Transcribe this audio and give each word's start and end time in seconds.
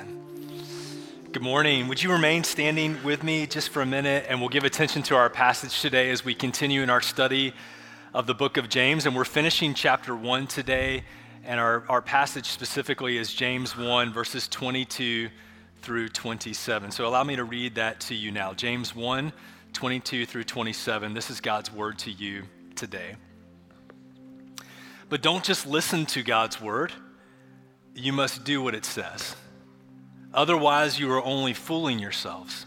Amen. 0.00 1.30
Good 1.32 1.42
morning. 1.42 1.88
Would 1.88 2.02
you 2.02 2.10
remain 2.10 2.44
standing 2.44 3.02
with 3.04 3.22
me 3.22 3.46
just 3.46 3.68
for 3.68 3.82
a 3.82 3.86
minute 3.86 4.24
and 4.28 4.40
we'll 4.40 4.48
give 4.48 4.64
attention 4.64 5.02
to 5.04 5.16
our 5.16 5.28
passage 5.28 5.80
today 5.80 6.10
as 6.10 6.24
we 6.24 6.34
continue 6.34 6.82
in 6.82 6.90
our 6.90 7.00
study 7.00 7.52
of 8.14 8.26
the 8.26 8.34
book 8.34 8.56
of 8.56 8.68
James. 8.68 9.06
And 9.06 9.14
we're 9.14 9.24
finishing 9.24 9.74
chapter 9.74 10.16
1 10.16 10.46
today, 10.46 11.04
and 11.44 11.60
our, 11.60 11.84
our 11.88 12.00
passage 12.00 12.46
specifically 12.46 13.18
is 13.18 13.32
James 13.32 13.76
1, 13.76 14.12
verses 14.12 14.48
22 14.48 15.28
through 15.82 16.08
27. 16.08 16.90
So 16.90 17.06
allow 17.06 17.24
me 17.24 17.36
to 17.36 17.44
read 17.44 17.74
that 17.74 18.00
to 18.00 18.14
you 18.14 18.30
now. 18.30 18.54
James 18.54 18.94
1, 18.94 19.32
22 19.72 20.26
through 20.26 20.44
27. 20.44 21.14
This 21.14 21.30
is 21.30 21.40
God's 21.40 21.72
word 21.72 21.98
to 22.00 22.10
you 22.10 22.44
today. 22.74 23.16
But 25.08 25.22
don't 25.22 25.44
just 25.44 25.66
listen 25.66 26.06
to 26.06 26.22
God's 26.22 26.60
word 26.60 26.92
you 27.94 28.12
must 28.12 28.44
do 28.44 28.62
what 28.62 28.74
it 28.74 28.84
says. 28.84 29.36
Otherwise, 30.32 30.98
you 30.98 31.10
are 31.10 31.22
only 31.24 31.52
fooling 31.52 31.98
yourselves. 31.98 32.66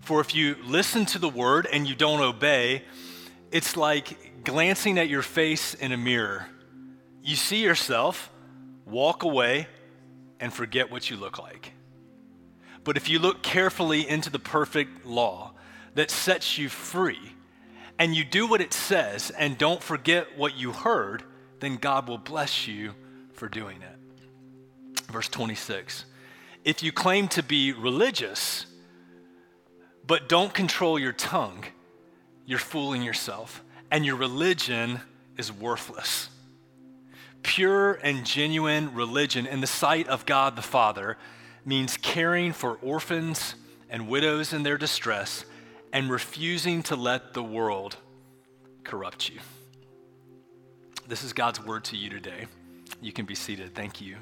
For 0.00 0.20
if 0.20 0.34
you 0.34 0.56
listen 0.64 1.06
to 1.06 1.18
the 1.18 1.28
word 1.28 1.66
and 1.72 1.86
you 1.86 1.94
don't 1.94 2.20
obey, 2.20 2.82
it's 3.52 3.76
like 3.76 4.44
glancing 4.44 4.98
at 4.98 5.08
your 5.08 5.22
face 5.22 5.74
in 5.74 5.92
a 5.92 5.96
mirror. 5.96 6.48
You 7.22 7.36
see 7.36 7.62
yourself, 7.62 8.30
walk 8.84 9.22
away, 9.22 9.68
and 10.40 10.52
forget 10.52 10.90
what 10.90 11.08
you 11.08 11.16
look 11.16 11.38
like. 11.38 11.72
But 12.82 12.96
if 12.96 13.08
you 13.08 13.20
look 13.20 13.42
carefully 13.42 14.08
into 14.08 14.28
the 14.28 14.40
perfect 14.40 15.06
law 15.06 15.52
that 15.94 16.10
sets 16.10 16.58
you 16.58 16.68
free, 16.68 17.34
and 17.98 18.16
you 18.16 18.24
do 18.24 18.48
what 18.48 18.60
it 18.60 18.72
says 18.72 19.30
and 19.30 19.56
don't 19.56 19.80
forget 19.80 20.36
what 20.36 20.56
you 20.56 20.72
heard, 20.72 21.22
then 21.60 21.76
God 21.76 22.08
will 22.08 22.18
bless 22.18 22.66
you 22.66 22.94
for 23.32 23.48
doing 23.48 23.80
it. 23.82 25.02
Verse 25.12 25.28
26 25.28 26.06
If 26.64 26.82
you 26.82 26.92
claim 26.92 27.28
to 27.28 27.42
be 27.42 27.72
religious, 27.72 28.66
but 30.06 30.28
don't 30.28 30.54
control 30.54 30.98
your 30.98 31.12
tongue, 31.12 31.64
you're 32.46 32.58
fooling 32.58 33.02
yourself, 33.02 33.62
and 33.90 34.04
your 34.04 34.16
religion 34.16 35.00
is 35.36 35.52
worthless. 35.52 36.28
Pure 37.42 37.94
and 38.04 38.24
genuine 38.24 38.94
religion 38.94 39.46
in 39.46 39.60
the 39.60 39.66
sight 39.66 40.06
of 40.08 40.24
God 40.26 40.54
the 40.54 40.62
Father 40.62 41.18
means 41.64 41.96
caring 41.96 42.52
for 42.52 42.78
orphans 42.82 43.56
and 43.90 44.08
widows 44.08 44.52
in 44.52 44.62
their 44.62 44.78
distress 44.78 45.44
and 45.92 46.10
refusing 46.10 46.82
to 46.84 46.96
let 46.96 47.34
the 47.34 47.42
world 47.42 47.96
corrupt 48.84 49.28
you. 49.28 49.40
This 51.06 51.24
is 51.24 51.32
God's 51.32 51.62
word 51.64 51.84
to 51.84 51.96
you 51.96 52.08
today. 52.08 52.46
You 53.00 53.12
can 53.12 53.26
be 53.26 53.34
seated. 53.34 53.74
Thank 53.74 54.00
you. 54.00 54.16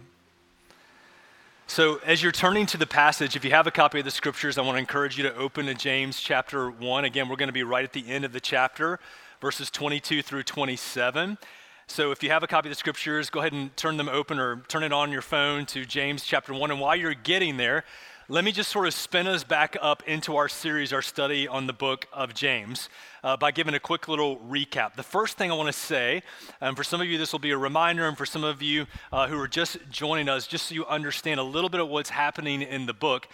So, 1.71 2.01
as 2.05 2.21
you're 2.21 2.33
turning 2.33 2.67
to 2.67 2.77
the 2.77 2.85
passage, 2.85 3.37
if 3.37 3.45
you 3.45 3.53
have 3.53 3.69
a 3.69 3.71
copy 3.71 4.01
of 4.01 4.05
the 4.05 4.11
scriptures, 4.11 4.59
I 4.59 4.63
want 4.63 4.75
to 4.75 4.81
encourage 4.81 5.17
you 5.17 5.23
to 5.23 5.37
open 5.37 5.67
to 5.67 5.75
James 5.75 6.19
chapter 6.19 6.69
1. 6.69 7.05
Again, 7.05 7.29
we're 7.29 7.37
going 7.37 7.49
to 7.49 7.53
be 7.53 7.63
right 7.63 7.85
at 7.85 7.93
the 7.93 8.09
end 8.09 8.25
of 8.25 8.33
the 8.33 8.41
chapter, 8.41 8.99
verses 9.41 9.71
22 9.71 10.21
through 10.21 10.43
27. 10.43 11.39
So, 11.87 12.11
if 12.11 12.25
you 12.25 12.31
have 12.31 12.43
a 12.43 12.49
copy 12.49 12.69
of 12.69 12.73
the 12.73 12.77
scriptures, 12.77 13.31
go 13.31 13.39
ahead 13.39 13.53
and 13.53 13.77
turn 13.77 13.99
them 13.99 14.09
open 14.09 14.41
or 14.41 14.65
turn 14.67 14.83
it 14.83 14.93
on 14.93 15.13
your 15.13 15.23
phone 15.23 15.65
to 15.67 15.85
James 15.85 16.25
chapter 16.25 16.53
1. 16.53 16.73
And 16.73 16.81
while 16.81 16.97
you're 16.97 17.15
getting 17.15 17.57
there, 17.57 17.85
let 18.31 18.45
me 18.45 18.53
just 18.53 18.71
sort 18.71 18.87
of 18.87 18.95
spin 18.95 19.27
us 19.27 19.43
back 19.43 19.77
up 19.83 20.05
into 20.07 20.37
our 20.37 20.49
series, 20.49 20.93
our 20.93 21.03
study 21.03 21.49
on 21.49 21.67
the 21.67 21.73
book 21.73 22.07
of 22.13 22.33
James, 22.33 22.89
uh, 23.25 23.37
by 23.37 23.51
giving 23.51 23.75
a 23.75 23.81
quick 23.81 24.07
little 24.07 24.37
recap. 24.37 24.95
The 24.95 25.03
first 25.03 25.37
thing 25.37 25.51
I 25.51 25.55
want 25.55 25.67
to 25.67 25.73
say, 25.73 26.23
and 26.61 26.77
for 26.77 26.85
some 26.85 27.01
of 27.01 27.09
you, 27.09 27.19
this 27.19 27.33
will 27.33 27.41
be 27.41 27.51
a 27.51 27.59
reminder, 27.59 28.07
and 28.07 28.17
for 28.17 28.25
some 28.25 28.45
of 28.45 28.63
you 28.63 28.87
uh, 29.11 29.27
who 29.27 29.37
are 29.41 29.49
just 29.49 29.79
joining 29.91 30.29
us, 30.29 30.47
just 30.47 30.67
so 30.67 30.77
you 30.77 30.87
understand 30.87 31.41
a 31.41 31.43
little 31.43 31.69
bit 31.69 31.81
of 31.81 31.89
what's 31.89 32.11
happening 32.11 32.63
in 32.63 32.87
the 32.87 32.95
book, 32.95 33.27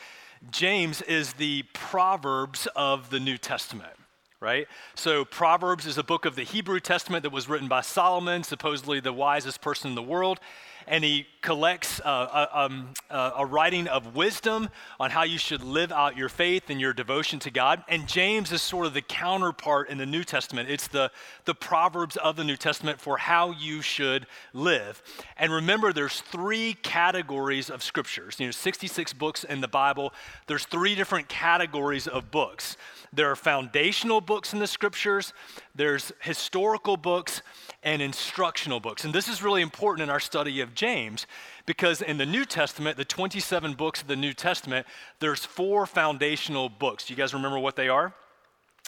James 0.51 1.03
is 1.03 1.35
the 1.35 1.65
Proverbs 1.75 2.67
of 2.75 3.11
the 3.11 3.21
New 3.21 3.37
Testament 3.37 3.93
right? 4.39 4.69
So, 4.95 5.25
Proverbs 5.25 5.87
is 5.87 5.97
a 5.97 6.05
book 6.05 6.27
of 6.27 6.37
the 6.37 6.43
Hebrew 6.43 6.79
Testament 6.79 7.23
that 7.23 7.33
was 7.33 7.49
written 7.49 7.69
by 7.69 7.81
Solomon, 7.81 8.45
supposedly 8.45 9.01
the 9.01 9.13
wisest 9.13 9.63
person 9.63 9.89
in 9.89 9.95
the 9.95 10.03
world 10.03 10.41
and 10.87 11.05
he 11.05 11.27
collects 11.47 12.01
a, 12.01 12.49
um, 12.53 12.89
a, 13.09 13.47
writing 13.47 13.87
of 13.87 14.17
wisdom 14.17 14.69
on 14.99 15.13
how 15.13 15.23
you 15.23 15.39
should 15.39 15.63
live 15.63 15.93
out 15.93 16.17
your 16.17 16.29
faith 16.29 16.71
and 16.71 16.81
your 16.81 16.93
devotion 16.93 17.39
to 17.39 17.53
God. 17.53 17.85
And 17.87 18.09
James 18.09 18.51
is 18.51 18.61
sort 18.61 18.85
of 18.85 18.95
the 18.95 19.01
counterpart 19.01 19.89
in 19.89 19.97
the 19.97 20.07
New 20.07 20.25
Testament. 20.25 20.69
It's 20.69 20.89
the, 20.89 21.13
the 21.45 21.55
Proverbs 21.55 22.17
of 22.17 22.35
the 22.35 22.43
New 22.43 22.57
Testament 22.57 23.01
for 23.01 23.17
how 23.17 23.53
you 23.53 23.81
should 23.81 24.27
live. 24.53 25.01
And 25.37 25.53
remember, 25.53 25.93
there's 25.93 26.21
three 26.21 26.75
categories 26.83 27.71
of 27.71 27.81
scriptures. 27.81 28.41
You 28.41 28.47
know, 28.47 28.51
66 28.51 29.13
books 29.13 29.45
in 29.45 29.61
the 29.61 29.69
Bible. 29.69 30.13
There's 30.49 30.67
three 30.67 30.97
different 30.97 31.29
categories 31.29 32.09
of 32.09 32.33
books. 32.33 32.77
There 33.13 33.31
are 33.31 33.37
foundational 33.37 34.21
books 34.21 34.53
in 34.53 34.59
the 34.59 34.67
scriptures, 34.67 35.33
there's 35.77 36.13
historical 36.21 36.97
books, 36.97 37.41
and 37.83 38.03
instructional 38.03 38.81
books. 38.81 39.05
And 39.05 39.15
this 39.15 39.29
is 39.29 39.43
really 39.43 39.63
important 39.63 40.03
in 40.03 40.11
our 40.11 40.21
study 40.21 40.61
of 40.61 40.75
James 40.75 41.27
because 41.67 42.01
in 42.01 42.19
the 42.19 42.27
New 42.27 42.45
Testament, 42.45 42.97
the 42.97 43.05
27 43.05 43.75
books 43.75 44.01
of 44.01 44.09
the 44.09 44.17
New 44.17 44.33
Testament, 44.33 44.87
there's 45.21 45.45
four 45.45 45.87
foundational 45.87 46.69
books. 46.69 47.07
Do 47.07 47.13
you 47.13 47.17
guys 47.17 47.35
remember 47.35 47.59
what 47.59 47.77
they 47.77 47.89
are? 47.89 48.15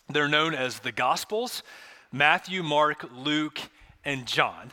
They're 0.09 0.29
known 0.29 0.55
as 0.55 0.79
the 0.81 0.93
Gospels 0.93 1.63
Matthew, 2.11 2.63
Mark, 2.63 3.07
Luke, 3.15 3.61
and 4.05 4.27
John. 4.27 4.73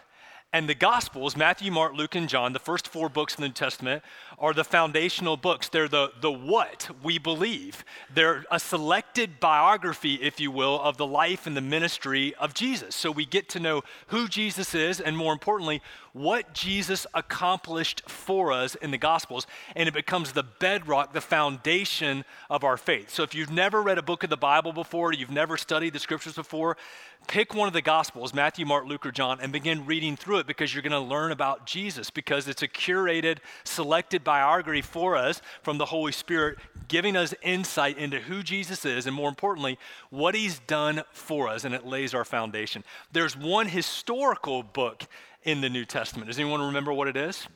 And 0.53 0.69
the 0.69 0.75
Gospels, 0.75 1.35
Matthew, 1.35 1.69
Mark, 1.69 1.93
Luke, 1.93 2.15
and 2.15 2.29
John, 2.29 2.53
the 2.53 2.59
first 2.59 2.87
four 2.87 3.09
books 3.09 3.35
in 3.35 3.41
the 3.41 3.49
New 3.49 3.53
Testament, 3.53 4.03
are 4.37 4.53
the 4.53 4.63
foundational 4.63 5.37
books. 5.37 5.69
They're 5.69 5.87
the, 5.87 6.11
the 6.21 6.31
what 6.31 6.89
we 7.01 7.17
believe. 7.17 7.85
They're 8.13 8.45
a 8.51 8.59
selected 8.59 9.39
biography, 9.39 10.15
if 10.15 10.39
you 10.39 10.51
will, 10.51 10.79
of 10.81 10.97
the 10.97 11.05
life 11.05 11.47
and 11.47 11.55
the 11.55 11.61
ministry 11.61 12.35
of 12.35 12.53
Jesus. 12.53 12.95
So 12.95 13.11
we 13.11 13.25
get 13.25 13.49
to 13.49 13.59
know 13.59 13.83
who 14.07 14.27
Jesus 14.27 14.75
is, 14.75 14.99
and 14.99 15.17
more 15.17 15.33
importantly, 15.33 15.81
what 16.13 16.53
Jesus 16.53 17.05
accomplished 17.13 18.09
for 18.09 18.51
us 18.51 18.75
in 18.75 18.91
the 18.91 18.97
Gospels. 18.97 19.47
And 19.75 19.87
it 19.87 19.93
becomes 19.93 20.31
the 20.31 20.43
bedrock, 20.43 21.13
the 21.13 21.21
foundation 21.21 22.23
of 22.49 22.63
our 22.63 22.77
faith. 22.77 23.09
So 23.09 23.23
if 23.23 23.35
you've 23.35 23.51
never 23.51 23.81
read 23.81 23.97
a 23.97 24.03
book 24.03 24.23
of 24.23 24.29
the 24.29 24.37
Bible 24.37 24.73
before, 24.73 25.13
you've 25.13 25.31
never 25.31 25.57
studied 25.57 25.93
the 25.93 25.99
scriptures 25.99 26.35
before, 26.35 26.77
pick 27.27 27.53
one 27.53 27.67
of 27.67 27.73
the 27.73 27.81
Gospels, 27.81 28.33
Matthew, 28.33 28.65
Mark, 28.65 28.85
Luke, 28.85 29.05
or 29.05 29.11
John, 29.11 29.39
and 29.41 29.51
begin 29.51 29.85
reading 29.85 30.15
through 30.15 30.39
it 30.39 30.47
because 30.47 30.73
you're 30.73 30.83
going 30.83 30.91
to 30.91 30.99
learn 30.99 31.31
about 31.31 31.65
Jesus 31.65 32.09
because 32.09 32.47
it's 32.47 32.61
a 32.61 32.67
curated, 32.67 33.39
selected 33.63 34.23
biography 34.25 34.81
for 34.81 35.15
us 35.15 35.41
from 35.63 35.77
the 35.77 35.85
Holy 35.85 36.11
Spirit, 36.11 36.57
giving 36.89 37.15
us 37.15 37.33
insight 37.41 37.97
into 37.97 38.19
who 38.19 38.43
Jesus 38.43 38.83
is 38.83 39.07
and, 39.07 39.15
more 39.15 39.29
importantly, 39.29 39.79
what 40.09 40.35
he's 40.35 40.59
done 40.59 41.03
for 41.13 41.47
us, 41.47 41.63
and 41.63 41.73
it 41.73 41.85
lays 41.85 42.13
our 42.13 42.25
foundation. 42.25 42.83
There's 43.13 43.37
one 43.37 43.69
historical 43.69 44.61
book 44.61 45.05
in 45.43 45.61
the 45.61 45.69
New 45.69 45.85
Testament. 45.85 46.27
Does 46.27 46.39
anyone 46.39 46.61
remember 46.61 46.91
what 46.91 47.07
it 47.07 47.15
is? 47.15 47.47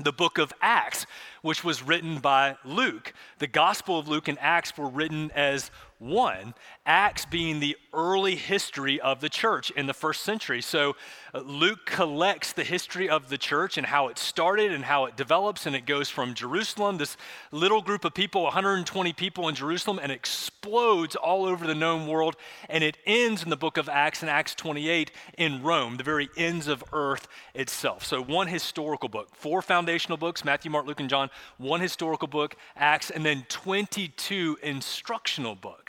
The 0.00 0.12
book 0.12 0.38
of 0.38 0.52
Acts, 0.60 1.06
which 1.42 1.64
was 1.64 1.82
written 1.82 2.18
by 2.18 2.56
Luke. 2.64 3.12
The 3.38 3.48
Gospel 3.48 3.98
of 3.98 4.06
Luke 4.06 4.28
and 4.28 4.38
Acts 4.40 4.76
were 4.76 4.88
written 4.88 5.30
as 5.32 5.70
one, 5.98 6.54
Acts 6.86 7.26
being 7.26 7.60
the 7.60 7.76
early 7.92 8.34
history 8.34 9.00
of 9.00 9.20
the 9.20 9.28
church 9.28 9.70
in 9.72 9.86
the 9.86 9.94
first 9.94 10.22
century. 10.22 10.62
So 10.62 10.96
uh, 11.34 11.40
Luke 11.40 11.84
collects 11.86 12.52
the 12.52 12.64
history 12.64 13.08
of 13.08 13.28
the 13.28 13.36
church 13.36 13.76
and 13.76 13.86
how 13.86 14.08
it 14.08 14.18
started 14.18 14.72
and 14.72 14.84
how 14.84 15.04
it 15.04 15.16
develops, 15.16 15.66
and 15.66 15.76
it 15.76 15.84
goes 15.84 16.08
from 16.08 16.34
Jerusalem, 16.34 16.98
this 16.98 17.16
little 17.50 17.82
group 17.82 18.04
of 18.04 18.14
people, 18.14 18.44
120 18.44 19.12
people 19.12 19.48
in 19.48 19.54
Jerusalem, 19.54 19.98
and 20.00 20.12
explodes 20.12 21.16
all 21.16 21.44
over 21.44 21.66
the 21.66 21.74
known 21.74 22.06
world. 22.06 22.36
And 22.68 22.84
it 22.84 22.96
ends 23.04 23.42
in 23.42 23.50
the 23.50 23.56
book 23.56 23.76
of 23.76 23.88
Acts, 23.88 24.22
in 24.22 24.28
Acts 24.28 24.54
28, 24.54 25.10
in 25.36 25.62
Rome, 25.62 25.96
the 25.96 26.04
very 26.04 26.28
ends 26.36 26.68
of 26.68 26.84
earth 26.92 27.28
itself. 27.54 28.04
So 28.04 28.22
one 28.22 28.46
historical 28.46 29.08
book, 29.08 29.34
four 29.34 29.62
foundational 29.62 30.16
books 30.16 30.44
Matthew, 30.44 30.70
Mark, 30.70 30.86
Luke, 30.86 31.00
and 31.00 31.10
John, 31.10 31.28
one 31.58 31.80
historical 31.80 32.28
book, 32.28 32.56
Acts, 32.76 33.10
and 33.10 33.26
then 33.26 33.44
22 33.48 34.58
instructional 34.62 35.54
books. 35.54 35.87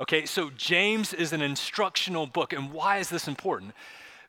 Okay, 0.00 0.26
so 0.26 0.50
James 0.50 1.14
is 1.14 1.32
an 1.32 1.42
instructional 1.42 2.26
book. 2.26 2.52
And 2.52 2.72
why 2.72 2.98
is 2.98 3.08
this 3.08 3.28
important? 3.28 3.72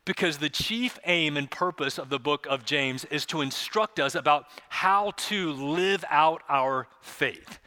Because 0.06 0.38
the 0.38 0.50
chief 0.50 1.00
aim 1.06 1.36
and 1.36 1.50
purpose 1.50 1.98
of 1.98 2.10
the 2.10 2.20
book 2.20 2.46
of 2.48 2.66
James 2.66 3.06
is 3.06 3.26
to 3.28 3.42
instruct 3.42 4.00
us 4.00 4.14
about 4.14 4.46
how 4.70 5.12
to 5.18 5.52
live 5.52 6.06
out 6.10 6.44
our 6.48 6.88
faith. 7.02 7.60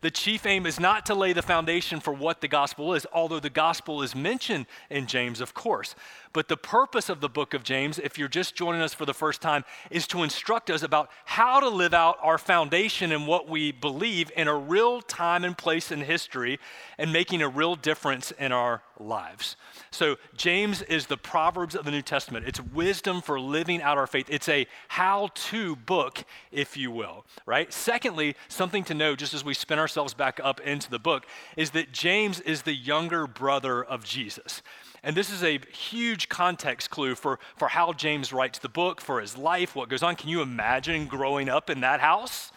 The 0.00 0.10
chief 0.10 0.44
aim 0.44 0.66
is 0.66 0.78
not 0.78 1.06
to 1.06 1.14
lay 1.14 1.32
the 1.32 1.40
foundation 1.40 1.98
for 1.98 2.12
what 2.12 2.42
the 2.42 2.48
gospel 2.48 2.92
is, 2.92 3.06
although 3.12 3.40
the 3.40 3.48
gospel 3.48 4.02
is 4.02 4.14
mentioned 4.14 4.66
in 4.90 5.06
James, 5.06 5.40
of 5.40 5.54
course. 5.54 5.94
But 6.34 6.48
the 6.48 6.56
purpose 6.56 7.08
of 7.08 7.20
the 7.20 7.28
book 7.28 7.54
of 7.54 7.62
James, 7.62 8.00
if 8.00 8.18
you're 8.18 8.26
just 8.26 8.56
joining 8.56 8.82
us 8.82 8.92
for 8.92 9.06
the 9.06 9.14
first 9.14 9.40
time, 9.40 9.64
is 9.88 10.08
to 10.08 10.24
instruct 10.24 10.68
us 10.68 10.82
about 10.82 11.08
how 11.24 11.60
to 11.60 11.68
live 11.68 11.94
out 11.94 12.18
our 12.20 12.38
foundation 12.38 13.12
and 13.12 13.28
what 13.28 13.48
we 13.48 13.70
believe 13.70 14.32
in 14.36 14.48
a 14.48 14.56
real 14.56 15.00
time 15.00 15.44
and 15.44 15.56
place 15.56 15.92
in 15.92 16.00
history 16.00 16.58
and 16.98 17.12
making 17.12 17.40
a 17.40 17.48
real 17.48 17.76
difference 17.76 18.32
in 18.32 18.50
our 18.50 18.82
lives. 18.98 19.56
So, 19.92 20.16
James 20.36 20.82
is 20.82 21.06
the 21.06 21.16
Proverbs 21.16 21.76
of 21.76 21.84
the 21.84 21.92
New 21.92 22.02
Testament. 22.02 22.48
It's 22.48 22.60
wisdom 22.60 23.20
for 23.20 23.38
living 23.38 23.80
out 23.80 23.96
our 23.96 24.08
faith. 24.08 24.26
It's 24.28 24.48
a 24.48 24.66
how 24.88 25.30
to 25.34 25.76
book, 25.76 26.24
if 26.50 26.76
you 26.76 26.90
will, 26.90 27.26
right? 27.46 27.72
Secondly, 27.72 28.34
something 28.48 28.82
to 28.84 28.94
know 28.94 29.14
just 29.14 29.34
as 29.34 29.44
we 29.44 29.54
spin 29.54 29.78
ourselves 29.78 30.14
back 30.14 30.40
up 30.42 30.60
into 30.60 30.90
the 30.90 30.98
book 30.98 31.26
is 31.56 31.70
that 31.70 31.92
James 31.92 32.40
is 32.40 32.62
the 32.62 32.74
younger 32.74 33.28
brother 33.28 33.84
of 33.84 34.04
Jesus. 34.04 34.62
And 35.04 35.14
this 35.14 35.30
is 35.30 35.44
a 35.44 35.60
huge 35.70 36.30
context 36.30 36.88
clue 36.88 37.14
for, 37.14 37.38
for 37.56 37.68
how 37.68 37.92
James 37.92 38.32
writes 38.32 38.58
the 38.58 38.70
book, 38.70 39.02
for 39.02 39.20
his 39.20 39.36
life, 39.36 39.76
what 39.76 39.90
goes 39.90 40.02
on. 40.02 40.16
Can 40.16 40.30
you 40.30 40.40
imagine 40.40 41.06
growing 41.06 41.50
up 41.50 41.68
in 41.68 41.82
that 41.82 42.00
house? 42.00 42.50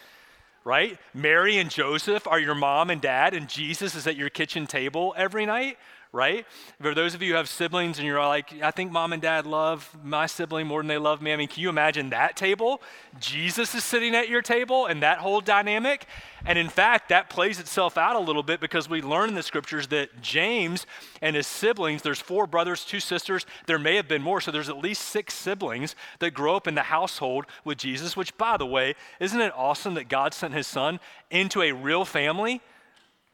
Right? 0.63 0.97
Mary 1.13 1.57
and 1.57 1.69
Joseph 1.69 2.25
are 2.25 2.39
your 2.39 2.55
mom 2.55 2.89
and 2.89 3.01
dad, 3.01 3.33
and 3.33 3.49
Jesus 3.49 3.95
is 3.95 4.07
at 4.07 4.15
your 4.15 4.29
kitchen 4.29 4.65
table 4.65 5.13
every 5.17 5.45
night, 5.45 5.77
right? 6.17 6.47
For 6.81 6.95
those 6.95 7.13
of 7.13 7.21
you 7.21 7.33
who 7.33 7.37
have 7.37 7.47
siblings 7.47 7.99
and 7.99 8.07
you're 8.07 8.19
like, 8.19 8.51
I 8.63 8.71
think 8.71 8.91
mom 8.91 9.13
and 9.13 9.21
dad 9.21 9.45
love 9.45 9.95
my 10.03 10.25
sibling 10.25 10.65
more 10.65 10.81
than 10.81 10.87
they 10.87 10.97
love 10.97 11.21
me. 11.21 11.31
I 11.31 11.35
mean, 11.35 11.47
can 11.47 11.61
you 11.61 11.69
imagine 11.69 12.09
that 12.09 12.35
table? 12.35 12.81
Jesus 13.19 13.75
is 13.75 13.83
sitting 13.83 14.15
at 14.15 14.27
your 14.27 14.41
table 14.41 14.87
and 14.87 15.03
that 15.03 15.19
whole 15.19 15.41
dynamic. 15.41 16.07
And 16.43 16.57
in 16.57 16.69
fact, 16.69 17.09
that 17.09 17.29
plays 17.29 17.59
itself 17.59 17.99
out 17.99 18.15
a 18.15 18.19
little 18.19 18.41
bit 18.41 18.59
because 18.59 18.89
we 18.89 18.99
learn 18.99 19.29
in 19.29 19.35
the 19.35 19.43
scriptures 19.43 19.87
that 19.87 20.19
James 20.19 20.87
and 21.21 21.35
his 21.35 21.45
siblings, 21.45 22.01
there's 22.01 22.19
four 22.19 22.47
brothers, 22.47 22.83
two 22.83 22.99
sisters, 22.99 23.45
there 23.67 23.77
may 23.77 23.95
have 23.95 24.07
been 24.07 24.23
more, 24.23 24.41
so 24.41 24.49
there's 24.49 24.69
at 24.69 24.79
least 24.79 25.03
six 25.03 25.35
siblings 25.35 25.95
that 26.17 26.31
grow 26.31 26.55
up 26.55 26.67
in 26.67 26.73
the 26.73 26.81
household 26.81 27.45
with 27.63 27.77
Jesus, 27.77 28.17
which, 28.17 28.35
by 28.39 28.57
the 28.57 28.65
way, 28.65 28.95
isn't 29.19 29.39
it 29.39 29.53
awesome 29.55 29.93
that 29.93 30.09
God 30.09 30.33
sent 30.33 30.55
his 30.55 30.65
son 30.65 30.99
into 31.29 31.61
a 31.61 31.73
real 31.73 32.05
family 32.05 32.59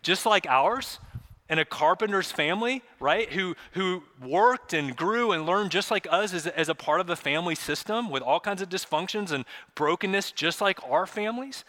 just 0.02 0.26
like 0.26 0.46
ours? 0.48 1.00
And 1.54 1.60
a 1.60 1.66
carpenter's 1.66 2.32
family, 2.32 2.82
right, 3.00 3.32
who, 3.32 3.56
who 3.74 4.02
worked 4.20 4.74
and 4.74 4.96
grew 4.96 5.32
and 5.32 5.46
learned 5.46 5.70
just 5.70 5.92
like 5.92 6.08
us 6.10 6.34
as, 6.34 6.48
as 6.48 6.68
a 6.68 6.74
part 6.74 7.00
of 7.00 7.08
a 7.12 7.16
family 7.16 7.54
system 7.54 8.10
with 8.10 8.24
all 8.24 8.40
kinds 8.40 8.64
of 8.64 8.70
dysfunctions 8.70 9.32
and 9.32 9.46
brokenness, 9.76 10.32
just 10.32 10.62
like 10.62 10.80
our 10.90 11.06
families. 11.06 11.64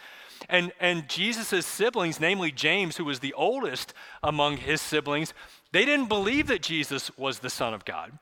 And, 0.48 0.72
and 0.80 1.06
Jesus' 1.06 1.66
siblings, 1.66 2.18
namely 2.18 2.50
James, 2.50 2.96
who 2.96 3.04
was 3.04 3.20
the 3.20 3.34
oldest 3.34 3.92
among 4.22 4.56
his 4.56 4.80
siblings, 4.80 5.34
they 5.72 5.84
didn't 5.84 6.08
believe 6.08 6.46
that 6.46 6.62
Jesus 6.62 7.14
was 7.18 7.40
the 7.40 7.50
Son 7.50 7.74
of 7.74 7.84
God, 7.84 8.12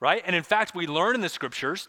right? 0.00 0.22
And 0.26 0.36
in 0.36 0.42
fact, 0.42 0.74
we 0.74 0.86
learn 0.86 1.14
in 1.14 1.22
the 1.22 1.30
scriptures 1.30 1.88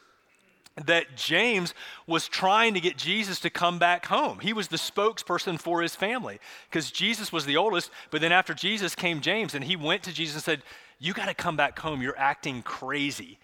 that 0.85 1.15
James 1.15 1.74
was 2.06 2.27
trying 2.27 2.74
to 2.75 2.79
get 2.79 2.97
Jesus 2.97 3.39
to 3.39 3.50
come 3.50 3.79
back 3.79 4.06
home. 4.06 4.39
He 4.39 4.53
was 4.53 4.68
the 4.68 4.77
spokesperson 4.77 5.59
for 5.59 5.81
his 5.81 5.95
family 5.95 6.39
because 6.69 6.91
Jesus 6.91 7.31
was 7.31 7.45
the 7.45 7.57
oldest, 7.57 7.89
but 8.12 8.21
then 8.21 8.31
after 8.31 8.53
Jesus 8.53 8.95
came 8.95 9.21
James 9.21 9.56
and 9.56 9.63
he 9.63 9.75
went 9.75 10.03
to 10.03 10.13
Jesus 10.13 10.35
and 10.35 10.44
said, 10.44 10.62
You 11.00 11.13
got 11.13 11.27
to 11.27 11.33
come 11.33 11.57
back 11.57 11.79
home. 11.79 12.01
You're 12.01 12.18
acting 12.18 12.62
crazy. 12.62 13.39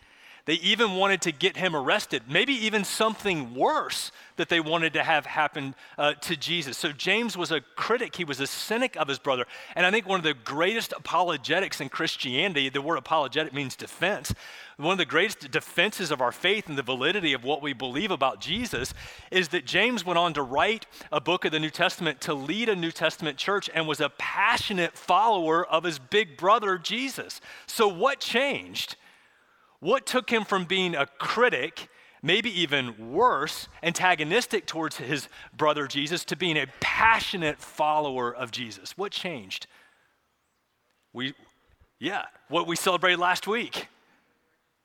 They 0.45 0.56
even 0.56 0.95
wanted 0.95 1.21
to 1.21 1.31
get 1.31 1.56
him 1.56 1.74
arrested, 1.74 2.24
maybe 2.27 2.53
even 2.53 2.83
something 2.83 3.56
worse 3.56 4.12
that 4.35 4.50
they 4.50 4.59
wanted 4.59 4.91
to 4.94 5.03
have 5.03 5.25
happen 5.25 5.74
uh, 5.97 6.15
to 6.15 6.35
Jesus. 6.35 6.77
So 6.77 6.91
James 6.91 7.38
was 7.38 7.51
a 7.53 7.62
critic, 7.62 8.18
he 8.18 8.25
was 8.25 8.41
a 8.41 8.47
cynic 8.47 8.97
of 8.97 9.07
his 9.07 9.19
brother. 9.19 9.45
And 9.74 9.85
I 9.85 9.91
think 9.91 10.06
one 10.06 10.19
of 10.19 10.25
the 10.25 10.33
greatest 10.33 10.91
apologetics 10.91 11.80
in 11.80 11.88
Christianity, 11.88 12.68
the 12.68 12.81
word 12.81 12.97
apologetic 12.97 13.53
means 13.53 13.77
defense. 13.77 14.33
One 14.83 14.91
of 14.91 14.97
the 14.97 15.06
greatest 15.06 15.50
defenses 15.50 16.12
of 16.12 16.19
our 16.19 16.33
faith 16.33 16.68
and 16.68 16.77
the 16.77 16.83
validity 16.83 17.31
of 17.31 17.45
what 17.45 17.62
we 17.62 17.71
believe 17.71 18.12
about 18.12 18.41
Jesus 18.41 18.94
is 19.31 19.47
that 19.50 19.65
James 19.65 20.06
went 20.06 20.19
on 20.19 20.33
to 20.33 20.41
write 20.41 20.85
a 21.09 21.21
book 21.21 21.45
of 21.45 21.53
the 21.53 21.59
New 21.59 21.69
Testament 21.69 22.19
to 22.21 22.33
lead 22.33 22.68
a 22.68 22.75
New 22.75 22.91
Testament 22.91 23.38
church 23.38 23.69
and 23.74 23.88
was 23.88 24.01
a 24.01 24.09
passionate 24.09 24.97
follower 24.97 25.65
of 25.65 25.85
his 25.85 26.00
big 26.00 26.35
brother 26.35 26.77
Jesus. 26.77 27.39
So, 27.65 27.88
what 27.88 28.19
changed? 28.19 28.97
What 29.80 30.06
took 30.06 30.30
him 30.30 30.44
from 30.44 30.65
being 30.65 30.95
a 30.95 31.06
critic, 31.06 31.88
maybe 32.21 32.51
even 32.59 33.13
worse, 33.13 33.69
antagonistic 33.81 34.65
towards 34.65 34.97
his 34.97 35.30
brother 35.56 35.88
Jesus, 35.88 36.25
to 36.25 36.35
being 36.35 36.57
a 36.57 36.68
passionate 36.81 37.59
follower 37.59 38.35
of 38.35 38.51
Jesus? 38.51 38.97
What 38.97 39.13
changed? 39.13 39.65
We, 41.13 41.35
yeah, 42.00 42.24
what 42.50 42.68
we 42.68 42.75
celebrated 42.75 43.19
last 43.19 43.47
week 43.47 43.88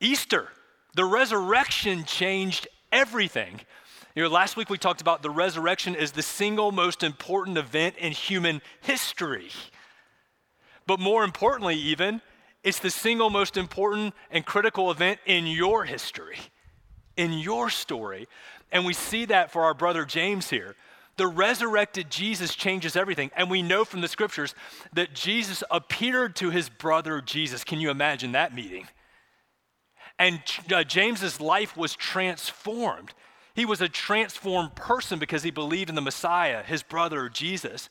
Easter. 0.00 0.48
The 0.94 1.04
resurrection 1.04 2.04
changed 2.04 2.68
everything. 2.92 3.60
You 4.14 4.22
know, 4.22 4.28
last 4.28 4.56
week 4.56 4.70
we 4.70 4.78
talked 4.78 5.00
about 5.00 5.22
the 5.22 5.30
resurrection 5.30 5.94
as 5.94 6.12
the 6.12 6.22
single 6.22 6.72
most 6.72 7.02
important 7.02 7.58
event 7.58 7.96
in 7.98 8.12
human 8.12 8.62
history. 8.80 9.50
But 10.86 10.98
more 10.98 11.22
importantly, 11.22 11.76
even, 11.76 12.20
it's 12.64 12.80
the 12.80 12.90
single 12.90 13.30
most 13.30 13.56
important 13.56 14.14
and 14.30 14.44
critical 14.44 14.90
event 14.90 15.20
in 15.26 15.46
your 15.46 15.84
history, 15.84 16.38
in 17.16 17.32
your 17.34 17.70
story. 17.70 18.26
And 18.72 18.84
we 18.84 18.94
see 18.94 19.26
that 19.26 19.52
for 19.52 19.62
our 19.62 19.74
brother 19.74 20.04
James 20.04 20.50
here. 20.50 20.74
The 21.16 21.26
resurrected 21.26 22.10
Jesus 22.10 22.54
changes 22.54 22.96
everything. 22.96 23.30
And 23.36 23.50
we 23.50 23.62
know 23.62 23.84
from 23.84 24.00
the 24.00 24.08
scriptures 24.08 24.54
that 24.92 25.14
Jesus 25.14 25.62
appeared 25.70 26.36
to 26.36 26.50
his 26.50 26.68
brother 26.68 27.20
Jesus. 27.20 27.64
Can 27.64 27.80
you 27.80 27.90
imagine 27.90 28.32
that 28.32 28.54
meeting? 28.54 28.88
And 30.18 30.42
uh, 30.72 30.84
James's 30.84 31.40
life 31.40 31.76
was 31.76 31.94
transformed. 31.94 33.14
He 33.54 33.64
was 33.64 33.80
a 33.80 33.88
transformed 33.88 34.74
person 34.74 35.18
because 35.18 35.42
he 35.42 35.50
believed 35.50 35.88
in 35.88 35.94
the 35.94 36.00
Messiah, 36.00 36.62
his 36.62 36.82
brother 36.82 37.28
Jesus. 37.28 37.88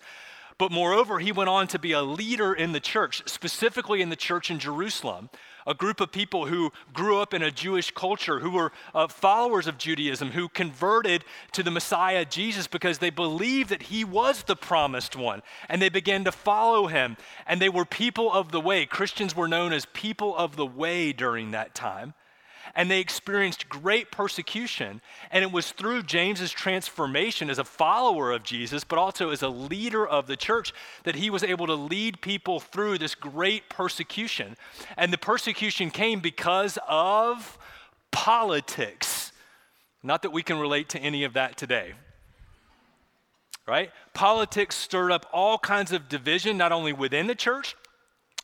But 0.57 0.71
moreover, 0.71 1.19
he 1.19 1.31
went 1.31 1.49
on 1.49 1.67
to 1.67 1.79
be 1.79 1.91
a 1.91 2.01
leader 2.01 2.53
in 2.53 2.71
the 2.71 2.79
church, 2.79 3.21
specifically 3.27 4.01
in 4.01 4.09
the 4.09 4.15
church 4.15 4.49
in 4.49 4.59
Jerusalem, 4.59 5.29
a 5.67 5.73
group 5.73 5.99
of 5.99 6.11
people 6.11 6.47
who 6.47 6.71
grew 6.93 7.19
up 7.19 7.33
in 7.33 7.43
a 7.43 7.51
Jewish 7.51 7.91
culture, 7.91 8.39
who 8.39 8.51
were 8.51 8.71
uh, 8.95 9.07
followers 9.07 9.67
of 9.67 9.77
Judaism, 9.77 10.31
who 10.31 10.49
converted 10.49 11.25
to 11.51 11.61
the 11.61 11.69
Messiah 11.69 12.25
Jesus 12.25 12.65
because 12.65 12.97
they 12.97 13.09
believed 13.09 13.69
that 13.69 13.83
he 13.83 14.03
was 14.03 14.43
the 14.43 14.55
promised 14.55 15.15
one. 15.15 15.43
And 15.69 15.81
they 15.81 15.89
began 15.89 16.23
to 16.23 16.31
follow 16.31 16.87
him. 16.87 17.17
And 17.45 17.61
they 17.61 17.69
were 17.69 17.85
people 17.85 18.31
of 18.31 18.51
the 18.51 18.61
way. 18.61 18.85
Christians 18.85 19.35
were 19.35 19.47
known 19.47 19.73
as 19.73 19.85
people 19.85 20.35
of 20.35 20.55
the 20.55 20.65
way 20.65 21.11
during 21.11 21.51
that 21.51 21.75
time 21.75 22.13
and 22.77 22.91
they 22.91 22.99
experienced 22.99 23.67
great 23.67 24.11
persecution. 24.11 25.01
And 25.31 25.43
it 25.43 25.51
was 25.51 25.71
through 25.71 26.03
James's 26.03 26.51
transformation 26.51 27.49
as 27.49 27.57
a 27.57 27.63
follower 27.63 28.31
of 28.31 28.43
Jesus, 28.43 28.83
but 28.83 28.99
also 28.99 29.31
as 29.31 29.41
a 29.41 29.49
leader 29.49 30.07
of 30.07 30.27
the 30.27 30.37
church, 30.37 30.73
that 31.03 31.15
he 31.15 31.31
was 31.31 31.43
able 31.43 31.65
to 31.65 31.73
lead 31.73 32.21
people 32.21 32.59
through 32.59 32.99
this 32.99 33.15
great 33.15 33.67
persecution. 33.67 34.55
And 34.95 35.11
the 35.11 35.17
persecution 35.17 35.89
came 35.89 36.19
because 36.19 36.77
of 36.87 37.57
politics. 38.11 39.31
Not 40.03 40.21
that 40.21 40.31
we 40.31 40.43
can 40.43 40.59
relate 40.59 40.87
to 40.89 40.99
any 40.99 41.23
of 41.25 41.33
that 41.33 41.57
today 41.57 41.95
right? 43.67 43.91
Politics 44.13 44.77
stirred 44.77 45.11
up 45.11 45.25
all 45.33 45.57
kinds 45.57 45.91
of 45.91 46.07
division, 46.07 46.57
not 46.57 46.71
only 46.71 46.93
within 46.93 47.27
the 47.27 47.35
church, 47.35 47.75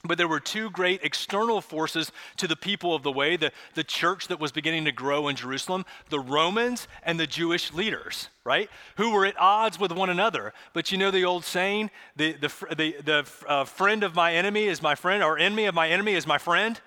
but 0.05 0.17
there 0.17 0.27
were 0.27 0.41
two 0.41 0.69
great 0.69 1.01
external 1.01 1.61
forces 1.61 2.11
to 2.35 2.45
the 2.45 2.57
people 2.57 2.93
of 2.93 3.03
the 3.03 3.11
way, 3.11 3.37
the, 3.37 3.53
the 3.73 3.85
church 3.85 4.27
that 4.27 4.37
was 4.37 4.51
beginning 4.51 4.83
to 4.83 4.91
grow 4.91 5.29
in 5.29 5.35
Jerusalem, 5.37 5.85
the 6.09 6.19
Romans 6.19 6.89
and 7.03 7.17
the 7.17 7.25
Jewish 7.25 7.71
leaders, 7.71 8.27
right? 8.43 8.69
Who 8.97 9.13
were 9.13 9.25
at 9.25 9.39
odds 9.39 9.79
with 9.79 9.93
one 9.93 10.09
another. 10.09 10.53
But 10.73 10.91
you 10.91 10.97
know 10.97 11.09
the 11.09 11.23
old 11.23 11.45
saying, 11.45 11.89
the, 12.17 12.33
the, 12.33 12.51
the, 12.75 12.95
the 13.01 13.25
uh, 13.47 13.63
friend 13.63 14.03
of 14.03 14.13
my 14.13 14.33
enemy 14.33 14.65
is 14.65 14.81
my 14.81 14.95
friend, 14.95 15.23
or 15.23 15.37
enemy 15.37 15.65
of 15.65 15.75
my 15.75 15.87
enemy 15.87 16.15
is 16.15 16.27
my 16.27 16.37
friend? 16.37 16.81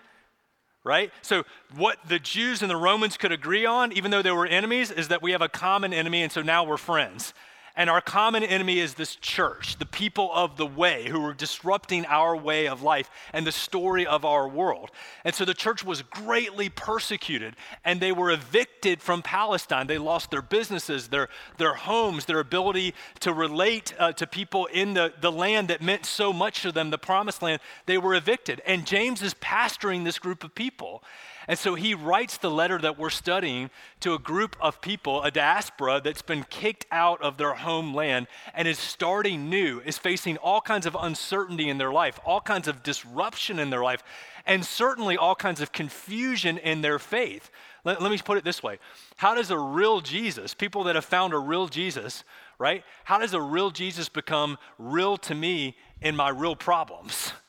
Right? 0.84 1.10
So, 1.22 1.44
what 1.74 1.96
the 2.06 2.18
Jews 2.18 2.60
and 2.60 2.70
the 2.70 2.76
Romans 2.76 3.16
could 3.16 3.32
agree 3.32 3.66
on, 3.66 3.92
even 3.92 4.10
though 4.10 4.22
they 4.22 4.30
were 4.30 4.46
enemies, 4.46 4.90
is 4.90 5.08
that 5.08 5.20
we 5.22 5.32
have 5.32 5.42
a 5.42 5.48
common 5.48 5.92
enemy, 5.92 6.22
and 6.22 6.30
so 6.30 6.42
now 6.42 6.64
we're 6.64 6.76
friends. 6.76 7.32
And 7.78 7.90
our 7.90 8.00
common 8.00 8.42
enemy 8.42 8.78
is 8.78 8.94
this 8.94 9.16
church, 9.16 9.78
the 9.78 9.84
people 9.84 10.30
of 10.32 10.56
the 10.56 10.64
way 10.64 11.08
who 11.08 11.22
are 11.26 11.34
disrupting 11.34 12.06
our 12.06 12.34
way 12.34 12.66
of 12.68 12.80
life 12.80 13.10
and 13.34 13.46
the 13.46 13.52
story 13.52 14.06
of 14.06 14.24
our 14.24 14.48
world. 14.48 14.90
And 15.24 15.34
so 15.34 15.44
the 15.44 15.52
church 15.52 15.84
was 15.84 16.00
greatly 16.00 16.70
persecuted 16.70 17.54
and 17.84 18.00
they 18.00 18.12
were 18.12 18.30
evicted 18.30 19.02
from 19.02 19.20
Palestine. 19.20 19.88
They 19.88 19.98
lost 19.98 20.30
their 20.30 20.40
businesses, 20.40 21.08
their, 21.08 21.28
their 21.58 21.74
homes, 21.74 22.24
their 22.24 22.40
ability 22.40 22.94
to 23.20 23.34
relate 23.34 23.92
uh, 23.98 24.12
to 24.12 24.26
people 24.26 24.64
in 24.66 24.94
the, 24.94 25.12
the 25.20 25.30
land 25.30 25.68
that 25.68 25.82
meant 25.82 26.06
so 26.06 26.32
much 26.32 26.62
to 26.62 26.72
them, 26.72 26.88
the 26.88 26.96
promised 26.96 27.42
land. 27.42 27.60
They 27.84 27.98
were 27.98 28.14
evicted. 28.14 28.62
And 28.64 28.86
James 28.86 29.20
is 29.20 29.34
pastoring 29.34 30.04
this 30.04 30.18
group 30.18 30.44
of 30.44 30.54
people. 30.54 31.02
And 31.48 31.58
so 31.58 31.74
he 31.74 31.94
writes 31.94 32.38
the 32.38 32.50
letter 32.50 32.78
that 32.78 32.98
we're 32.98 33.10
studying 33.10 33.70
to 34.00 34.14
a 34.14 34.18
group 34.18 34.56
of 34.60 34.80
people, 34.80 35.22
a 35.22 35.30
diaspora 35.30 36.00
that's 36.02 36.22
been 36.22 36.44
kicked 36.50 36.86
out 36.90 37.22
of 37.22 37.36
their 37.36 37.54
homeland 37.54 38.26
and 38.54 38.66
is 38.66 38.78
starting 38.78 39.48
new, 39.48 39.80
is 39.84 39.98
facing 39.98 40.36
all 40.38 40.60
kinds 40.60 40.86
of 40.86 40.96
uncertainty 40.98 41.68
in 41.68 41.78
their 41.78 41.92
life, 41.92 42.18
all 42.24 42.40
kinds 42.40 42.66
of 42.66 42.82
disruption 42.82 43.58
in 43.58 43.70
their 43.70 43.82
life, 43.82 44.02
and 44.44 44.64
certainly 44.64 45.16
all 45.16 45.34
kinds 45.34 45.60
of 45.60 45.72
confusion 45.72 46.58
in 46.58 46.80
their 46.80 46.98
faith. 46.98 47.50
Let, 47.84 48.02
let 48.02 48.10
me 48.10 48.18
put 48.18 48.38
it 48.38 48.44
this 48.44 48.62
way 48.62 48.78
How 49.16 49.34
does 49.34 49.50
a 49.50 49.58
real 49.58 50.00
Jesus, 50.00 50.52
people 50.52 50.84
that 50.84 50.96
have 50.96 51.04
found 51.04 51.32
a 51.32 51.38
real 51.38 51.68
Jesus, 51.68 52.24
right? 52.58 52.82
How 53.04 53.18
does 53.18 53.34
a 53.34 53.40
real 53.40 53.70
Jesus 53.70 54.08
become 54.08 54.58
real 54.78 55.16
to 55.18 55.34
me 55.34 55.76
in 56.00 56.16
my 56.16 56.28
real 56.28 56.56
problems? 56.56 57.32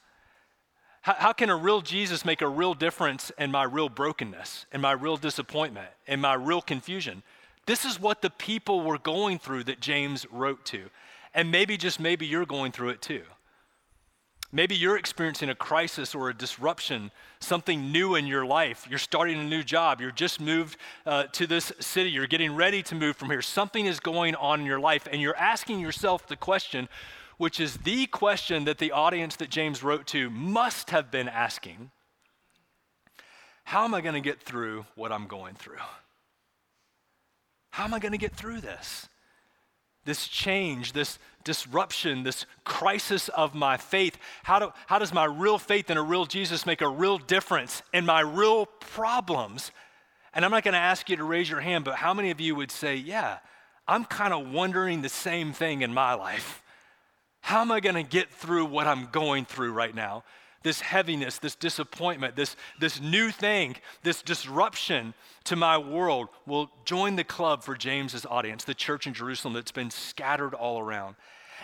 How, 1.07 1.13
how 1.13 1.31
can 1.31 1.49
a 1.49 1.55
real 1.55 1.79
Jesus 1.79 2.25
make 2.25 2.41
a 2.41 2.49
real 2.49 2.73
difference 2.73 3.31
in 3.37 3.49
my 3.49 3.63
real 3.63 3.87
brokenness, 3.87 4.65
in 4.73 4.81
my 4.81 4.91
real 4.91 5.15
disappointment, 5.15 5.87
in 6.05 6.19
my 6.19 6.33
real 6.33 6.61
confusion? 6.61 7.23
This 7.65 7.85
is 7.85 7.97
what 7.97 8.21
the 8.21 8.29
people 8.29 8.81
were 8.81 8.97
going 8.97 9.39
through 9.39 9.63
that 9.65 9.79
James 9.79 10.25
wrote 10.29 10.65
to. 10.65 10.89
And 11.33 11.49
maybe, 11.49 11.77
just 11.77 12.01
maybe, 12.01 12.25
you're 12.25 12.45
going 12.45 12.73
through 12.73 12.89
it 12.89 13.01
too. 13.01 13.21
Maybe 14.51 14.75
you're 14.75 14.97
experiencing 14.97 15.49
a 15.49 15.55
crisis 15.55 16.13
or 16.13 16.27
a 16.27 16.33
disruption, 16.33 17.11
something 17.39 17.89
new 17.89 18.15
in 18.15 18.27
your 18.27 18.45
life. 18.45 18.85
You're 18.89 18.99
starting 18.99 19.39
a 19.39 19.45
new 19.45 19.63
job. 19.63 20.01
You're 20.01 20.11
just 20.11 20.41
moved 20.41 20.75
uh, 21.05 21.23
to 21.31 21.47
this 21.47 21.71
city. 21.79 22.09
You're 22.09 22.27
getting 22.27 22.53
ready 22.53 22.83
to 22.83 22.95
move 22.95 23.15
from 23.15 23.29
here. 23.29 23.41
Something 23.41 23.85
is 23.85 24.01
going 24.01 24.35
on 24.35 24.59
in 24.59 24.65
your 24.65 24.81
life, 24.81 25.07
and 25.09 25.21
you're 25.21 25.37
asking 25.37 25.79
yourself 25.79 26.27
the 26.27 26.35
question 26.35 26.89
which 27.37 27.59
is 27.59 27.77
the 27.77 28.07
question 28.07 28.65
that 28.65 28.79
the 28.79 28.91
audience 28.91 29.35
that 29.37 29.49
James 29.49 29.83
wrote 29.83 30.07
to 30.07 30.29
must 30.29 30.89
have 30.89 31.11
been 31.11 31.29
asking 31.29 31.91
How 33.65 33.85
am 33.85 33.93
I 33.93 34.01
going 34.01 34.15
to 34.15 34.21
get 34.21 34.41
through 34.41 34.85
what 34.95 35.11
I'm 35.11 35.27
going 35.27 35.55
through? 35.55 35.77
How 37.71 37.83
am 37.83 37.93
I 37.93 37.99
going 37.99 38.11
to 38.11 38.17
get 38.17 38.35
through 38.35 38.61
this? 38.61 39.07
This 40.03 40.27
change, 40.27 40.93
this 40.93 41.19
disruption, 41.43 42.23
this 42.23 42.45
crisis 42.63 43.29
of 43.29 43.53
my 43.53 43.77
faith. 43.77 44.17
How, 44.43 44.57
do, 44.57 44.71
how 44.87 44.99
does 44.99 45.13
my 45.13 45.25
real 45.25 45.59
faith 45.59 45.89
in 45.89 45.97
a 45.97 46.01
real 46.01 46.25
Jesus 46.25 46.65
make 46.65 46.81
a 46.81 46.87
real 46.87 47.17
difference 47.17 47.83
in 47.93 48.05
my 48.05 48.21
real 48.21 48.65
problems? 48.65 49.71
And 50.33 50.43
I'm 50.43 50.51
not 50.51 50.63
going 50.63 50.73
to 50.73 50.79
ask 50.79 51.09
you 51.09 51.17
to 51.17 51.23
raise 51.23 51.49
your 51.49 51.59
hand, 51.59 51.83
but 51.83 51.95
how 51.95 52.13
many 52.13 52.31
of 52.31 52.39
you 52.39 52.55
would 52.55 52.71
say, 52.71 52.95
Yeah, 52.95 53.39
I'm 53.87 54.05
kind 54.05 54.33
of 54.33 54.49
wondering 54.51 55.01
the 55.01 55.09
same 55.09 55.53
thing 55.53 55.81
in 55.81 55.93
my 55.93 56.13
life? 56.13 56.63
How 57.47 57.61
am 57.61 57.71
I 57.71 57.79
going 57.79 57.95
to 57.95 58.03
get 58.03 58.29
through 58.29 58.65
what 58.65 58.87
I'm 58.87 59.05
going 59.05 59.45
through 59.45 59.71
right 59.71 59.95
now? 59.95 60.25
This 60.63 60.81
heaviness, 60.81 61.39
this 61.39 61.55
disappointment, 61.55 62.35
this, 62.35 62.57
this 62.77 62.99
new 62.99 63.31
thing, 63.31 63.77
this 64.03 64.21
disruption 64.21 65.13
to 65.45 65.55
my 65.55 65.77
world 65.77 66.27
will 66.45 66.69
join 66.83 67.15
the 67.15 67.23
club 67.23 67.63
for 67.63 67.73
James's 67.73 68.25
audience, 68.25 68.65
the 68.65 68.73
church 68.73 69.07
in 69.07 69.13
Jerusalem 69.13 69.53
that's 69.53 69.71
been 69.71 69.91
scattered 69.91 70.53
all 70.53 70.81
around. 70.81 71.15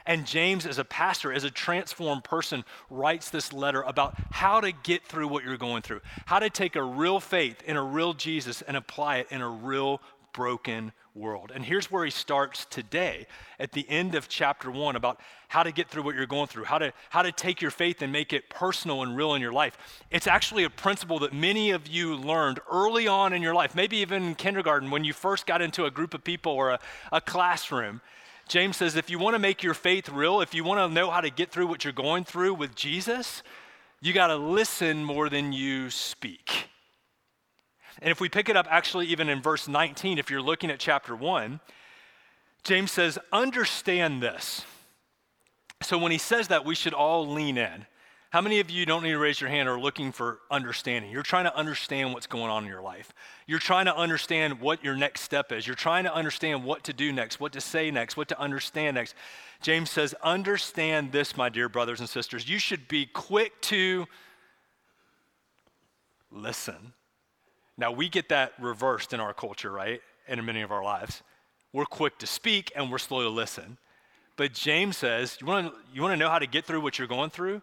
And 0.05 0.25
James, 0.25 0.65
as 0.65 0.79
a 0.79 0.85
pastor, 0.85 1.33
as 1.33 1.43
a 1.43 1.51
transformed 1.51 2.23
person, 2.23 2.63
writes 2.89 3.29
this 3.29 3.51
letter 3.51 3.81
about 3.81 4.13
how 4.31 4.61
to 4.61 4.71
get 4.71 5.05
through 5.05 5.27
what 5.27 5.43
you're 5.43 5.57
going 5.57 5.81
through, 5.81 5.99
how 6.27 6.39
to 6.39 6.49
take 6.49 6.77
a 6.77 6.83
real 6.83 7.19
faith 7.19 7.61
in 7.63 7.75
a 7.75 7.83
real 7.83 8.13
Jesus 8.13 8.61
and 8.61 8.77
apply 8.77 9.17
it 9.17 9.27
in 9.31 9.41
a 9.41 9.49
real 9.49 9.99
broken 10.31 10.93
world. 11.15 11.51
And 11.53 11.63
here's 11.63 11.91
where 11.91 12.03
he 12.03 12.11
starts 12.11 12.65
today 12.65 13.27
at 13.59 13.71
the 13.71 13.87
end 13.89 14.15
of 14.15 14.27
chapter 14.27 14.71
one 14.71 14.95
about 14.95 15.19
how 15.47 15.63
to 15.63 15.71
get 15.71 15.87
through 15.87 16.03
what 16.03 16.15
you're 16.15 16.25
going 16.25 16.47
through, 16.47 16.63
how 16.63 16.79
to, 16.79 16.91
how 17.09 17.21
to 17.21 17.31
take 17.31 17.61
your 17.61 17.71
faith 17.71 18.01
and 18.01 18.11
make 18.11 18.33
it 18.33 18.49
personal 18.49 19.03
and 19.03 19.15
real 19.15 19.35
in 19.35 19.41
your 19.41 19.53
life. 19.53 19.77
It's 20.09 20.25
actually 20.25 20.63
a 20.63 20.69
principle 20.69 21.19
that 21.19 21.33
many 21.33 21.71
of 21.71 21.87
you 21.87 22.15
learned 22.15 22.59
early 22.71 23.07
on 23.07 23.33
in 23.33 23.41
your 23.41 23.53
life, 23.53 23.75
maybe 23.75 23.97
even 23.97 24.23
in 24.23 24.35
kindergarten 24.35 24.89
when 24.89 25.03
you 25.03 25.13
first 25.13 25.45
got 25.45 25.61
into 25.61 25.85
a 25.85 25.91
group 25.91 26.13
of 26.13 26.23
people 26.23 26.51
or 26.51 26.71
a, 26.71 26.79
a 27.11 27.21
classroom. 27.21 28.01
James 28.47 28.77
says 28.77 28.95
if 28.95 29.09
you 29.09 29.19
want 29.19 29.35
to 29.35 29.39
make 29.39 29.63
your 29.63 29.73
faith 29.73 30.09
real, 30.09 30.41
if 30.41 30.53
you 30.53 30.63
want 30.63 30.79
to 30.79 30.93
know 30.93 31.09
how 31.09 31.21
to 31.21 31.29
get 31.29 31.51
through 31.51 31.67
what 31.67 31.83
you're 31.83 31.93
going 31.93 32.23
through 32.23 32.55
with 32.55 32.75
Jesus, 32.75 33.43
you 34.01 34.13
got 34.13 34.27
to 34.27 34.35
listen 34.35 35.03
more 35.03 35.29
than 35.29 35.53
you 35.53 35.89
speak. 35.89 36.67
And 38.01 38.11
if 38.11 38.19
we 38.19 38.29
pick 38.29 38.49
it 38.49 38.57
up 38.57 38.67
actually 38.69 39.07
even 39.07 39.29
in 39.29 39.41
verse 39.41 39.67
19, 39.67 40.17
if 40.17 40.29
you're 40.29 40.41
looking 40.41 40.69
at 40.69 40.79
chapter 40.79 41.15
1, 41.15 41.59
James 42.63 42.91
says, 42.91 43.19
Understand 43.31 44.21
this. 44.21 44.65
So 45.81 45.97
when 45.97 46.11
he 46.11 46.17
says 46.17 46.47
that, 46.47 46.65
we 46.65 46.75
should 46.75 46.93
all 46.93 47.27
lean 47.27 47.57
in. 47.57 47.85
How 48.33 48.41
many 48.41 48.59
of 48.59 48.71
you 48.71 48.87
don't 48.87 49.03
need 49.03 49.11
to 49.11 49.19
raise 49.19 49.39
your 49.39 49.49
hand 49.51 49.69
are 49.69 49.79
looking 49.79 50.11
for 50.11 50.39
understanding? 50.49 51.11
You're 51.11 51.21
trying 51.21 51.43
to 51.43 51.55
understand 51.55 52.15
what's 52.15 52.25
going 52.25 52.49
on 52.49 52.63
in 52.63 52.69
your 52.69 52.81
life. 52.81 53.13
You're 53.45 53.59
trying 53.59 53.85
to 53.85 53.95
understand 53.95 54.59
what 54.59 54.83
your 54.83 54.95
next 54.95 55.21
step 55.21 55.51
is. 55.51 55.67
You're 55.67 55.75
trying 55.75 56.05
to 56.05 56.13
understand 56.13 56.63
what 56.63 56.83
to 56.85 56.93
do 56.93 57.11
next, 57.11 57.39
what 57.39 57.51
to 57.53 57.61
say 57.61 57.91
next, 57.91 58.17
what 58.17 58.29
to 58.29 58.39
understand 58.39 58.95
next. 58.95 59.13
James 59.61 59.91
says, 59.91 60.15
Understand 60.23 61.11
this, 61.11 61.37
my 61.37 61.47
dear 61.47 61.69
brothers 61.69 61.99
and 61.99 62.09
sisters. 62.09 62.49
You 62.49 62.57
should 62.57 62.87
be 62.87 63.05
quick 63.05 63.61
to 63.63 64.07
listen 66.31 66.93
now, 67.77 67.91
we 67.91 68.07
get 68.09 68.29
that 68.29 68.53
reversed 68.59 69.13
in 69.13 69.19
our 69.19 69.33
culture, 69.33 69.71
right? 69.71 70.01
And 70.27 70.39
in 70.39 70.45
many 70.45 70.61
of 70.61 70.71
our 70.71 70.83
lives. 70.83 71.23
We're 71.71 71.85
quick 71.85 72.19
to 72.19 72.27
speak 72.27 72.71
and 72.75 72.91
we're 72.91 72.99
slow 72.99 73.23
to 73.23 73.29
listen. 73.29 73.77
But 74.35 74.53
James 74.53 74.97
says, 74.97 75.37
you 75.41 75.47
want 75.47 75.73
to 75.73 75.79
you 75.93 76.01
wanna 76.01 76.17
know 76.17 76.29
how 76.29 76.39
to 76.39 76.47
get 76.47 76.65
through 76.65 76.81
what 76.81 76.99
you're 76.99 77.07
going 77.07 77.31
through? 77.31 77.61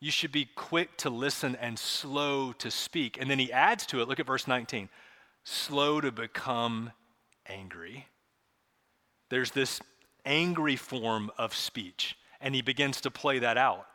You 0.00 0.10
should 0.10 0.32
be 0.32 0.48
quick 0.56 0.96
to 0.98 1.10
listen 1.10 1.56
and 1.56 1.78
slow 1.78 2.52
to 2.54 2.70
speak. 2.70 3.18
And 3.20 3.30
then 3.30 3.38
he 3.38 3.52
adds 3.52 3.86
to 3.86 4.00
it, 4.00 4.08
look 4.08 4.20
at 4.20 4.26
verse 4.26 4.46
19 4.46 4.88
slow 5.44 6.00
to 6.00 6.10
become 6.10 6.90
angry. 7.48 8.08
There's 9.30 9.52
this 9.52 9.80
angry 10.24 10.74
form 10.74 11.30
of 11.38 11.54
speech, 11.54 12.16
and 12.40 12.52
he 12.52 12.62
begins 12.62 13.00
to 13.02 13.12
play 13.12 13.38
that 13.38 13.56
out. 13.56 13.86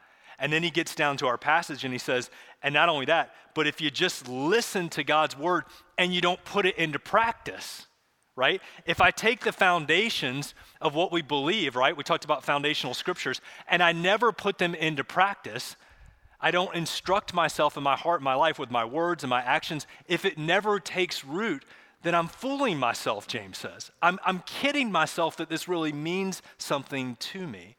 And 0.42 0.52
then 0.52 0.64
he 0.64 0.72
gets 0.72 0.96
down 0.96 1.18
to 1.18 1.28
our 1.28 1.38
passage 1.38 1.86
and 1.86 1.94
he 1.94 2.00
says, 2.00 2.32
and 2.64 2.74
not 2.74 2.90
only 2.90 3.06
that, 3.06 3.34
but 3.54 3.68
if 3.68 3.80
you 3.80 3.92
just 3.92 4.28
listen 4.28 4.90
to 4.90 5.04
God's 5.04 5.38
word 5.38 5.66
and 6.00 6.12
you 6.14 6.20
don't 6.20 6.44
put 6.44 6.66
it 6.66 6.76
into 6.78 6.98
practice, 6.98 7.86
right? 8.36 8.60
If 8.88 9.02
I 9.02 9.12
take 9.12 9.42
the 9.42 9.52
foundations 9.52 10.56
of 10.82 10.96
what 10.96 11.12
we 11.12 11.22
believe, 11.22 11.76
right? 11.76 11.96
We 11.96 12.04
talked 12.04 12.26
about 12.26 12.44
foundational 12.44 12.96
scriptures, 12.96 13.40
and 13.70 13.84
I 13.84 13.92
never 13.92 14.32
put 14.32 14.58
them 14.58 14.74
into 14.74 15.04
practice, 15.04 15.76
I 16.40 16.50
don't 16.50 16.76
instruct 16.76 17.36
myself 17.36 17.78
in 17.78 17.84
my 17.84 17.96
heart, 17.96 18.24
my 18.24 18.34
life 18.34 18.58
with 18.58 18.72
my 18.72 18.84
words 18.84 19.24
and 19.24 19.30
my 19.30 19.44
actions. 19.44 19.86
If 20.08 20.26
it 20.26 20.40
never 20.40 20.80
takes 20.80 21.24
root, 21.24 21.66
then 22.02 22.16
I'm 22.16 22.28
fooling 22.28 22.80
myself, 22.80 23.28
James 23.28 23.60
says. 23.60 23.92
I'm, 24.02 24.18
I'm 24.26 24.40
kidding 24.40 24.92
myself 24.92 25.38
that 25.38 25.50
this 25.50 25.68
really 25.68 25.94
means 25.94 26.42
something 26.58 27.16
to 27.18 27.46
me. 27.46 27.76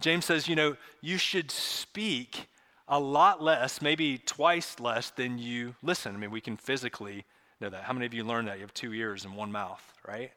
James 0.00 0.24
says, 0.24 0.48
you 0.48 0.56
know, 0.56 0.76
you 1.00 1.18
should 1.18 1.50
speak 1.50 2.48
a 2.88 2.98
lot 2.98 3.42
less, 3.42 3.80
maybe 3.80 4.18
twice 4.18 4.78
less 4.78 5.10
than 5.10 5.38
you 5.38 5.74
listen. 5.82 6.14
I 6.14 6.18
mean, 6.18 6.30
we 6.30 6.40
can 6.40 6.56
physically 6.56 7.24
know 7.60 7.70
that. 7.70 7.84
How 7.84 7.92
many 7.92 8.06
of 8.06 8.14
you 8.14 8.24
learned 8.24 8.48
that? 8.48 8.56
You 8.56 8.62
have 8.62 8.74
two 8.74 8.92
ears 8.92 9.24
and 9.24 9.34
one 9.36 9.50
mouth, 9.50 9.82
right? 10.06 10.32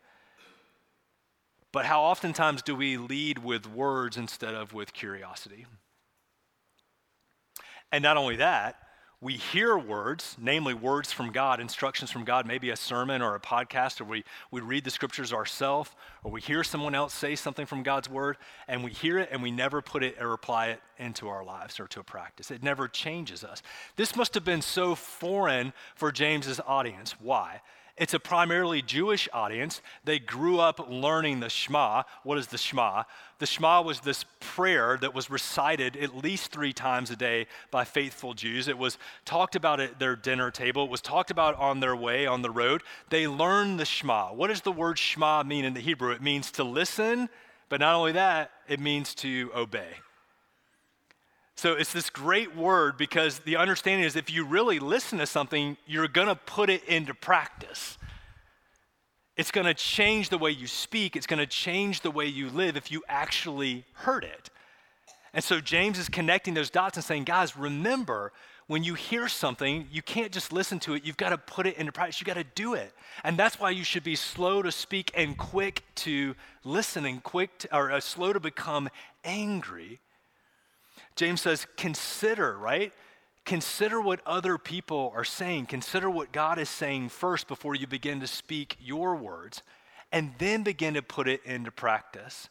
But 1.72 1.86
how 1.86 2.02
oftentimes 2.02 2.62
do 2.62 2.76
we 2.76 2.98
lead 2.98 3.40
with 3.40 3.68
words 3.68 4.18
instead 4.18 4.54
of 4.54 4.74
with 4.74 4.94
curiosity? 4.94 5.66
And 7.92 8.02
not 8.02 8.18
only 8.18 8.38
that, 8.38 8.87
we 9.20 9.34
hear 9.34 9.76
words, 9.76 10.38
namely 10.40 10.76
words 10.76 11.12
from 11.12 11.32
God, 11.32 11.60
instructions 11.60 12.12
from 12.12 12.24
God, 12.24 12.46
maybe 12.46 12.70
a 12.70 12.76
sermon 12.76 13.24
or 13.24 13.34
a 13.34 13.40
podcast, 13.40 14.00
or 14.00 14.04
we, 14.04 14.24
we 14.52 14.62
read 14.62 14.84
the 14.84 14.92
scriptures 14.92 15.34
ourselves, 15.34 15.90
or 16.24 16.32
we 16.32 16.40
hear 16.40 16.64
someone 16.64 16.94
else 16.94 17.16
say 17.16 17.36
something 17.36 17.66
from 17.66 17.82
God's 17.82 18.08
word, 18.08 18.38
and 18.68 18.84
we 18.84 18.92
hear 18.92 19.18
it 19.18 19.30
and 19.32 19.42
we 19.42 19.50
never 19.50 19.82
put 19.82 20.04
it 20.04 20.22
or 20.22 20.34
apply 20.34 20.68
it 20.68 20.82
into 21.00 21.28
our 21.28 21.44
lives 21.44 21.80
or 21.80 21.88
to 21.88 22.00
a 22.00 22.04
practice. 22.04 22.52
It 22.52 22.62
never 22.62 22.88
changes 22.88 23.44
us. 23.44 23.64
This 23.96 24.16
must 24.16 24.36
have 24.36 24.46
been 24.46 24.62
so 24.62 24.94
foreign 24.94 25.74
for 25.96 26.12
James's 26.12 26.62
audience. 26.68 27.16
Why? 27.20 27.62
It's 27.98 28.14
a 28.14 28.20
primarily 28.20 28.84
Jewish 28.84 29.28
audience. 29.34 29.82
They 30.04 30.20
grew 30.20 30.60
up 30.60 30.88
learning 30.88 31.40
the 31.40 31.50
Shema. 31.50 32.04
What 32.24 32.38
is 32.38 32.46
the 32.48 32.58
Shema? 32.58 33.04
The 33.40 33.48
Shema 33.48 33.82
was 33.82 34.02
this 34.02 34.24
prayer 34.40 35.00
that 35.02 35.16
was 35.16 35.32
recited 35.32 35.98
at 35.98 36.16
least 36.16 36.52
three 36.52 36.74
times 36.74 37.10
a 37.10 37.16
day 37.16 37.48
by 37.72 37.86
faithful 37.86 38.36
Jews. 38.36 38.68
It 38.68 38.78
was 38.78 39.00
talked 39.26 39.56
about 39.56 39.80
at 39.80 39.98
their 39.98 40.16
dinner 40.16 40.52
table, 40.52 40.86
it 40.86 40.92
was 40.92 41.02
talked 41.02 41.32
about 41.32 41.56
on 41.56 41.80
their 41.80 41.96
way, 41.96 42.28
on 42.28 42.44
the 42.44 42.52
road. 42.52 42.84
They 43.10 43.28
learned 43.28 43.80
the 43.80 43.86
Shema. 43.86 44.32
What 44.34 44.48
does 44.48 44.62
the 44.62 44.72
word 44.72 45.00
Shema 45.00 45.42
mean 45.44 45.66
in 45.66 45.74
the 45.74 45.80
Hebrew? 45.80 46.12
It 46.12 46.22
means 46.22 46.52
to 46.52 46.64
listen, 46.64 47.30
but 47.68 47.80
not 47.80 47.96
only 47.96 48.12
that, 48.12 48.52
it 48.68 48.80
means 48.80 49.16
to 49.16 49.50
obey. 49.56 49.90
So 51.58 51.74
it's 51.74 51.92
this 51.92 52.12
great 52.12 52.56
word 52.56 52.98
because 53.00 53.40
the 53.40 53.58
understanding 53.58 54.06
is 54.06 54.16
if 54.16 54.30
you 54.30 54.46
really 54.46 54.78
listen 54.78 55.18
to 55.18 55.26
something, 55.26 55.76
you're 55.88 56.08
going 56.08 56.28
to 56.28 56.36
put 56.36 56.70
it 56.70 56.84
into 56.84 57.16
practice. 57.16 57.98
It's 59.36 59.50
going 59.50 59.66
to 59.66 59.74
change 59.74 60.30
the 60.30 60.38
way 60.38 60.52
you 60.52 60.68
speak, 60.68 61.16
it's 61.16 61.26
going 61.26 61.40
to 61.40 61.48
change 61.48 62.02
the 62.02 62.12
way 62.12 62.28
you 62.28 62.52
live 62.52 62.78
if 62.78 62.92
you 62.92 63.04
actually 63.10 63.86
heard 63.94 64.24
it. 64.24 64.52
And 65.34 65.44
so 65.44 65.60
James 65.60 65.98
is 65.98 66.10
connecting 66.10 66.54
those 66.54 66.70
dots 66.70 66.96
and 66.96 67.04
saying, 67.04 67.24
guys, 67.24 67.58
remember, 67.58 68.34
when 68.68 68.84
you 68.84 68.94
hear 68.94 69.28
something, 69.28 69.88
you 69.92 70.04
can't 70.04 70.32
just 70.32 70.54
listen 70.54 70.78
to 70.82 70.94
it. 70.94 71.06
You've 71.06 71.18
got 71.18 71.30
to 71.30 71.40
put 71.40 71.66
it 71.66 71.78
into 71.78 71.92
practice. 71.92 72.22
You've 72.22 72.28
got 72.28 72.36
to 72.36 72.44
do 72.44 72.76
it. 72.76 72.94
And 73.24 73.36
that's 73.36 73.60
why 73.60 73.72
you 73.72 73.84
should 73.84 74.04
be 74.04 74.16
slow 74.16 74.62
to 74.62 74.72
speak 74.72 75.10
and 75.16 75.36
quick 75.36 75.84
to 75.96 76.36
listen 76.64 77.04
and 77.06 77.24
quick 77.24 77.58
to, 77.60 77.76
or 77.76 77.92
uh, 77.92 78.00
slow 78.00 78.32
to 78.32 78.40
become 78.40 78.90
angry. 79.24 80.02
James 81.18 81.42
says, 81.42 81.68
consider, 81.76 82.58
right? 82.58 82.94
Consider 83.44 84.00
what 84.00 84.22
other 84.26 84.58
people 84.58 85.12
are 85.16 85.26
saying. 85.26 85.66
Consider 85.66 86.10
what 86.10 86.32
God 86.32 86.60
is 86.60 86.70
saying 86.70 87.10
first 87.10 87.48
before 87.48 87.76
you 87.76 87.88
begin 87.88 88.20
to 88.22 88.28
speak 88.28 88.78
your 88.80 89.16
words, 89.16 89.62
and 90.12 90.34
then 90.38 90.64
begin 90.64 90.94
to 90.94 91.02
put 91.02 91.28
it 91.28 91.42
into 91.44 91.72
practice. 91.72 92.50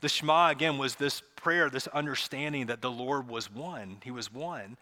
The 0.00 0.08
Shema, 0.08 0.48
again, 0.48 0.76
was 0.76 0.96
this 0.96 1.22
prayer, 1.36 1.70
this 1.70 1.86
understanding 1.88 2.66
that 2.66 2.82
the 2.82 2.90
Lord 2.90 3.28
was 3.28 3.50
one. 3.50 3.98
He 4.02 4.10
was 4.10 4.32
one. 4.32 4.76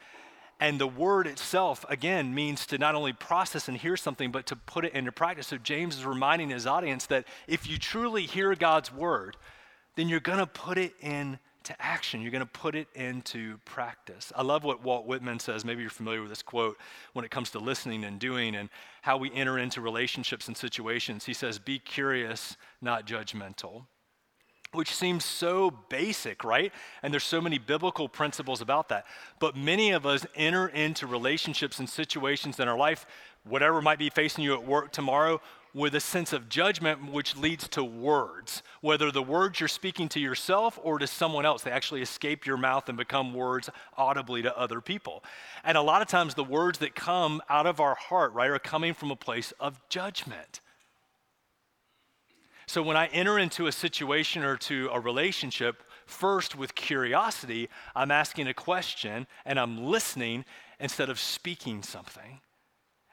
And 0.61 0.81
the 0.81 0.87
word 0.87 1.27
itself, 1.27 1.85
again, 1.89 2.35
means 2.35 2.67
to 2.67 2.79
not 2.79 2.95
only 2.95 3.13
process 3.13 3.69
and 3.69 3.77
hear 3.77 3.97
something, 3.97 4.33
but 4.33 4.47
to 4.47 4.57
put 4.57 4.85
it 4.85 4.93
into 4.93 5.13
practice. 5.13 5.49
So 5.49 5.59
James 5.59 5.97
is 5.97 6.05
reminding 6.05 6.51
his 6.51 6.67
audience 6.67 7.07
that 7.07 7.27
if 7.47 7.69
you 7.69 7.79
truly 7.79 8.27
hear 8.27 8.55
God's 8.55 8.93
word, 8.93 9.37
then 9.97 10.09
you're 10.09 10.19
going 10.19 10.39
to 10.39 10.47
put 10.47 10.79
it 10.79 10.95
into 11.59 11.81
action. 11.81 12.23
You're 12.23 12.31
going 12.31 12.41
to 12.41 12.47
put 12.47 12.75
it 12.75 12.89
into 12.95 13.59
practice. 13.65 14.33
I 14.35 14.43
love 14.43 14.65
what 14.65 14.83
Walt 14.83 15.07
Whitman 15.07 15.39
says. 15.39 15.65
Maybe 15.65 15.83
you're 15.83 15.91
familiar 15.91 16.21
with 16.21 16.31
this 16.31 16.43
quote 16.43 16.79
when 17.13 17.25
it 17.25 17.31
comes 17.31 17.51
to 17.51 17.59
listening 17.59 18.05
and 18.05 18.19
doing 18.19 18.55
and 18.55 18.69
how 19.03 19.17
we 19.17 19.33
enter 19.33 19.59
into 19.59 19.81
relationships 19.81 20.49
and 20.49 20.57
situations. 20.57 21.25
He 21.25 21.35
says, 21.35 21.59
Be 21.59 21.79
curious, 21.79 22.57
not 22.81 23.07
judgmental 23.07 23.85
which 24.73 24.95
seems 24.95 25.25
so 25.25 25.71
basic, 25.89 26.45
right? 26.45 26.73
And 27.03 27.13
there's 27.13 27.25
so 27.25 27.41
many 27.41 27.59
biblical 27.59 28.09
principles 28.09 28.61
about 28.61 28.91
that. 28.91 29.07
But 29.41 29.57
many 29.57 29.93
of 29.93 30.05
us 30.05 30.27
enter 30.35 30.69
into 30.69 31.07
relationships 31.07 31.79
and 31.79 31.89
situations 31.89 32.61
in 32.61 32.69
our 32.69 32.77
life, 32.77 33.07
whatever 33.45 33.81
might 33.81 33.99
be 33.99 34.11
facing 34.11 34.45
you 34.45 34.53
at 34.53 34.65
work 34.65 34.93
tomorrow, 34.93 35.41
with 35.75 35.95
a 35.95 36.01
sense 36.01 36.33
of 36.33 36.49
judgment, 36.49 37.13
which 37.13 37.37
leads 37.37 37.69
to 37.69 37.85
words. 37.85 38.63
Whether 38.81 39.11
the 39.11 39.23
words 39.23 39.61
you're 39.61 39.69
speaking 39.69 40.09
to 40.11 40.21
yourself 40.21 40.79
or 40.83 40.99
to 40.99 41.07
someone 41.07 41.47
else, 41.47 41.63
they 41.63 41.71
actually 41.71 42.03
escape 42.03 42.47
your 42.47 42.57
mouth 42.57 42.89
and 42.89 42.97
become 42.97 43.35
words 43.35 43.69
audibly 43.97 44.43
to 44.43 44.59
other 44.59 44.81
people. 44.81 45.23
And 45.65 45.77
a 45.77 45.83
lot 45.83 46.03
of 46.03 46.09
times, 46.09 46.35
the 46.35 46.45
words 46.45 46.79
that 46.79 46.95
come 46.95 47.43
out 47.49 47.67
of 47.67 47.81
our 47.81 47.95
heart, 47.95 48.33
right, 48.33 48.51
are 48.51 48.59
coming 48.59 48.95
from 48.95 49.11
a 49.11 49.17
place 49.17 49.53
of 49.61 49.81
judgment. 49.89 50.61
So 52.67 52.83
when 52.83 52.99
I 52.99 53.07
enter 53.07 53.39
into 53.39 53.67
a 53.67 53.73
situation 53.73 54.45
or 54.45 54.59
to 54.59 54.91
a 54.93 55.01
relationship, 55.01 55.83
first 56.05 56.55
with 56.55 56.75
curiosity, 56.75 57.71
I'm 57.97 58.11
asking 58.11 58.47
a 58.47 58.53
question 58.53 59.27
and 59.47 59.59
I'm 59.59 59.85
listening 59.85 60.45
instead 60.79 61.09
of 61.09 61.19
speaking 61.19 61.83
something. 61.83 62.41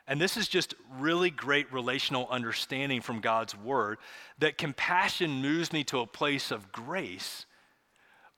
And 0.08 0.22
this 0.22 0.38
is 0.38 0.48
just 0.48 0.76
really 1.00 1.32
great 1.32 1.72
relational 1.74 2.28
understanding 2.30 3.02
from 3.02 3.22
God's 3.22 3.58
word 3.58 3.98
that 4.38 4.58
compassion 4.58 5.42
moves 5.42 5.74
me 5.74 5.84
to 5.86 6.00
a 6.00 6.06
place 6.06 6.52
of 6.52 6.72
grace, 6.72 7.46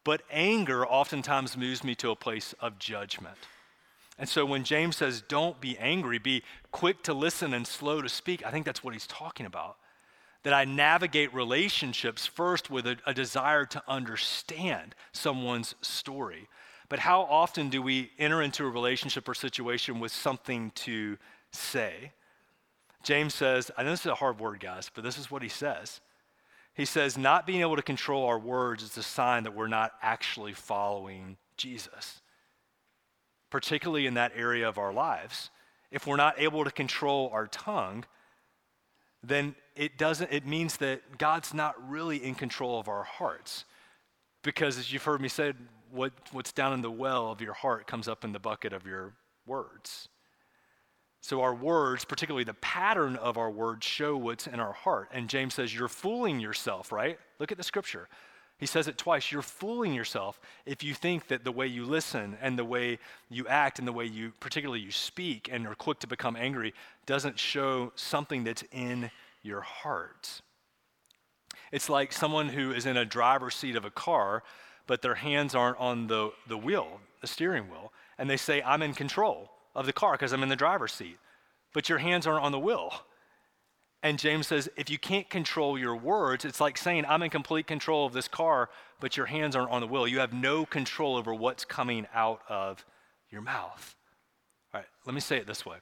but 0.03 0.21
anger 0.31 0.88
oftentimes 0.88 1.57
moves 1.57 1.83
me 1.83 1.93
to 1.95 2.12
a 2.12 2.15
place 2.15 2.53
of 2.62 2.79
judgment. 2.79 3.38
And 4.17 4.29
so 4.29 4.45
when 4.45 4.63
James 4.63 4.97
says, 4.97 5.21
don't 5.21 5.59
be 5.59 5.77
angry, 5.77 6.17
be 6.17 6.43
quick 6.71 7.03
to 7.03 7.13
listen 7.13 7.53
and 7.53 7.67
slow 7.67 8.01
to 8.01 8.09
speak, 8.09 8.45
I 8.45 8.51
think 8.51 8.65
that's 8.65 8.83
what 8.83 8.93
he's 8.93 9.07
talking 9.07 9.45
about 9.45 9.77
that 10.43 10.53
I 10.53 10.63
navigate 10.63 11.33
relationships 11.33 12.25
first 12.25 12.69
with 12.69 12.88
a, 12.88 12.95
a, 13.05 13.13
desire 13.13 13.65
to 13.65 13.83
understand 13.86 14.95
someone's 15.12 15.75
story. 15.81 16.47
But 16.88 17.00
how 17.00 17.24
often 17.24 17.67
do 17.69 17.81
we 17.81 18.12
enter 18.17 18.41
into 18.41 18.63
a 18.63 18.69
relationship 18.69 19.27
or 19.27 19.33
situation 19.33 20.00
with 20.00 20.13
something 20.13 20.71
to 20.75 21.17
say? 21.51 22.12
James 23.04 23.34
says, 23.34 23.72
I 23.77 23.84
know 23.84 23.92
this 23.92 24.01
is 24.01 24.08
a 24.08 24.16
hard 24.16 24.39
word, 24.39 24.60
guys, 24.60 24.92
but 24.94 25.04
this 25.04 25.18
is 25.18 25.32
what 25.32 25.42
he 25.42 25.50
says. 25.50 26.01
He 26.74 26.86
says, 26.86 27.18
not 27.18 27.48
being 27.48 27.62
able 27.62 27.75
to 27.75 27.82
control 27.82 28.25
our 28.25 28.38
words 28.38 28.84
is 28.84 28.98
a 28.98 29.04
sign 29.04 29.44
that 29.44 29.56
we're 29.56 29.68
not 29.68 29.94
actually 30.01 30.54
following 30.54 31.38
Jesus, 31.56 32.22
particularly 33.50 34.06
in 34.06 34.13
that 34.16 34.34
area 34.36 34.68
of 34.68 34.77
our 34.77 34.94
lives. 34.94 35.50
If 35.92 36.06
we're 36.06 36.18
not 36.18 36.39
able 36.39 36.63
to 36.66 36.72
control 36.72 37.30
our 37.34 37.48
tongue, 37.48 38.06
then 39.24 39.56
it 39.75 39.98
doesn't 39.98 40.32
it 40.32 40.46
means 40.46 40.77
that 40.77 41.18
God's 41.18 41.54
not 41.54 41.75
really 41.89 42.24
in 42.24 42.36
control 42.36 42.80
of 42.80 42.88
our 42.88 43.04
hearts. 43.04 43.66
Because 44.44 44.77
as 44.77 44.94
you've 44.94 45.04
heard 45.04 45.22
me 45.22 45.30
say, 45.30 45.54
what, 45.92 46.13
what's 46.32 46.51
down 46.51 46.74
in 46.74 46.82
the 46.82 46.92
well 46.92 47.32
of 47.32 47.42
your 47.42 47.54
heart 47.54 47.88
comes 47.88 48.08
up 48.08 48.24
in 48.24 48.34
the 48.34 48.39
bucket 48.39 48.74
of 48.74 48.86
your 48.86 49.13
words. 49.46 50.10
So 51.21 51.41
our 51.41 51.53
words, 51.53 52.05
particularly 52.05 52.43
the 52.43 52.53
pattern 52.55 53.15
of 53.17 53.38
our 53.38 53.50
words, 53.50 53.86
show 53.86 54.15
what's 54.15 54.47
in 54.47 54.59
our 54.59 54.74
heart. 54.74 55.09
And 55.12 55.27
James 55.29 55.55
says, 55.55 55.74
You're 55.74 55.88
fooling 55.88 56.39
yourself, 56.39 56.91
right? 56.91 57.17
Look 57.39 57.51
at 57.51 57.57
the 57.57 57.63
scripture. 57.63 58.07
He 58.59 58.65
says 58.65 58.88
it 58.88 58.97
twice. 58.97 59.31
You're 59.31 59.43
fooling 59.43 59.93
yourself 59.93 60.39
if 60.65 60.83
you 60.83 60.95
think 60.95 61.27
that 61.27 61.43
the 61.43 61.51
way 61.51 61.67
you 61.67 61.86
listen 61.86 62.38
and 62.41 62.58
the 62.58 62.65
way 62.65 62.97
you 63.30 63.45
act 63.47 63.77
and 63.77 63.88
the 63.88 63.93
way 63.93 64.06
you, 64.06 64.34
particularly 64.39 64.82
you 64.82 64.89
speak 64.89 65.47
and 65.51 65.67
are 65.67 65.75
quick 65.75 65.99
to 65.99 66.08
become 66.08 66.36
angry, 66.36 66.73
doesn't 67.06 67.38
show 67.38 67.91
something 67.95 68.43
that's 68.43 68.63
in 68.71 69.12
your 69.43 69.62
heart. 69.62 70.41
It's 71.71 71.89
like 71.89 72.12
someone 72.12 72.49
who 72.49 72.71
is 72.71 72.88
in 72.88 72.97
a 72.97 73.06
driver's 73.06 73.56
seat 73.56 73.75
of 73.75 73.86
a 73.86 73.91
car, 73.91 74.41
but 74.88 75.03
their 75.03 75.15
hands 75.15 75.53
aren't 75.53 75.77
on 75.77 76.08
the, 76.08 76.32
the 76.47 76.58
wheel, 76.58 76.99
the 77.21 77.27
steering 77.27 77.69
wheel, 77.69 77.91
and 78.17 78.27
they 78.27 78.38
say, 78.38 78.63
I'm 78.63 78.82
in 78.82 78.93
control 78.93 79.51
of 79.78 79.86
the 79.86 79.94
car 79.94 80.13
because 80.13 80.34
I'm 80.34 80.44
in 80.44 80.50
the 80.50 80.56
driver's 80.56 80.92
seat, 80.92 81.18
but 81.74 81.88
your 81.88 82.00
hands 82.00 82.28
aren't 82.28 82.44
on 82.44 82.52
the 82.52 82.60
wheel. 82.60 82.92
And 84.04 84.20
James 84.20 84.48
says, 84.48 84.70
if 84.76 84.90
you 84.90 85.00
can't 85.00 85.30
control 85.30 85.78
your 85.78 85.96
words, 85.96 86.46
it's 86.46 86.60
like 86.60 86.78
saying, 86.78 87.06
I'm 87.08 87.24
in 87.24 87.30
complete 87.30 87.68
control 87.68 88.06
of 88.06 88.13
this 88.13 88.28
car, 88.28 88.70
but 89.00 89.18
your 89.18 89.26
hands 89.28 89.56
aren't 89.56 89.72
on 89.72 89.82
the 89.82 89.88
wheel. 89.88 90.08
You 90.08 90.20
have 90.20 90.34
no 90.34 90.66
control 90.66 91.16
over 91.16 91.34
what's 91.34 91.66
coming 91.66 92.06
out 92.13 92.42
of 92.50 92.86
your 93.30 93.42
mouth. 93.42 93.96
All 94.74 94.82
right, 94.82 94.88
let 95.06 95.16
me 95.16 95.22
say 95.22 95.38
it 95.38 95.48
this 95.48 95.66
way 95.66 95.78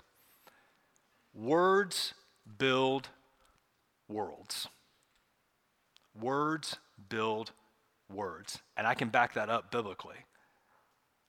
Words 1.34 2.14
build 2.58 3.10
worlds. 4.08 4.68
Words 6.20 6.78
build 7.10 7.52
words. 8.10 8.60
And 8.78 8.88
I 8.88 8.94
can 8.94 9.10
back 9.10 9.34
that 9.34 9.50
up 9.50 9.72
biblically. 9.72 10.18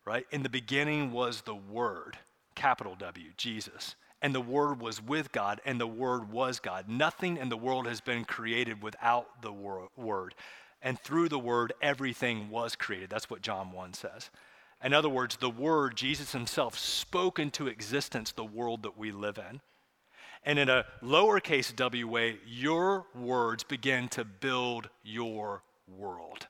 Right? 0.04 0.24
In 0.30 0.44
the 0.44 0.48
beginning 0.48 1.10
was 1.10 1.40
the 1.40 1.54
Word, 1.54 2.16
capital 2.56 2.96
W, 2.98 3.28
Jesus 3.36 3.94
and 4.22 4.34
the 4.34 4.40
Word 4.40 4.80
was 4.80 5.02
with 5.02 5.30
God, 5.32 5.60
and 5.64 5.80
the 5.80 5.86
Word 5.86 6.32
was 6.32 6.58
God. 6.58 6.88
Nothing 6.88 7.36
in 7.36 7.48
the 7.48 7.56
world 7.56 7.86
has 7.86 8.00
been 8.00 8.24
created 8.24 8.82
without 8.82 9.42
the 9.42 9.52
Word. 9.52 10.34
And 10.82 10.98
through 10.98 11.28
the 11.28 11.38
Word, 11.38 11.72
everything 11.82 12.48
was 12.48 12.76
created. 12.76 13.10
That's 13.10 13.28
what 13.28 13.42
John 13.42 13.72
1 13.72 13.94
says. 13.94 14.30
In 14.82 14.92
other 14.92 15.08
words, 15.08 15.36
the 15.36 15.50
Word, 15.50 15.96
Jesus 15.96 16.32
Himself, 16.32 16.78
spoke 16.78 17.38
into 17.38 17.66
existence 17.66 18.32
the 18.32 18.44
world 18.44 18.82
that 18.82 18.98
we 18.98 19.12
live 19.12 19.38
in. 19.38 19.60
And 20.44 20.58
in 20.58 20.68
a 20.68 20.86
lowercase 21.02 21.74
w 21.76 22.06
way, 22.08 22.38
your 22.46 23.06
words 23.14 23.64
begin 23.64 24.08
to 24.10 24.24
build 24.24 24.88
your 25.02 25.62
world. 25.86 26.46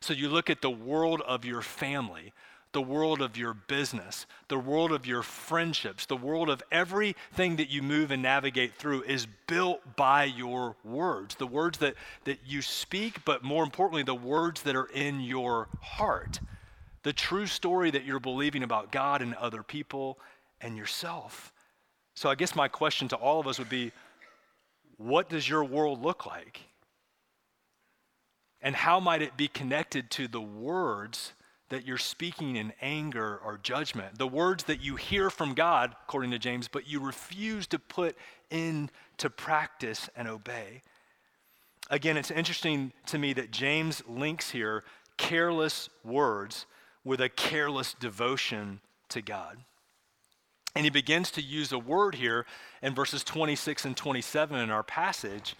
So 0.00 0.12
you 0.12 0.28
look 0.28 0.50
at 0.50 0.62
the 0.62 0.70
world 0.70 1.22
of 1.22 1.44
your 1.44 1.62
family, 1.62 2.32
the 2.72 2.82
world 2.82 3.22
of 3.22 3.36
your 3.36 3.54
business, 3.54 4.26
the 4.48 4.58
world 4.58 4.92
of 4.92 5.06
your 5.06 5.22
friendships, 5.22 6.06
the 6.06 6.16
world 6.16 6.50
of 6.50 6.62
everything 6.70 7.56
that 7.56 7.70
you 7.70 7.82
move 7.82 8.10
and 8.10 8.22
navigate 8.22 8.74
through 8.74 9.02
is 9.04 9.26
built 9.46 9.80
by 9.96 10.24
your 10.24 10.76
words. 10.84 11.34
The 11.36 11.46
words 11.46 11.78
that, 11.78 11.94
that 12.24 12.40
you 12.46 12.60
speak, 12.60 13.24
but 13.24 13.42
more 13.42 13.64
importantly, 13.64 14.02
the 14.02 14.14
words 14.14 14.62
that 14.62 14.76
are 14.76 14.88
in 14.92 15.20
your 15.20 15.68
heart. 15.80 16.40
The 17.04 17.12
true 17.12 17.46
story 17.46 17.90
that 17.90 18.04
you're 18.04 18.20
believing 18.20 18.62
about 18.62 18.92
God 18.92 19.22
and 19.22 19.34
other 19.34 19.62
people 19.62 20.18
and 20.60 20.76
yourself. 20.76 21.52
So 22.14 22.28
I 22.28 22.34
guess 22.34 22.54
my 22.54 22.68
question 22.68 23.08
to 23.08 23.16
all 23.16 23.40
of 23.40 23.46
us 23.46 23.58
would 23.58 23.68
be 23.68 23.92
what 24.98 25.28
does 25.28 25.48
your 25.48 25.64
world 25.64 26.02
look 26.02 26.26
like? 26.26 26.60
And 28.60 28.74
how 28.74 28.98
might 28.98 29.22
it 29.22 29.36
be 29.36 29.46
connected 29.46 30.10
to 30.12 30.26
the 30.26 30.40
words 30.40 31.32
that 31.70 31.86
you're 31.86 31.98
speaking 31.98 32.56
in 32.56 32.72
anger 32.80 33.40
or 33.44 33.58
judgment. 33.62 34.18
The 34.18 34.26
words 34.26 34.64
that 34.64 34.82
you 34.82 34.96
hear 34.96 35.30
from 35.30 35.54
God, 35.54 35.94
according 36.04 36.30
to 36.30 36.38
James, 36.38 36.68
but 36.68 36.88
you 36.88 37.00
refuse 37.00 37.66
to 37.68 37.78
put 37.78 38.16
into 38.50 39.30
practice 39.36 40.08
and 40.16 40.28
obey. 40.28 40.82
Again, 41.90 42.16
it's 42.16 42.30
interesting 42.30 42.92
to 43.06 43.18
me 43.18 43.32
that 43.34 43.50
James 43.50 44.02
links 44.08 44.50
here 44.50 44.84
careless 45.16 45.90
words 46.04 46.66
with 47.04 47.20
a 47.20 47.28
careless 47.28 47.94
devotion 47.94 48.80
to 49.10 49.20
God. 49.20 49.58
And 50.74 50.84
he 50.84 50.90
begins 50.90 51.30
to 51.32 51.42
use 51.42 51.72
a 51.72 51.78
word 51.78 52.14
here 52.14 52.46
in 52.82 52.94
verses 52.94 53.24
26 53.24 53.84
and 53.84 53.96
27 53.96 54.58
in 54.58 54.70
our 54.70 54.82
passage 54.82 55.56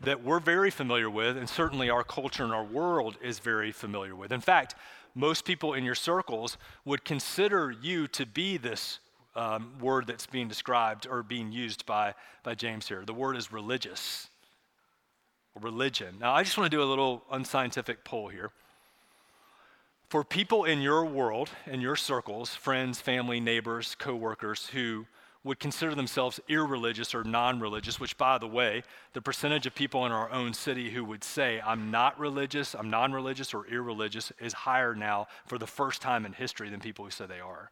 that 0.00 0.22
we're 0.22 0.40
very 0.40 0.70
familiar 0.70 1.10
with, 1.10 1.36
and 1.36 1.48
certainly 1.48 1.90
our 1.90 2.04
culture 2.04 2.44
and 2.44 2.52
our 2.52 2.64
world 2.64 3.16
is 3.22 3.38
very 3.38 3.72
familiar 3.72 4.14
with. 4.14 4.32
In 4.32 4.40
fact, 4.40 4.74
most 5.18 5.44
people 5.44 5.74
in 5.74 5.84
your 5.84 5.96
circles 5.96 6.56
would 6.84 7.04
consider 7.04 7.72
you 7.82 8.06
to 8.06 8.24
be 8.24 8.56
this 8.56 9.00
um, 9.34 9.72
word 9.80 10.06
that's 10.06 10.26
being 10.26 10.46
described 10.46 11.08
or 11.08 11.24
being 11.24 11.50
used 11.50 11.84
by, 11.86 12.14
by 12.44 12.54
James 12.54 12.86
here. 12.86 13.04
The 13.04 13.12
word 13.12 13.36
is 13.36 13.52
religious, 13.52 14.28
religion. 15.60 16.16
Now, 16.20 16.34
I 16.34 16.44
just 16.44 16.56
want 16.56 16.70
to 16.70 16.76
do 16.76 16.82
a 16.82 16.86
little 16.86 17.24
unscientific 17.32 18.04
poll 18.04 18.28
here. 18.28 18.52
For 20.08 20.22
people 20.22 20.64
in 20.64 20.80
your 20.80 21.04
world, 21.04 21.50
in 21.66 21.80
your 21.80 21.96
circles, 21.96 22.54
friends, 22.54 23.00
family, 23.00 23.40
neighbors, 23.40 23.96
coworkers 23.96 24.68
who 24.68 25.06
would 25.48 25.58
consider 25.58 25.94
themselves 25.94 26.38
irreligious 26.46 27.14
or 27.14 27.24
non 27.24 27.58
religious, 27.58 27.98
which, 27.98 28.18
by 28.18 28.36
the 28.36 28.46
way, 28.46 28.82
the 29.14 29.22
percentage 29.22 29.64
of 29.64 29.74
people 29.74 30.04
in 30.04 30.12
our 30.12 30.30
own 30.30 30.52
city 30.52 30.90
who 30.90 31.02
would 31.02 31.24
say, 31.24 31.58
I'm 31.64 31.90
not 31.90 32.20
religious, 32.20 32.74
I'm 32.74 32.90
non 32.90 33.14
religious, 33.14 33.54
or 33.54 33.66
irreligious 33.66 34.30
is 34.38 34.52
higher 34.52 34.94
now 34.94 35.26
for 35.46 35.56
the 35.56 35.66
first 35.66 36.02
time 36.02 36.26
in 36.26 36.34
history 36.34 36.68
than 36.68 36.80
people 36.80 37.06
who 37.06 37.10
say 37.10 37.24
they 37.24 37.40
are. 37.40 37.70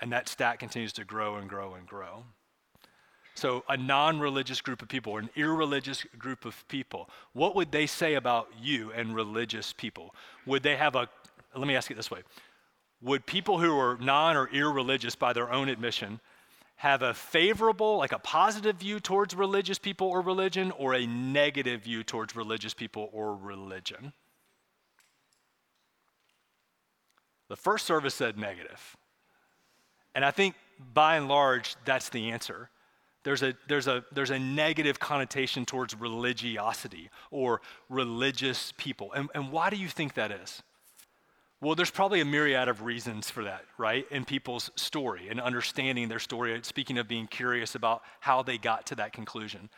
And 0.00 0.12
that 0.12 0.28
stat 0.28 0.58
continues 0.58 0.92
to 0.94 1.04
grow 1.04 1.36
and 1.36 1.48
grow 1.48 1.74
and 1.74 1.86
grow. 1.86 2.24
So, 3.34 3.62
a 3.68 3.76
non 3.76 4.18
religious 4.18 4.60
group 4.60 4.82
of 4.82 4.88
people, 4.88 5.12
or 5.12 5.20
an 5.20 5.30
irreligious 5.36 6.04
group 6.18 6.44
of 6.44 6.66
people, 6.66 7.08
what 7.32 7.54
would 7.54 7.70
they 7.70 7.86
say 7.86 8.14
about 8.14 8.48
you 8.60 8.90
and 8.90 9.14
religious 9.14 9.72
people? 9.72 10.16
Would 10.46 10.64
they 10.64 10.74
have 10.74 10.96
a, 10.96 11.08
let 11.54 11.68
me 11.68 11.76
ask 11.76 11.92
it 11.92 11.96
this 11.96 12.10
way 12.10 12.22
Would 13.02 13.24
people 13.24 13.60
who 13.60 13.78
are 13.78 13.96
non 14.00 14.36
or 14.36 14.48
irreligious 14.48 15.14
by 15.14 15.32
their 15.32 15.52
own 15.52 15.68
admission 15.68 16.18
have 16.80 17.02
a 17.02 17.12
favorable, 17.12 17.98
like 17.98 18.12
a 18.12 18.18
positive 18.18 18.76
view 18.76 19.00
towards 19.00 19.34
religious 19.34 19.78
people 19.78 20.06
or 20.08 20.22
religion, 20.22 20.70
or 20.78 20.94
a 20.94 21.06
negative 21.06 21.82
view 21.82 22.02
towards 22.02 22.34
religious 22.34 22.72
people 22.72 23.10
or 23.12 23.36
religion? 23.36 24.14
The 27.48 27.56
first 27.56 27.84
service 27.84 28.14
said 28.14 28.38
negative. 28.38 28.96
And 30.14 30.24
I 30.24 30.30
think 30.30 30.54
by 30.94 31.16
and 31.16 31.28
large, 31.28 31.76
that's 31.84 32.08
the 32.08 32.30
answer. 32.30 32.70
There's 33.24 33.42
a, 33.42 33.52
there's, 33.68 33.86
a, 33.86 34.02
there's 34.10 34.30
a 34.30 34.38
negative 34.38 34.98
connotation 34.98 35.66
towards 35.66 35.94
religiosity 35.94 37.10
or 37.30 37.60
religious 37.90 38.72
people. 38.78 39.12
And, 39.12 39.28
and 39.34 39.52
why 39.52 39.68
do 39.68 39.76
you 39.76 39.88
think 39.88 40.14
that 40.14 40.32
is? 40.32 40.62
Well, 41.62 41.74
there's 41.74 41.90
probably 41.90 42.22
a 42.22 42.24
myriad 42.24 42.68
of 42.68 42.80
reasons 42.80 43.30
for 43.30 43.44
that, 43.44 43.66
right? 43.76 44.06
In 44.10 44.24
people's 44.24 44.70
story 44.76 45.28
and 45.28 45.38
understanding 45.38 46.08
their 46.08 46.18
story, 46.18 46.58
speaking 46.62 46.96
of 46.96 47.06
being 47.06 47.26
curious 47.26 47.74
about 47.74 48.02
how 48.20 48.42
they 48.42 48.56
got 48.56 48.86
to 48.86 48.94
that 48.94 49.12
conclusion. 49.12 49.68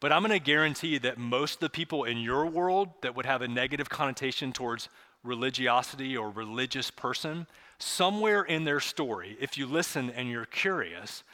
But 0.00 0.12
I'm 0.12 0.20
going 0.20 0.38
to 0.38 0.44
guarantee 0.44 0.98
that 0.98 1.16
most 1.16 1.54
of 1.54 1.60
the 1.60 1.70
people 1.70 2.04
in 2.04 2.18
your 2.18 2.44
world 2.44 2.90
that 3.00 3.16
would 3.16 3.24
have 3.24 3.40
a 3.40 3.48
negative 3.48 3.88
connotation 3.88 4.52
towards 4.52 4.90
religiosity 5.24 6.14
or 6.14 6.28
religious 6.28 6.90
person, 6.90 7.46
somewhere 7.78 8.42
in 8.42 8.64
their 8.64 8.78
story, 8.78 9.34
if 9.40 9.56
you 9.56 9.66
listen 9.66 10.10
and 10.10 10.28
you're 10.28 10.44
curious, 10.44 11.24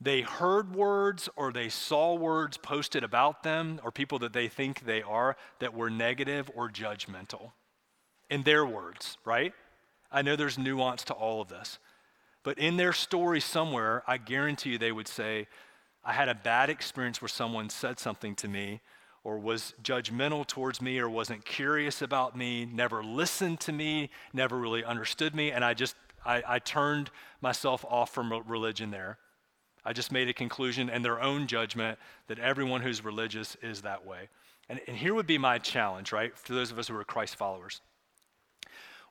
they 0.00 0.22
heard 0.22 0.74
words 0.74 1.28
or 1.36 1.52
they 1.52 1.68
saw 1.68 2.12
words 2.12 2.56
posted 2.56 3.04
about 3.04 3.44
them 3.44 3.80
or 3.84 3.92
people 3.92 4.18
that 4.18 4.32
they 4.32 4.48
think 4.48 4.84
they 4.84 5.00
are 5.00 5.36
that 5.60 5.74
were 5.74 5.90
negative 5.90 6.50
or 6.56 6.68
judgmental 6.68 7.52
in 8.30 8.42
their 8.42 8.64
words, 8.64 9.18
right? 9.24 9.52
I 10.10 10.22
know 10.22 10.36
there's 10.36 10.58
nuance 10.58 11.04
to 11.04 11.14
all 11.14 11.40
of 11.40 11.48
this. 11.48 11.78
But 12.42 12.58
in 12.58 12.76
their 12.76 12.92
story 12.92 13.40
somewhere, 13.40 14.02
I 14.06 14.18
guarantee 14.18 14.70
you 14.70 14.78
they 14.78 14.92
would 14.92 15.08
say, 15.08 15.46
I 16.04 16.12
had 16.12 16.28
a 16.28 16.34
bad 16.34 16.70
experience 16.70 17.22
where 17.22 17.28
someone 17.28 17.70
said 17.70 17.98
something 17.98 18.34
to 18.36 18.48
me 18.48 18.80
or 19.24 19.38
was 19.38 19.74
judgmental 19.82 20.44
towards 20.44 20.82
me 20.82 20.98
or 20.98 21.08
wasn't 21.08 21.44
curious 21.44 22.02
about 22.02 22.36
me, 22.36 22.64
never 22.66 23.04
listened 23.04 23.60
to 23.60 23.72
me, 23.72 24.10
never 24.32 24.58
really 24.58 24.84
understood 24.84 25.34
me, 25.34 25.52
and 25.52 25.64
I 25.64 25.74
just 25.74 25.94
I, 26.24 26.42
I 26.46 26.58
turned 26.58 27.10
myself 27.40 27.84
off 27.88 28.10
from 28.10 28.32
religion 28.46 28.90
there. 28.90 29.18
I 29.84 29.92
just 29.92 30.12
made 30.12 30.28
a 30.28 30.32
conclusion 30.32 30.88
and 30.88 31.04
their 31.04 31.20
own 31.20 31.46
judgment 31.46 31.98
that 32.28 32.38
everyone 32.38 32.82
who's 32.82 33.04
religious 33.04 33.56
is 33.62 33.82
that 33.82 34.06
way. 34.06 34.28
And, 34.68 34.80
and 34.86 34.96
here 34.96 35.14
would 35.14 35.26
be 35.26 35.38
my 35.38 35.58
challenge, 35.58 36.12
right, 36.12 36.36
for 36.36 36.54
those 36.54 36.70
of 36.70 36.78
us 36.78 36.88
who 36.88 36.96
are 36.96 37.04
Christ 37.04 37.34
followers. 37.36 37.80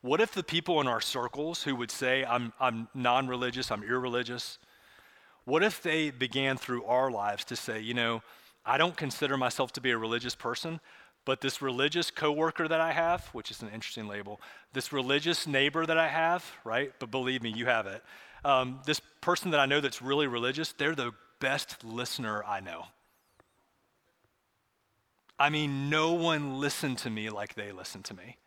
What 0.02 0.20
if 0.20 0.32
the 0.32 0.44
people 0.44 0.82
in 0.82 0.88
our 0.88 1.02
circles 1.02 1.64
who 1.64 1.76
would 1.76 1.92
say, 1.92 2.26
I'm, 2.26 2.54
I'm 2.60 2.88
non 2.96 3.28
religious, 3.28 3.72
I'm 3.72 3.84
irreligious, 3.84 4.58
what 5.46 5.64
if 5.64 5.82
they 5.82 6.12
began 6.12 6.58
through 6.58 6.86
our 6.86 7.12
lives 7.12 7.46
to 7.46 7.56
say, 7.56 7.80
you 7.80 7.94
know, 7.94 8.22
I 8.66 8.78
don't 8.78 8.96
consider 8.96 9.38
myself 9.38 9.72
to 9.74 9.82
be 9.82 9.92
a 9.92 9.98
religious 9.98 10.36
person, 10.36 10.80
but 11.26 11.42
this 11.42 11.62
religious 11.62 12.10
coworker 12.10 12.68
that 12.68 12.80
I 12.80 12.92
have, 12.94 13.26
which 13.28 13.52
is 13.52 13.62
an 13.62 13.70
interesting 13.70 14.08
label, 14.08 14.40
this 14.74 14.92
religious 14.92 15.46
neighbor 15.46 15.86
that 15.86 15.98
I 15.98 16.08
have, 16.08 16.46
right? 16.64 16.92
But 17.00 17.12
believe 17.12 17.44
me, 17.44 17.54
you 17.56 17.68
have 17.68 17.86
it. 17.86 18.04
Um, 18.44 18.80
this 18.86 19.02
person 19.22 19.52
that 19.52 19.60
I 19.60 19.66
know 19.66 19.82
that's 19.82 20.02
really 20.02 20.28
religious, 20.28 20.72
they're 20.72 20.96
the 20.96 21.12
best 21.40 21.84
listener 21.84 22.44
I 22.44 22.60
know. 22.60 22.86
I 25.38 25.50
mean, 25.50 25.90
no 25.90 26.14
one 26.14 26.60
listened 26.60 27.00
to 27.00 27.10
me 27.10 27.30
like 27.30 27.56
they 27.56 27.72
listen 27.72 28.04
to 28.04 28.14
me. 28.16 28.38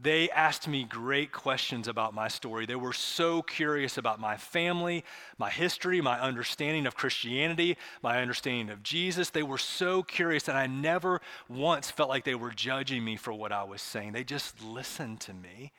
They 0.00 0.30
asked 0.30 0.68
me 0.68 0.84
great 0.84 1.32
questions 1.32 1.88
about 1.88 2.14
my 2.14 2.28
story. 2.28 2.66
They 2.66 2.76
were 2.76 2.92
so 2.92 3.42
curious 3.42 3.98
about 3.98 4.20
my 4.20 4.36
family, 4.36 5.04
my 5.38 5.50
history, 5.50 6.00
my 6.00 6.20
understanding 6.20 6.86
of 6.86 6.94
Christianity, 6.94 7.76
my 8.00 8.22
understanding 8.22 8.70
of 8.70 8.84
Jesus. 8.84 9.30
They 9.30 9.42
were 9.42 9.58
so 9.58 10.04
curious, 10.04 10.46
and 10.46 10.56
I 10.56 10.68
never 10.68 11.20
once 11.48 11.90
felt 11.90 12.08
like 12.08 12.24
they 12.24 12.36
were 12.36 12.52
judging 12.52 13.04
me 13.04 13.16
for 13.16 13.32
what 13.32 13.50
I 13.50 13.64
was 13.64 13.82
saying. 13.82 14.12
They 14.12 14.22
just 14.22 14.62
listened 14.62 15.20
to 15.22 15.34
me. 15.34 15.72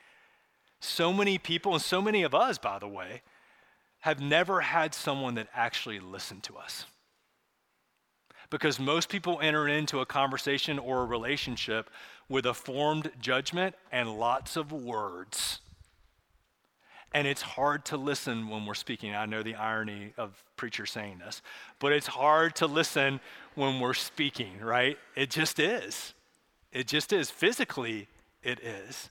So 0.81 1.13
many 1.13 1.37
people, 1.37 1.73
and 1.73 1.81
so 1.81 2.01
many 2.01 2.23
of 2.23 2.35
us, 2.35 2.57
by 2.57 2.77
the 2.77 2.87
way, 2.89 3.21
have 3.99 4.19
never 4.19 4.59
had 4.59 4.93
someone 4.93 5.35
that 5.35 5.47
actually 5.53 6.01
listened 6.01 6.43
to 6.43 6.57
us. 6.57 6.85
Because 8.49 8.79
most 8.79 9.09
people 9.09 9.39
enter 9.41 9.67
into 9.67 9.99
a 9.99 10.05
conversation 10.05 10.79
or 10.79 11.01
a 11.01 11.05
relationship 11.05 11.89
with 12.29 12.45
a 12.45 12.53
formed 12.53 13.11
judgment 13.19 13.75
and 13.91 14.17
lots 14.17 14.55
of 14.55 14.71
words. 14.71 15.59
And 17.11 17.25
it's 17.25 17.41
hard 17.41 17.85
to 17.85 17.97
listen 17.97 18.49
when 18.49 18.67
we're 18.67 18.75
speaking. 18.75 19.15
I 19.15 19.25
know 19.25 19.41
the 19.41 19.55
irony 19.55 20.13
of 20.15 20.43
preachers 20.55 20.91
saying 20.91 21.19
this, 21.25 21.41
but 21.79 21.91
it's 21.91 22.05
hard 22.05 22.55
to 22.57 22.67
listen 22.67 23.19
when 23.55 23.79
we're 23.79 23.95
speaking, 23.95 24.59
right? 24.61 24.97
It 25.15 25.31
just 25.31 25.59
is. 25.59 26.13
It 26.71 26.85
just 26.85 27.11
is. 27.11 27.31
Physically, 27.31 28.07
it 28.43 28.59
is. 28.59 29.09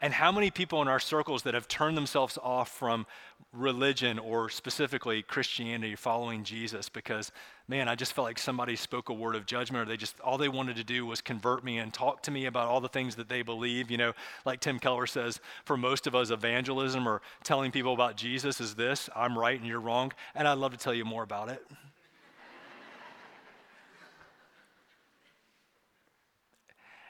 And 0.00 0.14
how 0.14 0.32
many 0.32 0.50
people 0.50 0.80
in 0.80 0.88
our 0.88 0.98
circles 0.98 1.42
that 1.42 1.52
have 1.52 1.68
turned 1.68 1.94
themselves 1.94 2.38
off 2.42 2.70
from 2.70 3.06
religion 3.52 4.18
or 4.18 4.48
specifically 4.48 5.20
Christianity, 5.22 5.94
following 5.96 6.42
Jesus, 6.42 6.88
because, 6.88 7.32
man, 7.70 7.88
I 7.88 7.94
just 7.94 8.14
felt 8.14 8.26
like 8.26 8.36
somebody 8.36 8.74
spoke 8.74 9.10
a 9.10 9.12
word 9.12 9.36
of 9.36 9.46
judgment 9.46 9.86
or 9.86 9.88
they 9.88 9.96
just, 9.96 10.18
all 10.18 10.36
they 10.36 10.48
wanted 10.48 10.74
to 10.74 10.82
do 10.82 11.06
was 11.06 11.20
convert 11.20 11.62
me 11.62 11.78
and 11.78 11.94
talk 11.94 12.20
to 12.24 12.32
me 12.32 12.46
about 12.46 12.66
all 12.66 12.80
the 12.80 12.88
things 12.88 13.14
that 13.14 13.28
they 13.28 13.42
believe. 13.42 13.92
You 13.92 13.96
know, 13.96 14.12
like 14.44 14.58
Tim 14.58 14.80
Keller 14.80 15.06
says, 15.06 15.38
for 15.64 15.76
most 15.76 16.08
of 16.08 16.16
us, 16.16 16.30
evangelism 16.30 17.06
or 17.06 17.22
telling 17.44 17.70
people 17.70 17.94
about 17.94 18.16
Jesus 18.16 18.60
is 18.60 18.74
this 18.74 19.08
I'm 19.14 19.38
right 19.38 19.56
and 19.56 19.68
you're 19.68 19.78
wrong. 19.78 20.12
And 20.34 20.48
I'd 20.48 20.58
love 20.58 20.72
to 20.72 20.78
tell 20.78 20.92
you 20.92 21.04
more 21.04 21.22
about 21.22 21.48
it. 21.48 21.64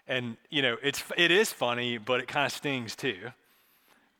And, 0.06 0.36
you 0.50 0.60
know, 0.60 0.76
it's, 0.82 1.02
it 1.16 1.30
is 1.30 1.50
funny, 1.50 1.96
but 1.96 2.20
it 2.20 2.28
kind 2.28 2.44
of 2.44 2.52
stings 2.52 2.94
too. 2.94 3.30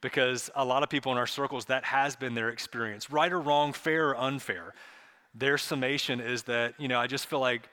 Because 0.00 0.48
a 0.55 0.64
lot 0.64 0.83
of 0.83 0.88
people 0.88 1.12
in 1.12 1.18
our 1.18 1.26
circles, 1.26 1.66
that 1.66 1.85
has 1.85 2.16
been 2.16 2.35
their 2.35 2.48
experience. 2.48 3.11
Right 3.11 3.31
or 3.31 3.40
wrong, 3.40 3.74
fair 3.74 4.09
or 4.11 4.16
unfair. 4.16 4.72
Their 5.35 5.59
summation 5.59 6.21
is 6.21 6.45
that, 6.45 6.75
you 6.79 6.88
know, 6.88 6.99
I 6.99 7.07
just 7.07 7.27
feel 7.27 7.40
like 7.40 7.69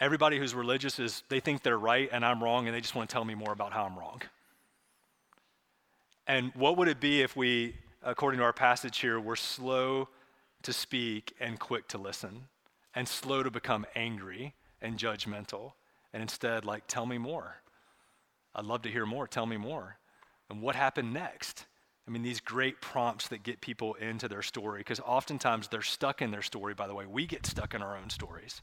everybody 0.00 0.38
who's 0.38 0.54
religious 0.54 0.98
is, 0.98 1.22
they 1.28 1.40
think 1.40 1.62
they're 1.62 1.78
right 1.78 2.08
and 2.12 2.24
I'm 2.24 2.42
wrong, 2.42 2.66
and 2.66 2.74
they 2.74 2.80
just 2.80 2.94
want 2.94 3.08
to 3.08 3.12
tell 3.12 3.24
me 3.24 3.34
more 3.34 3.52
about 3.52 3.72
how 3.72 3.84
I'm 3.84 3.98
wrong. 3.98 4.22
And 6.26 6.52
what 6.54 6.76
would 6.76 6.88
it 6.88 7.00
be 7.00 7.22
if 7.22 7.36
we, 7.36 7.74
according 8.02 8.38
to 8.38 8.44
our 8.44 8.52
passage 8.52 8.98
here, 8.98 9.18
were 9.18 9.36
slow 9.36 10.08
to 10.62 10.72
speak 10.72 11.34
and 11.40 11.58
quick 11.58 11.88
to 11.88 11.98
listen, 11.98 12.48
and 12.94 13.08
slow 13.08 13.42
to 13.42 13.50
become 13.50 13.86
angry 13.94 14.54
and 14.82 14.98
judgmental? 14.98 15.72
and 16.12 16.22
instead, 16.22 16.64
like, 16.64 16.86
tell 16.86 17.06
me 17.06 17.18
more. 17.18 17.56
I'd 18.54 18.64
love 18.64 18.82
to 18.82 18.90
hear 18.90 19.06
more. 19.06 19.26
Tell 19.26 19.46
me 19.46 19.56
more. 19.56 19.98
And 20.48 20.62
what 20.62 20.74
happened 20.74 21.12
next? 21.12 21.66
I 22.08 22.10
mean, 22.10 22.22
these 22.22 22.40
great 22.40 22.80
prompts 22.80 23.28
that 23.28 23.42
get 23.42 23.60
people 23.60 23.92
into 23.94 24.28
their 24.28 24.40
story, 24.40 24.80
because 24.80 24.98
oftentimes 25.00 25.68
they're 25.68 25.82
stuck 25.82 26.22
in 26.22 26.30
their 26.30 26.40
story, 26.42 26.72
by 26.72 26.86
the 26.86 26.94
way. 26.94 27.04
We 27.04 27.26
get 27.26 27.44
stuck 27.44 27.74
in 27.74 27.82
our 27.82 27.98
own 27.98 28.08
stories. 28.08 28.62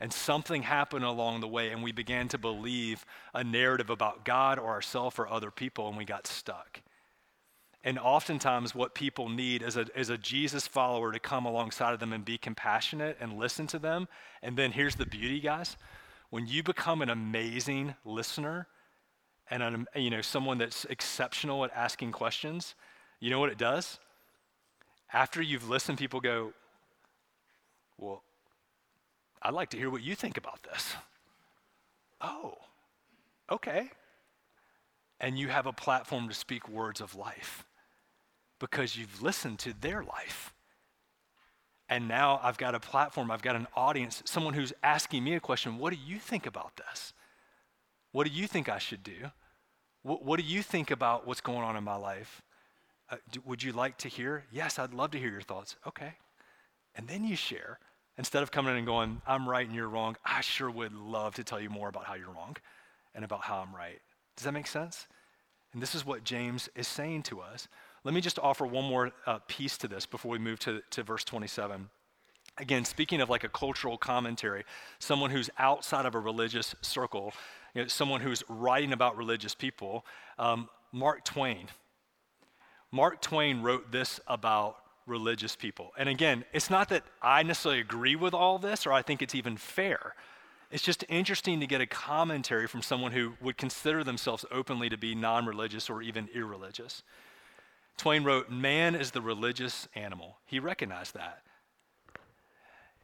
And 0.00 0.12
something 0.12 0.64
happened 0.64 1.04
along 1.04 1.40
the 1.40 1.46
way, 1.46 1.70
and 1.70 1.84
we 1.84 1.92
began 1.92 2.26
to 2.28 2.38
believe 2.38 3.06
a 3.32 3.44
narrative 3.44 3.90
about 3.90 4.24
God 4.24 4.58
or 4.58 4.70
ourselves 4.70 5.20
or 5.20 5.28
other 5.28 5.52
people, 5.52 5.86
and 5.86 5.96
we 5.96 6.04
got 6.04 6.26
stuck. 6.26 6.80
And 7.84 7.96
oftentimes, 7.96 8.74
what 8.74 8.92
people 8.92 9.28
need 9.28 9.62
is 9.62 9.76
a, 9.76 9.86
is 9.96 10.10
a 10.10 10.18
Jesus 10.18 10.66
follower 10.66 11.12
to 11.12 11.20
come 11.20 11.46
alongside 11.46 11.94
of 11.94 12.00
them 12.00 12.12
and 12.12 12.24
be 12.24 12.38
compassionate 12.38 13.16
and 13.20 13.38
listen 13.38 13.68
to 13.68 13.78
them. 13.78 14.08
And 14.42 14.56
then 14.56 14.72
here's 14.72 14.96
the 14.96 15.06
beauty, 15.06 15.38
guys 15.38 15.76
when 16.30 16.48
you 16.48 16.64
become 16.64 17.00
an 17.00 17.10
amazing 17.10 17.94
listener, 18.04 18.66
and 19.50 19.86
you 19.94 20.10
know, 20.10 20.22
someone 20.22 20.58
that's 20.58 20.84
exceptional 20.86 21.64
at 21.64 21.70
asking 21.74 22.12
questions, 22.12 22.74
you 23.20 23.30
know 23.30 23.38
what 23.38 23.50
it 23.50 23.58
does? 23.58 23.98
After 25.12 25.40
you've 25.42 25.68
listened, 25.68 25.98
people 25.98 26.20
go, 26.20 26.52
Well, 27.98 28.22
I'd 29.42 29.54
like 29.54 29.70
to 29.70 29.76
hear 29.76 29.90
what 29.90 30.02
you 30.02 30.14
think 30.14 30.36
about 30.36 30.62
this. 30.62 30.94
Oh, 32.20 32.54
okay. 33.50 33.90
And 35.20 35.38
you 35.38 35.48
have 35.48 35.66
a 35.66 35.72
platform 35.72 36.28
to 36.28 36.34
speak 36.34 36.68
words 36.68 37.00
of 37.00 37.14
life 37.14 37.64
because 38.58 38.96
you've 38.96 39.22
listened 39.22 39.58
to 39.60 39.74
their 39.78 40.02
life. 40.02 40.54
And 41.88 42.08
now 42.08 42.40
I've 42.42 42.56
got 42.56 42.74
a 42.74 42.80
platform, 42.80 43.30
I've 43.30 43.42
got 43.42 43.56
an 43.56 43.66
audience, 43.76 44.22
someone 44.24 44.54
who's 44.54 44.72
asking 44.82 45.22
me 45.22 45.34
a 45.34 45.40
question 45.40 45.78
What 45.78 45.92
do 45.92 45.98
you 46.04 46.18
think 46.18 46.46
about 46.46 46.76
this? 46.76 47.12
What 48.14 48.28
do 48.28 48.32
you 48.32 48.46
think 48.46 48.68
I 48.68 48.78
should 48.78 49.02
do? 49.02 49.32
What, 50.04 50.24
what 50.24 50.38
do 50.38 50.46
you 50.46 50.62
think 50.62 50.92
about 50.92 51.26
what's 51.26 51.40
going 51.40 51.64
on 51.64 51.76
in 51.76 51.82
my 51.82 51.96
life? 51.96 52.42
Uh, 53.10 53.16
do, 53.32 53.42
would 53.44 53.60
you 53.60 53.72
like 53.72 53.98
to 53.98 54.08
hear? 54.08 54.44
Yes, 54.52 54.78
I'd 54.78 54.94
love 54.94 55.10
to 55.10 55.18
hear 55.18 55.30
your 55.32 55.40
thoughts. 55.40 55.74
Okay. 55.84 56.12
And 56.94 57.08
then 57.08 57.24
you 57.24 57.34
share. 57.34 57.80
Instead 58.16 58.44
of 58.44 58.52
coming 58.52 58.70
in 58.70 58.78
and 58.78 58.86
going, 58.86 59.20
I'm 59.26 59.48
right 59.48 59.66
and 59.66 59.74
you're 59.74 59.88
wrong, 59.88 60.14
I 60.24 60.42
sure 60.42 60.70
would 60.70 60.92
love 60.92 61.34
to 61.34 61.42
tell 61.42 61.60
you 61.60 61.70
more 61.70 61.88
about 61.88 62.04
how 62.04 62.14
you're 62.14 62.30
wrong 62.30 62.56
and 63.16 63.24
about 63.24 63.40
how 63.42 63.56
I'm 63.58 63.74
right. 63.74 63.98
Does 64.36 64.44
that 64.44 64.52
make 64.52 64.68
sense? 64.68 65.08
And 65.72 65.82
this 65.82 65.96
is 65.96 66.06
what 66.06 66.22
James 66.22 66.68
is 66.76 66.86
saying 66.86 67.24
to 67.24 67.40
us. 67.40 67.66
Let 68.04 68.14
me 68.14 68.20
just 68.20 68.38
offer 68.38 68.64
one 68.64 68.84
more 68.84 69.10
uh, 69.26 69.40
piece 69.48 69.76
to 69.78 69.88
this 69.88 70.06
before 70.06 70.30
we 70.30 70.38
move 70.38 70.60
to, 70.60 70.82
to 70.90 71.02
verse 71.02 71.24
27. 71.24 71.90
Again, 72.58 72.84
speaking 72.84 73.20
of 73.20 73.28
like 73.28 73.42
a 73.42 73.48
cultural 73.48 73.98
commentary, 73.98 74.62
someone 75.00 75.32
who's 75.32 75.50
outside 75.58 76.06
of 76.06 76.14
a 76.14 76.20
religious 76.20 76.76
circle, 76.80 77.32
you 77.74 77.82
know, 77.82 77.88
someone 77.88 78.20
who's 78.20 78.42
writing 78.48 78.92
about 78.92 79.16
religious 79.16 79.54
people, 79.54 80.04
um, 80.38 80.68
Mark 80.92 81.24
Twain. 81.24 81.68
Mark 82.90 83.20
Twain 83.20 83.62
wrote 83.62 83.90
this 83.90 84.20
about 84.26 84.76
religious 85.06 85.56
people. 85.56 85.92
And 85.98 86.08
again, 86.08 86.44
it's 86.52 86.70
not 86.70 86.88
that 86.90 87.02
I 87.20 87.42
necessarily 87.42 87.80
agree 87.80 88.16
with 88.16 88.32
all 88.32 88.58
this 88.58 88.86
or 88.86 88.92
I 88.92 89.02
think 89.02 89.20
it's 89.20 89.34
even 89.34 89.56
fair. 89.56 90.14
It's 90.70 90.82
just 90.82 91.04
interesting 91.08 91.60
to 91.60 91.66
get 91.66 91.80
a 91.80 91.86
commentary 91.86 92.66
from 92.66 92.82
someone 92.82 93.12
who 93.12 93.34
would 93.40 93.56
consider 93.56 94.02
themselves 94.02 94.44
openly 94.50 94.88
to 94.88 94.96
be 94.96 95.14
non 95.14 95.46
religious 95.46 95.90
or 95.90 96.02
even 96.02 96.28
irreligious. 96.34 97.02
Twain 97.96 98.24
wrote, 98.24 98.50
Man 98.50 98.94
is 98.94 99.10
the 99.10 99.20
religious 99.20 99.88
animal. 99.94 100.38
He 100.46 100.58
recognized 100.58 101.14
that. 101.14 101.42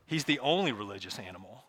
He's 0.07 0.25
the 0.25 0.41
only 0.41 0.73
religious 0.73 1.19
animal. 1.19 1.65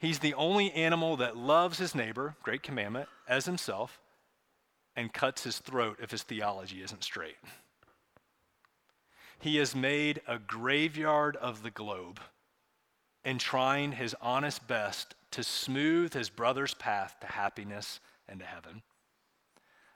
He's 0.00 0.20
the 0.20 0.34
only 0.34 0.72
animal 0.72 1.18
that 1.18 1.36
loves 1.36 1.78
his 1.78 1.94
neighbor, 1.94 2.34
great 2.42 2.62
commandment, 2.62 3.08
as 3.28 3.44
himself, 3.44 4.00
and 4.96 5.12
cuts 5.12 5.44
his 5.44 5.58
throat 5.58 5.98
if 6.02 6.10
his 6.10 6.22
theology 6.22 6.82
isn't 6.82 7.04
straight. 7.04 7.36
He 9.38 9.58
has 9.58 9.74
made 9.74 10.22
a 10.26 10.38
graveyard 10.38 11.36
of 11.36 11.62
the 11.62 11.70
globe 11.70 12.18
and 13.24 13.38
trying 13.38 13.92
his 13.92 14.16
honest 14.22 14.66
best 14.66 15.14
to 15.32 15.44
smooth 15.44 16.14
his 16.14 16.30
brother's 16.30 16.72
path 16.74 17.16
to 17.20 17.26
happiness 17.26 18.00
and 18.26 18.40
to 18.40 18.46
heaven. 18.46 18.82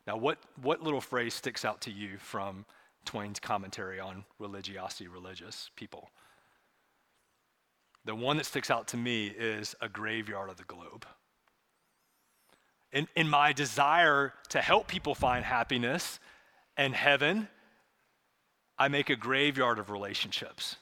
Now, 0.07 0.19
what, 0.19 0.39
what 0.61 0.83
little 0.83 1.01
phrase 1.01 1.33
sticks 1.33 1.65
out 1.65 1.81
to 1.83 1.91
you 1.91 2.19
from 2.19 2.67
Twain's 3.07 3.41
commentary 3.41 3.99
on 3.99 4.25
religiosity, 4.39 5.09
religious 5.09 5.71
people? 5.77 6.11
The 8.05 8.15
one 8.15 8.37
that 8.37 8.47
sticks 8.47 8.71
out 8.71 8.89
to 8.89 8.97
me 8.97 9.29
is 9.29 9.75
a 9.81 9.89
graveyard 9.89 10.51
of 10.51 10.57
the 10.57 10.65
globe. 10.65 11.07
In, 12.93 13.09
in 13.17 13.29
my 13.29 13.53
desire 13.53 14.35
to 14.51 14.61
help 14.61 14.87
people 14.87 15.15
find 15.15 15.45
happiness 15.45 16.21
and 16.77 16.95
heaven, 16.95 17.49
I 18.79 18.89
make 18.89 19.11
a 19.11 19.17
graveyard 19.17 19.79
of 19.79 19.91
relationships 19.91 20.77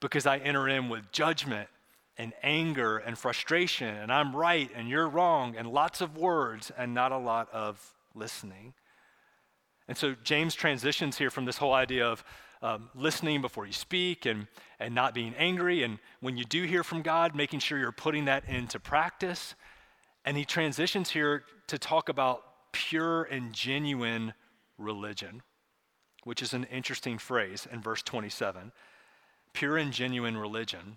because 0.00 0.26
I 0.26 0.38
enter 0.38 0.68
in 0.68 0.88
with 0.88 1.10
judgment 1.12 1.68
and 2.16 2.32
anger 2.42 2.98
and 2.98 3.18
frustration, 3.18 3.88
and 3.88 4.12
I'm 4.12 4.34
right 4.36 4.70
and 4.74 4.88
you're 4.88 5.08
wrong, 5.08 5.56
and 5.56 5.68
lots 5.68 6.00
of 6.00 6.16
words 6.16 6.70
and 6.76 6.94
not 6.94 7.12
a 7.12 7.18
lot 7.18 7.48
of 7.52 7.94
listening. 8.14 8.74
And 9.88 9.96
so 9.96 10.14
James 10.22 10.54
transitions 10.54 11.18
here 11.18 11.30
from 11.30 11.44
this 11.44 11.58
whole 11.58 11.74
idea 11.74 12.06
of 12.06 12.24
um, 12.64 12.88
listening 12.94 13.42
before 13.42 13.66
you 13.66 13.74
speak 13.74 14.24
and, 14.24 14.46
and 14.80 14.94
not 14.94 15.14
being 15.14 15.34
angry. 15.36 15.82
And 15.82 15.98
when 16.20 16.38
you 16.38 16.44
do 16.44 16.62
hear 16.62 16.82
from 16.82 17.02
God, 17.02 17.36
making 17.36 17.60
sure 17.60 17.78
you're 17.78 17.92
putting 17.92 18.24
that 18.24 18.48
into 18.48 18.80
practice. 18.80 19.54
And 20.24 20.34
he 20.34 20.46
transitions 20.46 21.10
here 21.10 21.44
to 21.66 21.78
talk 21.78 22.08
about 22.08 22.42
pure 22.72 23.24
and 23.24 23.52
genuine 23.52 24.32
religion, 24.78 25.42
which 26.24 26.40
is 26.40 26.54
an 26.54 26.64
interesting 26.64 27.18
phrase 27.18 27.68
in 27.70 27.82
verse 27.82 28.02
27. 28.02 28.72
Pure 29.52 29.76
and 29.76 29.92
genuine 29.92 30.38
religion. 30.38 30.96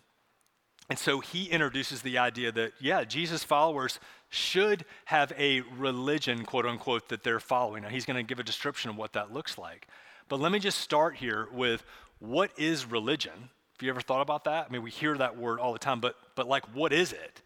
And 0.90 0.98
so 0.98 1.20
he 1.20 1.48
introduces 1.50 2.02
the 2.02 2.18
idea 2.18 2.50
that, 2.54 2.72
yeah, 2.80 3.04
Jesus' 3.04 3.44
followers 3.44 4.00
should 4.30 4.86
have 5.04 5.34
a 5.38 5.60
religion, 5.78 6.46
quote 6.46 6.66
unquote, 6.66 7.10
that 7.10 7.26
they're 7.26 7.42
following. 7.42 7.84
Now, 7.84 7.90
he's 7.90 8.06
going 8.06 8.16
to 8.16 8.24
give 8.24 8.40
a 8.40 8.44
description 8.44 8.90
of 8.90 8.96
what 8.96 9.12
that 9.14 9.34
looks 9.34 9.58
like. 9.58 9.86
But 10.30 10.40
let 10.40 10.52
me 10.52 10.60
just 10.60 10.80
start 10.80 11.16
here 11.16 11.48
with 11.54 11.84
what 12.20 12.52
is 12.58 12.86
religion? 12.86 13.34
Have 13.34 13.82
you 13.82 13.90
ever 13.90 14.02
thought 14.02 14.22
about 14.22 14.44
that? 14.46 14.66
I 14.68 14.72
mean, 14.72 14.82
we 14.82 14.92
hear 14.92 15.16
that 15.18 15.38
word 15.38 15.60
all 15.60 15.72
the 15.72 15.80
time, 15.80 16.00
but, 16.00 16.16
but 16.36 16.48
like, 16.48 16.76
what 16.76 16.92
is 16.92 17.14
it? 17.14 17.42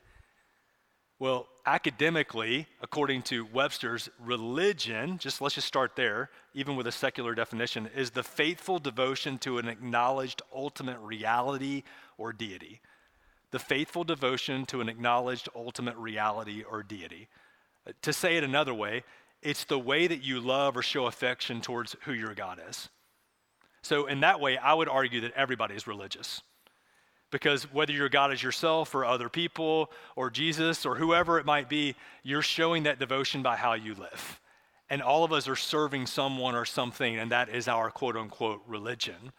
Well, 1.20 1.48
academically, 1.67 2.65
according 2.82 3.22
to 3.24 3.46
Webster's, 3.54 4.10
religion, 4.20 5.20
just 5.20 5.39
let's 5.39 5.54
just 5.54 5.67
start 5.67 5.96
there, 5.96 6.32
even 6.56 6.76
with 6.76 6.88
a 6.88 6.91
secular 6.91 7.36
definition, 7.36 7.88
is 7.96 8.10
the 8.10 8.24
faithful 8.24 8.80
devotion 8.80 9.38
to 9.39 9.60
an 9.60 9.67
acknowledged 9.67 10.41
ultimate 10.56 10.98
reality 11.00 11.84
or 12.17 12.34
deity. 12.34 12.82
The 13.52 13.60
faithful 13.60 14.04
devotion 14.04 14.65
to 14.67 14.82
an 14.82 14.89
acknowledged 14.89 15.48
ultimate 15.56 15.98
reality 15.98 16.63
or 16.63 16.82
deity. 16.82 17.28
Uh, 17.86 17.91
to 18.02 18.13
say 18.13 18.38
it 18.38 18.44
another 18.44 18.74
way, 18.74 19.04
it's 19.41 19.63
the 19.63 19.80
way 19.80 20.08
that 20.08 20.23
you 20.23 20.39
love 20.39 20.77
or 20.77 20.82
show 20.82 21.06
affection 21.06 21.62
towards 21.62 21.95
who 22.04 22.13
your 22.13 22.34
God 22.34 22.60
is. 22.69 22.89
So, 23.82 24.06
in 24.06 24.19
that 24.19 24.39
way, 24.39 24.58
I 24.58 24.73
would 24.73 24.89
argue 24.89 25.21
that 25.21 25.34
everybody 25.34 25.75
is 25.75 25.88
religious. 25.88 26.41
Because 27.32 27.63
whether 27.71 27.93
your 27.93 28.10
God 28.10 28.34
is 28.34 28.43
yourself 28.43 28.93
or 28.93 29.06
other 29.06 29.30
people 29.30 29.89
or 30.15 30.30
Jesus 30.30 30.86
or 30.86 30.95
whoever 30.95 31.39
it 31.39 31.45
might 31.45 31.69
be, 31.69 31.95
you're 32.23 32.41
showing 32.41 32.84
that 32.84 32.99
devotion 32.99 33.41
by 33.41 33.56
how 33.56 33.73
you 33.73 33.95
live. 33.95 34.39
And 34.89 35.01
all 35.01 35.23
of 35.23 35.32
us 35.32 35.47
are 35.47 35.56
serving 35.56 36.08
someone 36.08 36.54
or 36.54 36.65
something, 36.65 37.17
and 37.17 37.32
that 37.32 37.47
is 37.47 37.69
our 37.69 37.89
quote 37.89 38.17
unquote 38.17 38.62
religion. 38.67 39.32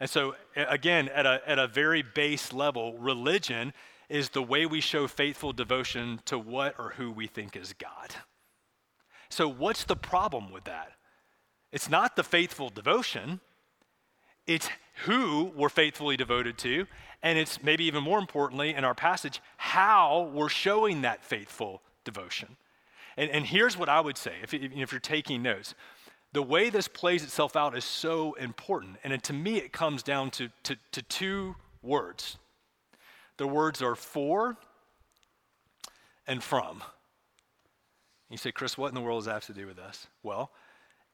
And 0.00 0.08
so, 0.08 0.34
again, 0.56 1.10
at 1.10 1.26
a, 1.26 1.42
at 1.46 1.58
a 1.58 1.68
very 1.68 2.02
base 2.02 2.54
level, 2.54 2.96
religion 2.96 3.74
is 4.08 4.30
the 4.30 4.42
way 4.42 4.64
we 4.64 4.80
show 4.80 5.06
faithful 5.06 5.52
devotion 5.52 6.20
to 6.24 6.38
what 6.38 6.74
or 6.78 6.94
who 6.96 7.12
we 7.12 7.26
think 7.26 7.54
is 7.54 7.74
God. 7.74 8.14
So, 9.30 9.48
what's 9.48 9.84
the 9.84 9.96
problem 9.96 10.52
with 10.52 10.64
that? 10.64 10.92
It's 11.72 11.88
not 11.88 12.16
the 12.16 12.22
faithful 12.22 12.68
devotion, 12.68 13.40
it's 14.46 14.68
who 15.04 15.52
we're 15.56 15.70
faithfully 15.70 16.16
devoted 16.16 16.58
to, 16.58 16.86
and 17.22 17.38
it's 17.38 17.62
maybe 17.62 17.84
even 17.84 18.02
more 18.02 18.18
importantly 18.18 18.74
in 18.74 18.84
our 18.84 18.94
passage, 18.94 19.40
how 19.56 20.30
we're 20.34 20.48
showing 20.48 21.02
that 21.02 21.24
faithful 21.24 21.80
devotion. 22.04 22.56
And, 23.16 23.30
and 23.30 23.46
here's 23.46 23.78
what 23.78 23.88
I 23.88 24.00
would 24.00 24.18
say 24.18 24.34
if, 24.42 24.52
if 24.52 24.92
you're 24.92 25.00
taking 25.00 25.42
notes 25.42 25.74
the 26.32 26.42
way 26.42 26.70
this 26.70 26.86
plays 26.86 27.24
itself 27.24 27.56
out 27.56 27.76
is 27.76 27.84
so 27.84 28.34
important. 28.34 28.98
And 29.02 29.20
to 29.24 29.32
me, 29.32 29.56
it 29.56 29.72
comes 29.72 30.02
down 30.02 30.30
to, 30.32 30.48
to, 30.64 30.76
to 30.92 31.02
two 31.02 31.56
words 31.82 32.36
the 33.36 33.46
words 33.46 33.80
are 33.80 33.94
for 33.94 34.58
and 36.26 36.42
from. 36.42 36.82
You 38.30 38.36
say, 38.36 38.52
Chris, 38.52 38.78
what 38.78 38.88
in 38.88 38.94
the 38.94 39.00
world 39.00 39.20
does 39.20 39.26
that 39.26 39.32
have 39.32 39.46
to 39.46 39.52
do 39.52 39.66
with 39.66 39.78
us? 39.78 40.06
Well, 40.22 40.50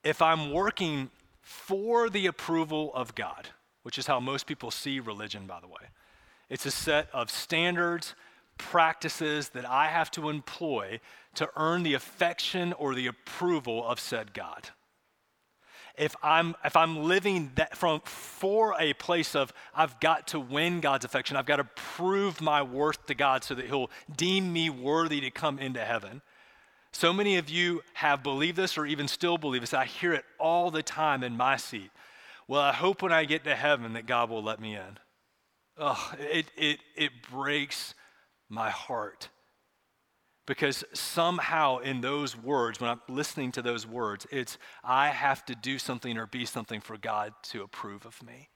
if 0.04 0.20
I'm 0.20 0.52
working 0.52 1.10
for 1.40 2.10
the 2.10 2.26
approval 2.26 2.92
of 2.94 3.14
God, 3.14 3.48
which 3.82 3.98
is 3.98 4.06
how 4.06 4.20
most 4.20 4.46
people 4.46 4.70
see 4.70 5.00
religion, 5.00 5.46
by 5.46 5.60
the 5.60 5.66
way, 5.66 5.90
it's 6.50 6.66
a 6.66 6.70
set 6.70 7.08
of 7.12 7.30
standards, 7.30 8.14
practices 8.58 9.50
that 9.50 9.64
I 9.64 9.88
have 9.88 10.10
to 10.12 10.28
employ 10.28 11.00
to 11.34 11.48
earn 11.56 11.82
the 11.82 11.94
affection 11.94 12.72
or 12.74 12.94
the 12.94 13.06
approval 13.06 13.86
of 13.86 14.00
said 14.00 14.32
God. 14.32 14.70
If 15.96 16.14
I'm, 16.22 16.54
if 16.64 16.76
I'm 16.76 17.04
living 17.04 17.52
that 17.54 17.76
from, 17.76 18.00
for 18.04 18.74
a 18.78 18.92
place 18.94 19.34
of 19.34 19.52
I've 19.74 19.98
got 19.98 20.28
to 20.28 20.40
win 20.40 20.80
God's 20.80 21.06
affection, 21.06 21.36
I've 21.36 21.46
got 21.46 21.56
to 21.56 21.64
prove 21.64 22.40
my 22.40 22.62
worth 22.62 23.06
to 23.06 23.14
God 23.14 23.44
so 23.44 23.54
that 23.54 23.66
He'll 23.66 23.90
deem 24.14 24.52
me 24.52 24.68
worthy 24.68 25.22
to 25.22 25.30
come 25.30 25.58
into 25.58 25.82
heaven, 25.82 26.20
so 26.96 27.12
many 27.12 27.36
of 27.36 27.50
you 27.50 27.82
have 27.94 28.22
believed 28.22 28.56
this 28.56 28.78
or 28.78 28.86
even 28.86 29.06
still 29.08 29.38
believe 29.38 29.60
this. 29.60 29.74
I 29.74 29.84
hear 29.84 30.14
it 30.14 30.24
all 30.38 30.70
the 30.70 30.82
time 30.82 31.22
in 31.22 31.36
my 31.36 31.56
seat. 31.56 31.90
Well, 32.48 32.62
I 32.62 32.72
hope 32.72 33.02
when 33.02 33.12
I 33.12 33.24
get 33.26 33.44
to 33.44 33.54
heaven 33.54 33.92
that 33.94 34.06
God 34.06 34.30
will 34.30 34.42
let 34.42 34.60
me 34.60 34.74
in. 34.76 34.98
Oh, 35.78 36.12
it, 36.18 36.46
it, 36.56 36.80
it 36.96 37.10
breaks 37.30 37.94
my 38.48 38.70
heart 38.70 39.28
Because 40.46 40.84
somehow 40.92 41.78
in 41.78 42.00
those 42.00 42.36
words, 42.36 42.80
when 42.80 42.88
I'm 42.88 43.02
listening 43.08 43.50
to 43.52 43.62
those 43.62 43.84
words, 43.86 44.26
it's 44.30 44.58
I 44.84 45.08
have 45.08 45.44
to 45.46 45.56
do 45.56 45.78
something 45.78 46.16
or 46.16 46.26
be 46.26 46.46
something 46.46 46.80
for 46.80 46.96
God 46.96 47.34
to 47.50 47.62
approve 47.62 48.06
of 48.06 48.22
me. 48.22 48.48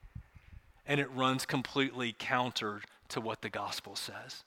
And 0.87 1.01
it 1.01 1.11
runs 1.11 1.47
completely 1.47 2.15
counter 2.17 2.83
to 3.09 3.21
what 3.21 3.43
the 3.43 3.51
gospel 3.51 3.97
says. 3.97 4.45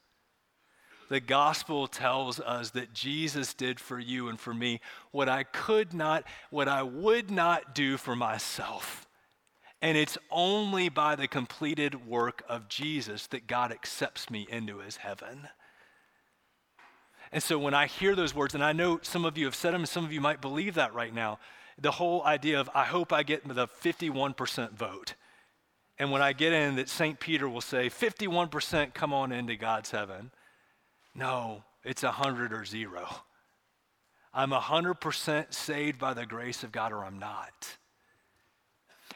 The 1.14 1.20
gospel 1.20 1.86
tells 1.86 2.40
us 2.40 2.72
that 2.72 2.96
Jesus 2.96 3.54
did 3.54 3.80
for 3.80 4.00
you 4.00 4.30
and 4.30 4.40
for 4.40 4.52
me 4.52 4.82
what 5.12 5.30
I 5.30 5.44
could 5.44 5.94
not, 5.94 6.24
what 6.50 6.68
I 6.68 6.82
would 6.82 7.30
not 7.30 7.76
do 7.76 7.98
for 7.98 8.16
myself. 8.16 9.08
And 9.80 9.96
it's 9.96 10.18
only 10.32 10.90
by 10.90 11.16
the 11.16 11.28
completed 11.28 12.08
work 12.08 12.42
of 12.50 12.68
Jesus 12.68 13.28
that 13.28 13.46
God 13.46 13.72
accepts 13.72 14.32
me 14.32 14.48
into 14.50 14.80
his 14.80 14.98
heaven. 14.98 15.50
And 17.32 17.44
so 17.44 17.60
when 17.60 17.76
I 17.76 17.86
hear 17.86 18.16
those 18.16 18.34
words, 18.34 18.56
and 18.56 18.64
I 18.64 18.74
know 18.74 19.00
some 19.04 19.24
of 19.24 19.38
you 19.38 19.46
have 19.46 19.54
said 19.54 19.76
them, 19.76 19.86
some 19.86 20.04
of 20.04 20.12
you 20.12 20.20
might 20.20 20.42
believe 20.42 20.74
that 20.74 20.96
right 20.96 21.14
now, 21.14 21.38
the 21.78 21.92
whole 21.92 22.24
idea 22.24 22.60
of, 22.60 22.72
I 22.74 22.86
hope 22.86 23.14
I 23.14 23.22
get 23.22 23.48
the 23.48 23.68
51% 23.68 24.72
vote. 24.72 25.14
And 26.00 26.10
when 26.10 26.24
I 26.24 26.34
get 26.34 26.54
in, 26.54 26.78
that 26.78 26.90
St. 26.90 27.20
Peter 27.20 27.48
will 27.48 27.62
say, 27.62 27.88
51% 27.88 28.96
come 28.96 29.14
on 29.14 29.32
into 29.32 29.56
God's 29.56 29.92
heaven. 29.92 30.32
No, 31.16 31.64
it's 31.84 32.04
100 32.04 32.54
or 32.54 32.66
zero. 32.66 33.08
I'm 34.34 34.50
100% 34.50 35.54
saved 35.54 36.00
by 36.00 36.14
the 36.14 36.26
grace 36.26 36.64
of 36.64 36.72
God, 36.72 36.92
or 36.92 37.04
I'm 37.06 37.20
not. 37.20 37.78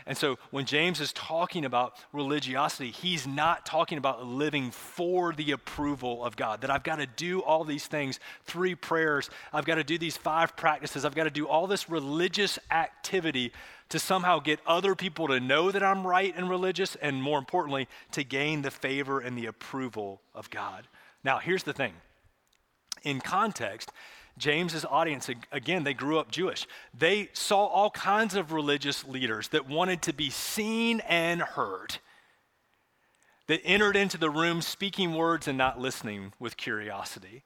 And 0.05 0.17
so 0.17 0.37
when 0.51 0.65
James 0.65 1.01
is 1.01 1.11
talking 1.11 1.65
about 1.65 1.95
religiosity, 2.13 2.91
he's 2.91 3.27
not 3.27 3.65
talking 3.65 3.97
about 3.97 4.25
living 4.25 4.71
for 4.71 5.33
the 5.33 5.51
approval 5.51 6.23
of 6.23 6.35
God, 6.35 6.61
that 6.61 6.69
I've 6.69 6.83
got 6.83 6.97
to 6.97 7.07
do 7.07 7.41
all 7.41 7.63
these 7.63 7.87
things, 7.87 8.19
three 8.45 8.75
prayers, 8.75 9.29
I've 9.51 9.65
got 9.65 9.75
to 9.75 9.83
do 9.83 9.97
these 9.97 10.15
five 10.15 10.55
practices, 10.55 11.03
I've 11.03 11.15
got 11.15 11.25
to 11.25 11.29
do 11.29 11.47
all 11.47 11.67
this 11.67 11.89
religious 11.89 12.57
activity 12.71 13.51
to 13.89 13.99
somehow 13.99 14.39
get 14.39 14.59
other 14.65 14.95
people 14.95 15.27
to 15.27 15.39
know 15.39 15.71
that 15.71 15.83
I'm 15.83 16.05
right 16.05 16.33
and 16.35 16.49
religious, 16.49 16.95
and 16.95 17.21
more 17.21 17.39
importantly, 17.39 17.87
to 18.11 18.23
gain 18.23 18.61
the 18.61 18.71
favor 18.71 19.19
and 19.19 19.37
the 19.37 19.47
approval 19.47 20.21
of 20.33 20.49
God. 20.49 20.87
Now, 21.27 21.39
here's 21.39 21.63
the 21.63 21.73
thing 21.73 21.91
in 23.03 23.19
context, 23.19 23.91
James's 24.37 24.85
audience, 24.85 25.29
again, 25.51 25.83
they 25.83 25.93
grew 25.93 26.19
up 26.19 26.31
Jewish. 26.31 26.65
They 26.97 27.27
saw 27.33 27.65
all 27.65 27.89
kinds 27.89 28.33
of 28.33 28.53
religious 28.53 29.05
leaders 29.05 29.49
that 29.49 29.67
wanted 29.67 30.01
to 30.03 30.13
be 30.13 30.29
seen 30.29 31.01
and 31.01 31.41
heard, 31.41 31.97
that 33.47 33.59
entered 33.65 33.97
into 33.97 34.17
the 34.17 34.29
room 34.29 34.61
speaking 34.61 35.15
words 35.15 35.49
and 35.49 35.57
not 35.57 35.81
listening 35.81 36.31
with 36.39 36.55
curiosity, 36.55 37.43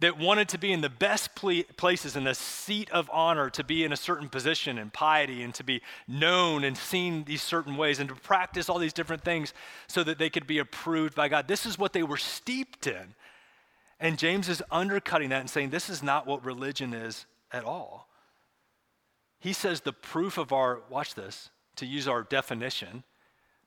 that 0.00 0.18
wanted 0.18 0.48
to 0.48 0.58
be 0.58 0.72
in 0.72 0.80
the 0.80 0.88
best 0.88 1.34
places, 1.34 2.14
in 2.14 2.24
the 2.24 2.34
seat 2.34 2.88
of 2.90 3.10
honor, 3.12 3.50
to 3.50 3.64
be 3.64 3.82
in 3.84 3.92
a 3.92 3.96
certain 3.96 4.28
position 4.28 4.78
and 4.78 4.92
piety, 4.92 5.42
and 5.42 5.54
to 5.54 5.64
be 5.64 5.80
known 6.06 6.62
and 6.62 6.76
seen 6.76 7.24
these 7.24 7.42
certain 7.42 7.76
ways, 7.76 7.98
and 7.98 8.08
to 8.08 8.14
practice 8.14 8.68
all 8.68 8.78
these 8.78 8.92
different 8.92 9.24
things 9.24 9.54
so 9.88 10.04
that 10.04 10.18
they 10.18 10.30
could 10.30 10.46
be 10.46 10.58
approved 10.58 11.16
by 11.16 11.28
God. 11.28 11.48
This 11.48 11.66
is 11.66 11.78
what 11.78 11.92
they 11.92 12.04
were 12.04 12.16
steeped 12.16 12.86
in. 12.86 13.14
And 14.00 14.18
James 14.18 14.48
is 14.48 14.62
undercutting 14.70 15.30
that 15.30 15.40
and 15.40 15.50
saying 15.50 15.70
this 15.70 15.88
is 15.88 16.02
not 16.02 16.26
what 16.26 16.44
religion 16.44 16.92
is 16.92 17.26
at 17.52 17.64
all. 17.64 18.08
He 19.38 19.52
says 19.52 19.80
the 19.80 19.92
proof 19.92 20.38
of 20.38 20.52
our, 20.52 20.80
watch 20.88 21.14
this, 21.14 21.50
to 21.76 21.86
use 21.86 22.08
our 22.08 22.22
definition, 22.22 23.04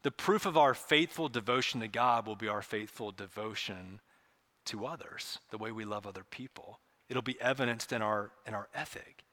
the 0.03 0.11
proof 0.11 0.45
of 0.45 0.57
our 0.57 0.73
faithful 0.73 1.29
devotion 1.29 1.81
to 1.81 1.87
God 1.87 2.25
will 2.25 2.35
be 2.35 2.47
our 2.47 2.61
faithful 2.61 3.11
devotion 3.11 3.99
to 4.65 4.85
others, 4.85 5.39
the 5.49 5.57
way 5.57 5.71
we 5.71 5.85
love 5.85 6.05
other 6.05 6.23
people. 6.23 6.79
It'll 7.09 7.21
be 7.21 7.39
evidenced 7.41 7.91
in 7.93 8.01
our, 8.01 8.31
in 8.45 8.53
our 8.53 8.67
ethic. 8.75 9.23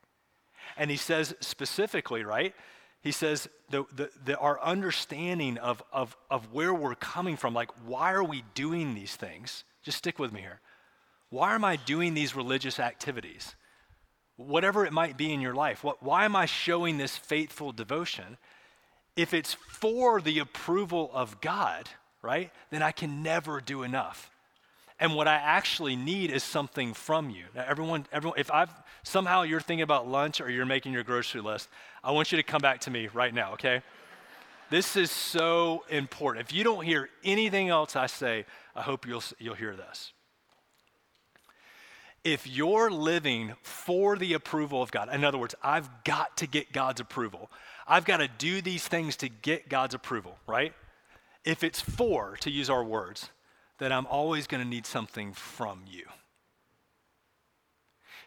And 0.76 0.90
he 0.90 0.96
says 0.96 1.34
specifically, 1.40 2.24
right? 2.24 2.54
He 3.02 3.12
says 3.12 3.48
the, 3.70 3.84
the, 3.94 4.10
the, 4.24 4.38
our 4.38 4.60
understanding 4.62 5.58
of, 5.58 5.82
of, 5.92 6.16
of 6.30 6.52
where 6.52 6.72
we're 6.72 6.94
coming 6.94 7.36
from, 7.36 7.52
like 7.52 7.70
why 7.84 8.12
are 8.12 8.24
we 8.24 8.44
doing 8.54 8.94
these 8.94 9.14
things? 9.14 9.64
Just 9.82 9.98
stick 9.98 10.18
with 10.18 10.32
me 10.32 10.40
here. 10.40 10.60
Why 11.30 11.54
am 11.54 11.64
I 11.64 11.76
doing 11.76 12.14
these 12.14 12.36
religious 12.36 12.78
activities? 12.78 13.54
Whatever 14.36 14.84
it 14.84 14.92
might 14.92 15.16
be 15.16 15.32
in 15.32 15.40
your 15.40 15.54
life, 15.54 15.84
what, 15.84 16.02
why 16.02 16.24
am 16.24 16.36
I 16.36 16.46
showing 16.46 16.98
this 16.98 17.16
faithful 17.16 17.72
devotion? 17.72 18.36
If 19.16 19.32
it's 19.32 19.54
for 19.54 20.20
the 20.20 20.40
approval 20.40 21.10
of 21.12 21.40
God, 21.40 21.88
right, 22.22 22.50
then 22.70 22.82
I 22.82 22.90
can 22.90 23.22
never 23.22 23.60
do 23.60 23.82
enough. 23.82 24.30
And 25.00 25.14
what 25.14 25.26
I 25.26 25.34
actually 25.34 25.96
need 25.96 26.30
is 26.30 26.42
something 26.42 26.94
from 26.94 27.30
you. 27.30 27.44
Now, 27.54 27.64
everyone, 27.66 28.06
everyone, 28.12 28.38
if 28.38 28.50
I've 28.50 28.70
somehow 29.02 29.42
you're 29.42 29.60
thinking 29.60 29.82
about 29.82 30.08
lunch 30.08 30.40
or 30.40 30.48
you're 30.50 30.66
making 30.66 30.92
your 30.92 31.02
grocery 31.02 31.40
list, 31.40 31.68
I 32.02 32.12
want 32.12 32.32
you 32.32 32.36
to 32.36 32.42
come 32.42 32.60
back 32.60 32.80
to 32.82 32.90
me 32.90 33.08
right 33.12 33.34
now, 33.34 33.52
okay? 33.54 33.82
This 34.70 34.96
is 34.96 35.10
so 35.10 35.84
important. 35.90 36.46
If 36.48 36.54
you 36.54 36.64
don't 36.64 36.84
hear 36.84 37.08
anything 37.22 37.68
else 37.68 37.96
I 37.96 38.06
say, 38.06 38.46
I 38.74 38.82
hope 38.82 39.06
you'll, 39.06 39.22
you'll 39.38 39.54
hear 39.54 39.76
this 39.76 40.12
if 42.24 42.46
you're 42.46 42.90
living 42.90 43.54
for 43.62 44.16
the 44.16 44.32
approval 44.32 44.82
of 44.82 44.90
God, 44.90 45.12
in 45.12 45.24
other 45.24 45.38
words, 45.38 45.54
I've 45.62 45.88
got 46.04 46.38
to 46.38 46.46
get 46.46 46.72
God's 46.72 47.00
approval. 47.00 47.50
I've 47.86 48.06
got 48.06 48.16
to 48.16 48.28
do 48.28 48.62
these 48.62 48.88
things 48.88 49.16
to 49.18 49.28
get 49.28 49.68
God's 49.68 49.94
approval, 49.94 50.38
right? 50.46 50.72
If 51.44 51.62
it's 51.62 51.80
for, 51.80 52.36
to 52.40 52.50
use 52.50 52.70
our 52.70 52.82
words, 52.82 53.28
then 53.78 53.92
I'm 53.92 54.06
always 54.06 54.46
going 54.46 54.62
to 54.62 54.68
need 54.68 54.86
something 54.86 55.34
from 55.34 55.82
you. 55.86 56.06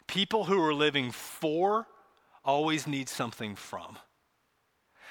People 0.06 0.46
who 0.46 0.62
are 0.64 0.74
living 0.74 1.12
for 1.12 1.88
always 2.46 2.86
need 2.86 3.10
something 3.10 3.56
from. 3.56 3.98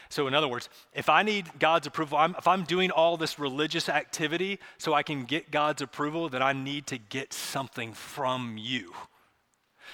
So, 0.08 0.26
in 0.26 0.34
other 0.34 0.48
words, 0.48 0.68
if 0.92 1.08
I 1.08 1.22
need 1.22 1.58
God's 1.58 1.86
approval, 1.86 2.18
I'm, 2.18 2.34
if 2.38 2.46
I'm 2.46 2.64
doing 2.64 2.90
all 2.90 3.16
this 3.16 3.38
religious 3.38 3.88
activity 3.88 4.58
so 4.78 4.94
I 4.94 5.02
can 5.02 5.24
get 5.24 5.50
God's 5.50 5.82
approval, 5.82 6.28
then 6.28 6.42
I 6.42 6.52
need 6.52 6.86
to 6.88 6.98
get 6.98 7.32
something 7.32 7.92
from 7.92 8.56
you. 8.58 8.92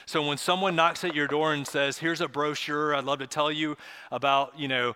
So 0.06 0.26
when 0.26 0.38
someone 0.38 0.74
knocks 0.74 1.04
at 1.04 1.14
your 1.14 1.26
door 1.26 1.52
and 1.52 1.66
says, 1.66 1.98
"Here's 1.98 2.20
a 2.20 2.28
brochure. 2.28 2.94
I'd 2.94 3.04
love 3.04 3.18
to 3.20 3.26
tell 3.26 3.52
you 3.52 3.76
about, 4.10 4.58
you 4.58 4.68
know, 4.68 4.94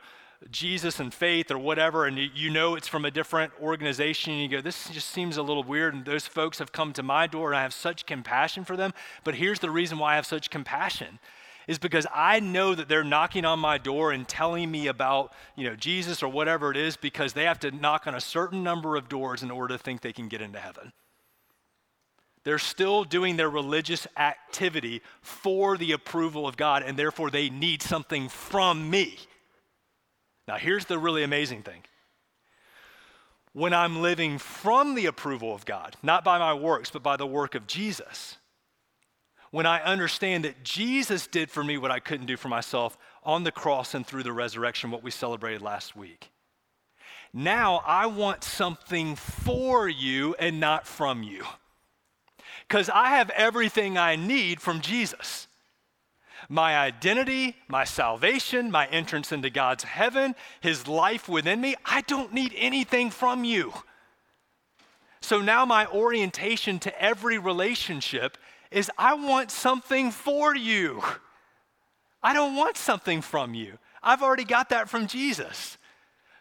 Jesus 0.50 1.00
and 1.00 1.12
faith 1.12 1.50
or 1.50 1.59
whatever," 1.59 2.07
and 2.07 2.18
you, 2.18 2.50
know 2.50 2.74
it's 2.74 2.88
from 2.88 3.05
a 3.05 3.11
different 3.11 3.52
organization, 3.61 4.33
and 4.33 4.42
you 4.42 4.48
go, 4.48 4.61
"This 4.61 4.88
just 4.90 5.11
seems 5.11 5.37
a 5.37 5.42
little 5.42 5.62
weird." 5.62 5.94
And 5.94 6.05
those 6.05 6.26
folks 6.26 6.59
have 6.59 6.72
come 6.72 6.92
to 6.94 7.02
my 7.02 7.26
door, 7.26 7.50
and 7.50 7.59
I 7.59 7.62
have 7.62 7.74
such 7.74 8.07
compassion 8.07 8.64
for 8.64 8.76
them. 8.76 8.92
But 9.24 9.37
here's 9.37 9.61
the 9.61 9.70
reason 9.70 9.98
why 9.98 10.12
I 10.12 10.16
have 10.16 10.26
such 10.26 10.50
compassion: 10.50 11.18
is 11.66 11.79
because 11.79 12.07
I 12.14 12.40
know 12.40 12.74
that 12.74 12.88
they're 12.88 13.05
knocking 13.05 13.44
on 13.44 13.59
my 13.59 13.79
door 13.79 14.12
and 14.12 14.26
telling 14.26 14.70
me 14.70 14.87
about, 14.87 15.33
you 15.57 15.68
know, 15.68 15.74
Jesus 15.74 16.22
or 16.22 16.29
whatever 16.29 16.70
it 16.70 16.76
is 16.76 16.96
because 16.96 17.33
they 17.33 17.44
have 17.44 17.59
to 17.61 17.70
knock 17.70 18.07
on 18.07 18.14
a 18.14 18.20
certain 18.20 18.62
number 18.62 18.96
of 18.96 19.09
doors 19.09 19.42
in 19.42 19.50
order 19.50 19.76
to 19.76 19.83
think 19.83 20.00
they 20.00 20.12
can 20.12 20.29
get 20.29 20.40
into 20.40 20.61
heaven. 20.61 20.92
They're 22.44 22.59
still 22.61 23.02
doing 23.02 23.37
their 23.37 23.50
religious 23.50 24.07
activity 24.16 25.02
for 25.20 25.76
the 25.76 25.90
approval 25.90 26.46
of 26.46 26.57
God, 26.57 26.85
and 26.85 26.96
therefore 26.96 27.29
they 27.29 27.50
need 27.50 27.83
something 27.83 28.29
from 28.29 28.88
me. 28.88 29.18
Now, 30.46 30.55
here's 30.55 30.85
the 30.85 30.96
really 30.96 31.24
amazing 31.24 31.64
thing. 31.64 31.83
When 33.52 33.72
I'm 33.72 34.00
living 34.00 34.38
from 34.38 34.94
the 34.94 35.07
approval 35.07 35.57
of 35.57 35.64
God, 35.64 35.96
not 36.05 36.22
by 36.22 36.38
my 36.38 36.55
works, 36.55 36.88
but 36.88 37.02
by 37.02 37.16
the 37.16 37.26
work 37.26 37.57
of 37.57 37.66
Jesus, 37.66 38.37
when 39.50 39.66
I 39.66 39.82
understand 39.82 40.44
that 40.44 40.64
Jesus 40.64 41.26
did 41.26 41.50
for 41.50 41.62
me 41.62 41.78
what 41.78 41.90
I 41.90 42.00
couldn't 42.00 42.26
do 42.26 42.37
for 42.37 42.48
myself 42.48 42.98
on 43.22 43.44
the 43.44 43.52
cross 43.52 43.94
and 43.94 44.06
through 44.06 44.22
the 44.22 44.32
resurrection, 44.32 44.90
what 44.90 45.02
we 45.02 45.11
celebrated 45.11 45.62
last 45.62 45.96
week. 45.96 46.30
Now 47.32 47.82
I 47.87 48.06
want 48.06 48.44
something 48.44 49.16
for 49.16 49.88
you 49.88 50.35
and 50.38 50.61
not 50.61 50.87
from 50.87 51.22
you. 51.22 51.44
Because 52.68 52.88
I 52.88 53.11
have 53.11 53.30
everything 53.30 53.96
I 53.98 54.16
need 54.16 54.61
from 54.61 54.80
Jesus 54.80 55.46
my 56.48 56.76
identity, 56.76 57.56
my 57.66 57.85
salvation, 57.85 58.70
my 58.70 58.87
entrance 58.88 59.32
into 59.32 59.50
God's 59.50 59.85
heaven, 59.85 60.35
His 60.61 60.87
life 60.87 61.28
within 61.28 61.61
me. 61.61 61.74
I 61.85 62.02
don't 62.02 62.32
need 62.32 62.54
anything 62.56 63.11
from 63.11 63.44
you. 63.44 63.72
So 65.20 65.40
now 65.40 65.64
my 65.64 65.87
orientation 65.87 66.78
to 66.80 67.02
every 67.02 67.38
relationship 67.38 68.38
is 68.76 68.90
I 68.98 69.14
want 69.14 69.50
something 69.50 70.10
for 70.10 70.54
you. 70.54 71.02
I 72.22 72.34
don't 72.34 72.56
want 72.56 72.76
something 72.76 73.22
from 73.22 73.54
you. 73.54 73.78
I've 74.02 74.22
already 74.22 74.44
got 74.44 74.68
that 74.68 74.90
from 74.90 75.06
Jesus. 75.06 75.78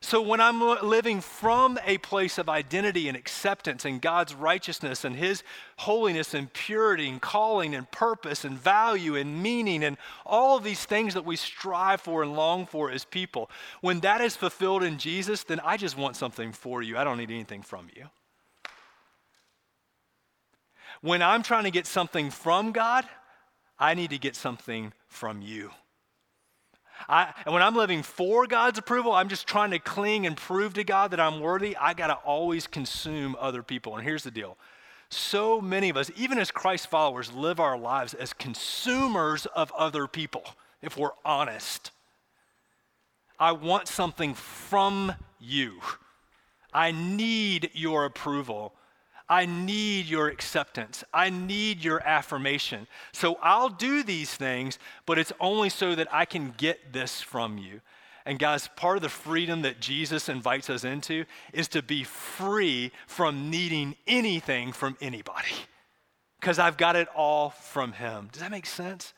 So 0.01 0.21
when 0.21 0.41
I'm 0.41 0.59
living 0.85 1.21
from 1.21 1.79
a 1.85 1.97
place 1.99 2.37
of 2.37 2.49
identity 2.49 3.07
and 3.07 3.15
acceptance 3.15 3.85
and 3.85 4.01
God's 4.01 4.35
righteousness 4.35 5.05
and 5.05 5.15
His 5.15 5.43
holiness 5.77 6.33
and 6.33 6.51
purity 6.51 7.07
and 7.07 7.21
calling 7.21 7.73
and 7.73 7.89
purpose 7.89 8.43
and 8.43 8.59
value 8.59 9.15
and 9.15 9.41
meaning 9.41 9.81
and 9.81 9.95
all 10.25 10.57
of 10.57 10.63
these 10.65 10.83
things 10.83 11.13
that 11.13 11.25
we 11.25 11.37
strive 11.37 12.01
for 12.01 12.21
and 12.21 12.35
long 12.35 12.65
for 12.65 12.91
as 12.91 13.05
people, 13.05 13.49
when 13.79 14.01
that 14.01 14.19
is 14.19 14.35
fulfilled 14.35 14.83
in 14.83 14.97
Jesus, 14.97 15.45
then 15.45 15.61
I 15.61 15.77
just 15.77 15.97
want 15.97 16.17
something 16.17 16.51
for 16.51 16.83
you. 16.83 16.97
I 16.97 17.05
don't 17.05 17.17
need 17.17 17.31
anything 17.31 17.61
from 17.61 17.87
you. 17.95 18.09
When 21.05 21.21
I'm 21.21 21.43
trying 21.43 21.65
to 21.65 21.71
get 21.71 21.85
something 21.85 22.31
from 22.31 22.71
God, 22.71 23.05
I 23.77 23.93
need 23.93 24.09
to 24.09 24.17
get 24.17 24.35
something 24.35 24.91
from 25.07 25.39
you. 25.39 25.69
I, 27.07 27.31
and 27.45 27.53
when 27.53 27.61
I'm 27.61 27.75
living 27.75 28.01
for 28.01 28.47
God's 28.47 28.79
approval, 28.79 29.11
I'm 29.11 29.29
just 29.29 29.45
trying 29.45 29.69
to 29.69 29.77
cling 29.77 30.25
and 30.25 30.35
prove 30.35 30.73
to 30.73 30.83
God 30.83 31.11
that 31.11 31.19
I'm 31.19 31.41
worthy. 31.41 31.77
I 31.77 31.93
got 31.93 32.07
to 32.07 32.15
always 32.15 32.65
consume 32.65 33.35
other 33.39 33.61
people. 33.61 33.95
And 33.95 34.03
here's 34.03 34.23
the 34.23 34.31
deal 34.31 34.57
so 35.11 35.61
many 35.61 35.89
of 35.89 35.97
us, 35.97 36.09
even 36.15 36.39
as 36.39 36.49
Christ 36.49 36.87
followers, 36.87 37.31
live 37.31 37.59
our 37.59 37.77
lives 37.77 38.15
as 38.15 38.33
consumers 38.33 39.45
of 39.45 39.71
other 39.73 40.07
people, 40.07 40.43
if 40.81 40.97
we're 40.97 41.11
honest. 41.23 41.91
I 43.39 43.51
want 43.51 43.87
something 43.87 44.33
from 44.33 45.13
you. 45.39 45.81
I 46.73 46.89
need 46.89 47.69
your 47.75 48.05
approval. 48.05 48.73
I 49.27 49.45
need 49.45 50.05
your 50.05 50.27
acceptance. 50.27 51.03
I 51.13 51.29
need 51.29 51.83
your 51.83 52.01
affirmation. 52.05 52.87
So 53.11 53.37
I'll 53.41 53.69
do 53.69 54.03
these 54.03 54.33
things, 54.33 54.77
but 55.05 55.17
it's 55.17 55.33
only 55.39 55.69
so 55.69 55.95
that 55.95 56.13
I 56.13 56.25
can 56.25 56.53
get 56.57 56.93
this 56.93 57.21
from 57.21 57.57
you. 57.57 57.81
And 58.25 58.39
guys, 58.39 58.69
part 58.75 58.97
of 58.97 59.03
the 59.03 59.09
freedom 59.09 59.61
that 59.63 59.79
Jesus 59.79 60.29
invites 60.29 60.69
us 60.69 60.83
into 60.83 61.25
is 61.53 61.67
to 61.69 61.81
be 61.81 62.03
free 62.03 62.91
from 63.07 63.49
needing 63.49 63.95
anything 64.07 64.71
from 64.71 64.97
anybody 64.99 65.53
because 66.45 66.59
I've 66.59 66.77
got 66.77 66.95
it 66.95 67.07
all 67.15 67.49
from 67.49 67.93
Him. 67.93 68.29
Does 68.31 68.41
that 68.41 68.51
make 68.51 68.67
sense? 68.67 69.15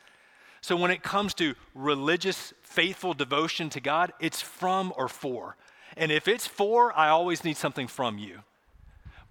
So 0.61 0.77
when 0.77 0.91
it 0.91 1.03
comes 1.03 1.33
to 1.35 1.55
religious, 1.75 2.53
faithful 2.61 3.13
devotion 3.13 3.69
to 3.71 3.81
God, 3.81 4.13
it's 4.21 4.41
from 4.41 4.93
or 4.95 5.09
for. 5.09 5.57
And 5.97 6.09
if 6.09 6.27
it's 6.29 6.47
for, 6.47 6.97
I 6.97 7.09
always 7.09 7.43
need 7.43 7.57
something 7.57 7.87
from 7.87 8.17
you. 8.17 8.43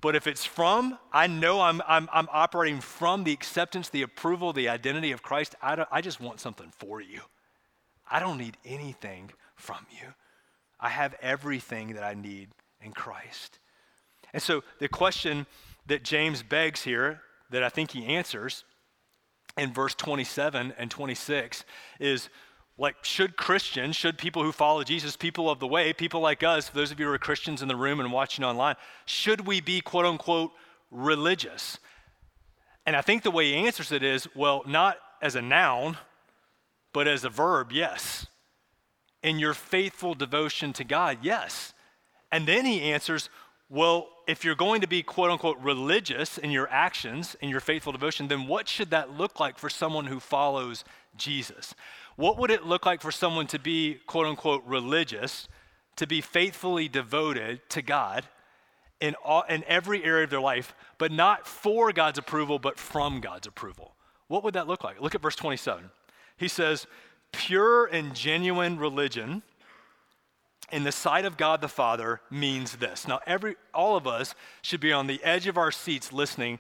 But 0.01 0.15
if 0.15 0.27
it's 0.27 0.45
from, 0.45 0.99
I 1.13 1.27
know 1.27 1.61
I'm, 1.61 1.83
I'm, 1.87 2.09
I'm 2.13 2.29
operating 2.31 2.81
from 2.81 3.25
the 3.25 3.33
acceptance, 3.33 3.89
the 3.89 4.03
approval, 4.03 4.53
the 4.53 4.69
identity 4.69 5.13
of 5.13 5.23
Christ. 5.23 5.55
I, 5.63 5.85
I 5.91 6.01
just 6.01 6.21
want 6.21 6.41
something 6.41 6.71
for 6.79 7.01
you. 7.01 7.21
I 8.11 8.21
don't 8.21 8.39
need 8.39 8.57
anything 8.65 9.31
from 9.57 9.87
you. 9.91 10.09
I 10.79 10.91
have 10.91 11.15
everything 11.23 11.95
that 11.95 12.05
I 12.05 12.15
need 12.15 12.51
in 12.81 12.93
Christ. 12.93 13.59
And 14.33 14.43
so 14.43 14.63
the 14.79 14.89
question 14.89 15.47
that 15.87 16.03
James 16.03 16.43
begs 16.43 16.83
here, 16.83 17.23
that 17.51 17.63
I 17.63 17.69
think 17.69 17.93
he 17.93 18.05
answers 18.05 18.65
in 19.57 19.73
verse 19.73 19.95
27 19.95 20.75
and 20.77 20.91
26, 20.91 21.65
is 21.99 22.29
like, 22.79 22.97
should 23.03 23.37
Christians, 23.37 23.97
should 23.97 24.19
people 24.19 24.43
who 24.43 24.53
follow 24.53 24.85
Jesus, 24.85 25.17
people 25.17 25.49
of 25.51 25.61
the 25.61 25.67
way, 25.67 25.93
people 25.93 26.21
like 26.21 26.43
us, 26.43 26.69
those 26.69 26.91
of 26.91 27.01
you 27.01 27.07
who 27.07 27.13
are 27.13 27.19
Christians 27.19 27.63
in 27.63 27.69
the 27.69 27.77
room 27.77 28.01
and 28.01 28.13
watching 28.13 28.45
online, 28.45 28.77
should 29.07 29.47
we 29.47 29.61
be 29.61 29.81
quote 29.81 30.05
unquote 30.05 30.53
religious? 30.91 31.79
And 32.85 32.95
I 32.95 33.01
think 33.01 33.23
the 33.23 33.31
way 33.31 33.47
he 33.47 33.55
answers 33.55 33.93
it 33.93 34.03
is 34.03 34.29
well, 34.35 34.63
not 34.67 34.99
as 35.23 35.35
a 35.35 35.43
noun, 35.43 35.97
but 36.93 37.09
as 37.09 37.25
a 37.25 37.31
verb, 37.31 37.73
yes 37.73 38.27
in 39.27 39.41
your 39.41 39.55
faithful 39.55 40.15
devotion 40.15 40.73
to 40.75 40.85
God? 40.85 41.19
Yes. 41.21 41.75
And 42.31 42.47
then 42.47 42.65
he 42.65 42.81
answers, 42.83 43.29
well, 43.69 44.09
if 44.29 44.45
you're 44.45 44.55
going 44.55 44.81
to 44.81 44.87
be 44.87 45.03
quote 45.03 45.31
unquote 45.31 45.59
religious 45.61 46.39
in 46.39 46.51
your 46.51 46.69
actions, 46.71 47.37
in 47.41 47.49
your 47.49 47.61
faithful 47.61 47.93
devotion, 47.93 48.29
then 48.29 48.47
what 48.47 48.69
should 48.69 48.91
that 48.91 49.17
look 49.17 49.41
like 49.41 49.59
for 49.59 49.69
someone 49.69 50.07
who 50.07 50.21
follows 50.21 50.85
Jesus? 51.17 51.75
What 52.17 52.39
would 52.39 52.51
it 52.51 52.65
look 52.65 52.87
like 52.87 53.01
for 53.01 53.11
someone 53.11 53.47
to 53.49 53.59
be 53.59 53.99
quote 54.07 54.27
unquote 54.27 54.65
religious, 54.65 55.49
to 55.97 56.07
be 56.07 56.21
faithfully 56.21 56.89
devoted 56.89 57.61
to 57.71 57.83
God 57.83 58.27
in, 59.01 59.15
all, 59.25 59.43
in 59.49 59.65
every 59.65 60.05
area 60.05 60.25
of 60.25 60.31
their 60.31 60.41
life, 60.41 60.75
but 60.99 61.11
not 61.11 61.47
for 61.47 61.93
God's 61.93 62.19
approval, 62.19 62.59
but 62.59 62.79
from 62.79 63.21
God's 63.21 63.47
approval? 63.47 63.95
What 64.29 64.45
would 64.45 64.55
that 64.55 64.67
look 64.67 64.85
like? 64.85 65.01
Look 65.01 65.15
at 65.15 65.23
verse 65.23 65.37
27. 65.37 65.91
He 66.37 66.49
says, 66.49 66.87
pure 67.33 67.87
and 67.87 68.15
genuine 68.15 68.79
religion 68.79 69.43
in 70.73 70.85
the 70.85 70.93
sight 70.93 71.25
of 71.25 71.37
God 71.37 71.61
the 71.61 71.69
Father 71.69 72.21
means 72.31 72.77
this. 72.77 73.07
Now, 73.07 73.21
every 73.27 73.57
all 73.73 73.97
of 73.97 74.07
us 74.07 74.35
should 74.63 74.81
be 74.81 74.93
on 74.93 75.07
the 75.07 75.23
edge 75.23 75.47
of 75.47 75.57
our 75.57 75.71
seats 75.71 76.13
listening. 76.13 76.59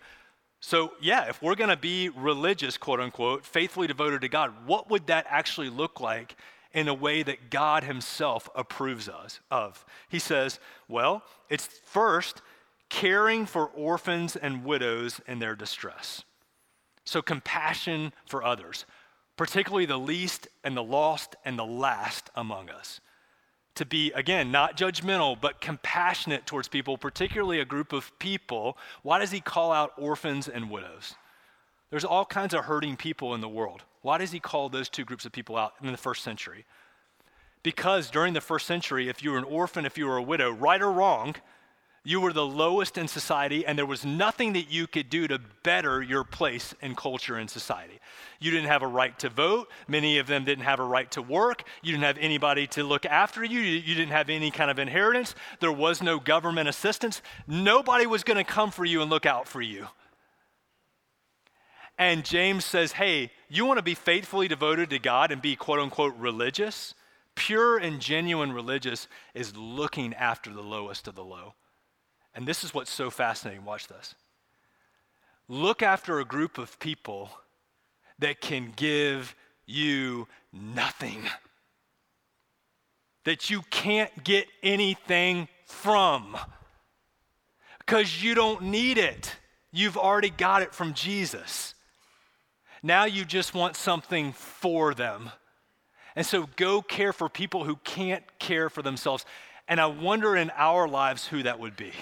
So, 0.61 0.93
yeah, 1.01 1.29
if 1.29 1.43
we're 1.43 1.55
going 1.55 1.71
to 1.71 1.77
be 1.77 2.09
religious, 2.09 2.77
quote 2.77 3.01
unquote, 3.01 3.45
faithfully 3.45 3.87
devoted 3.87 4.23
to 4.23 4.29
God, 4.29 4.53
what 4.67 4.91
would 4.91 5.07
that 5.09 5.27
actually 5.29 5.71
look 5.71 6.01
like 6.01 6.37
in 6.73 6.89
a 6.89 6.95
way 6.95 7.23
that 7.23 7.51
God 7.51 7.85
Himself 7.85 8.49
approves 8.55 9.09
us 9.09 9.41
of? 9.51 9.85
He 10.09 10.19
says, 10.19 10.59
well, 10.89 11.23
it's 11.49 11.67
first 11.85 12.43
caring 12.89 13.47
for 13.47 13.67
orphans 13.67 14.37
and 14.37 14.65
widows 14.65 15.21
in 15.27 15.41
their 15.41 15.57
distress. 15.57 16.25
So, 17.05 17.23
compassion 17.23 18.13
for 18.27 18.45
others 18.45 18.87
particularly 19.37 19.87
the 19.87 19.99
least 19.99 20.49
and 20.65 20.77
the 20.77 20.83
lost 20.83 21.37
and 21.45 21.59
the 21.59 21.65
last 21.65 22.31
among 22.35 22.71
us. 22.71 23.01
To 23.77 23.85
be, 23.85 24.11
again, 24.13 24.51
not 24.51 24.77
judgmental, 24.77 25.39
but 25.39 25.61
compassionate 25.61 26.47
towards 26.47 26.67
people, 26.67 26.97
particularly 26.97 27.61
a 27.61 27.65
group 27.65 27.93
of 27.93 28.19
people. 28.19 28.79
Why 29.03 29.19
does 29.19 29.31
he 29.31 29.41
call 29.41 29.71
out 29.71 29.93
orphans 29.99 30.49
and 30.49 30.71
widows? 30.71 31.15
There's 31.91 32.05
all 32.05 32.25
kinds 32.25 32.55
of 32.55 32.65
hurting 32.65 32.97
people 32.97 33.35
in 33.35 33.43
the 33.43 33.49
world. 33.49 33.83
Why 34.01 34.17
does 34.19 34.33
he 34.33 34.41
call 34.41 34.69
those 34.69 34.89
two 34.89 35.05
groups 35.05 35.27
of 35.27 35.33
people 35.33 35.57
out 35.57 35.75
in 35.83 35.93
the 35.93 35.99
first 35.99 36.23
century? 36.23 36.65
Because 37.63 38.11
during 38.11 38.33
the 38.33 38.41
first 38.41 38.67
century, 38.67 39.09
if 39.09 39.23
you 39.23 39.33
were 39.33 39.39
an 39.39 39.45
orphan, 39.45 39.85
if 39.85 39.99
you 39.99 40.07
were 40.07 40.17
a 40.17 40.23
widow, 40.23 40.51
right 40.51 40.81
or 40.81 40.91
wrong, 40.91 41.37
you 42.07 42.21
were 42.21 42.33
the 42.33 42.47
lowest 42.47 42.99
in 42.99 43.09
society, 43.09 43.67
and 43.67 43.77
there 43.77 43.85
was 43.85 44.05
nothing 44.05 44.53
that 44.53 44.71
you 44.71 44.87
could 44.87 45.11
do 45.11 45.27
to 45.27 45.41
better 45.65 46.01
your 46.01 46.23
place 46.23 46.73
in 46.81 46.95
culture 46.95 47.35
and 47.35 47.51
society. 47.51 47.99
You 48.39 48.53
didn't 48.53 48.69
have 48.69 48.83
a 48.83 48.87
right 48.87 49.19
to 49.19 49.29
vote. 49.29 49.67
Many 49.89 50.19
of 50.19 50.29
them 50.29 50.45
didn't 50.45 50.63
have 50.63 50.79
a 50.79 50.85
right 50.85 51.11
to 51.11 51.21
work. 51.21 51.65
You 51.83 51.91
didn't 51.91 52.05
have 52.05 52.19
anybody 52.19 52.69
to 52.69 52.85
look 52.85 53.07
after 53.07 53.43
you. 53.43 53.59
You 53.59 53.97
didn't 53.97 54.13
have 54.13 54.31
any 54.31 54.53
kind 54.53 54.71
of 54.71 54.79
inheritance. 54.79 55.35
There 55.59 55.73
was 55.73 56.01
no 56.01 56.21
government 56.21 56.69
assistance. 56.69 57.23
Nobody 57.49 58.07
was 58.07 58.23
going 58.23 58.37
to 58.37 58.45
come 58.45 58.71
for 58.71 58.85
you 58.85 59.03
and 59.03 59.11
look 59.11 59.27
out 59.27 59.49
for 59.49 59.61
you. 59.61 59.89
And 61.99 62.25
James 62.25 62.65
says, 62.65 62.93
hey, 62.93 63.33
you 63.49 63.67
want 63.67 63.79
to 63.79 63.83
be 63.83 63.95
faithfully 63.95 64.47
devoted 64.47 64.91
to 64.91 65.01
God 65.01 65.33
and 65.33 65.43
be 65.43 65.57
quote 65.57 65.81
unquote 65.81 66.15
religious? 66.17 66.95
Pure 67.35 67.79
and 67.79 67.99
genuine 67.99 68.53
religious 68.53 69.09
is 69.35 69.57
looking 69.57 70.15
after 70.15 70.55
the 70.55 70.63
lowest 70.63 71.09
of 71.09 71.17
the 71.17 71.25
low. 71.25 71.55
And 72.37 72.47
this 72.47 72.63
is 72.63 72.75
what's 72.75 72.93
so 72.93 73.11
fascinating. 73.11 73.65
Watch 73.65 73.89
this. 73.89 74.15
Look 75.49 75.83
after 75.83 76.21
a 76.21 76.25
group 76.25 76.59
of 76.59 76.79
people 76.79 77.31
that 78.19 78.41
can 78.41 78.73
give 78.77 79.35
you 79.65 80.29
nothing, 80.53 81.23
that 83.25 83.49
you 83.51 83.63
can't 83.71 84.23
get 84.23 84.47
anything 84.63 85.49
from 85.65 86.37
because 87.79 88.23
you 88.23 88.35
don't 88.35 88.63
need 88.63 88.99
it. 88.99 89.35
You've 89.73 89.97
already 89.97 90.31
got 90.31 90.63
it 90.63 90.75
from 90.75 90.95
Jesus. 90.95 91.75
Now 92.83 93.05
you 93.05 93.25
just 93.25 93.55
want 93.55 93.77
something 93.77 94.33
for 94.33 94.95
them. 94.95 95.31
And 96.15 96.27
so 96.27 96.49
go 96.57 96.83
care 96.83 97.13
for 97.13 97.29
people 97.29 97.65
who 97.65 97.77
can't 97.77 98.25
care 98.39 98.69
for 98.69 98.83
themselves. 98.83 99.25
And 99.69 99.81
I 99.81 99.87
wonder 99.87 100.37
in 100.37 100.51
our 100.57 100.89
lives 100.89 101.27
who 101.27 101.43
that 101.45 101.59
would 101.59 101.77
be. 101.77 101.93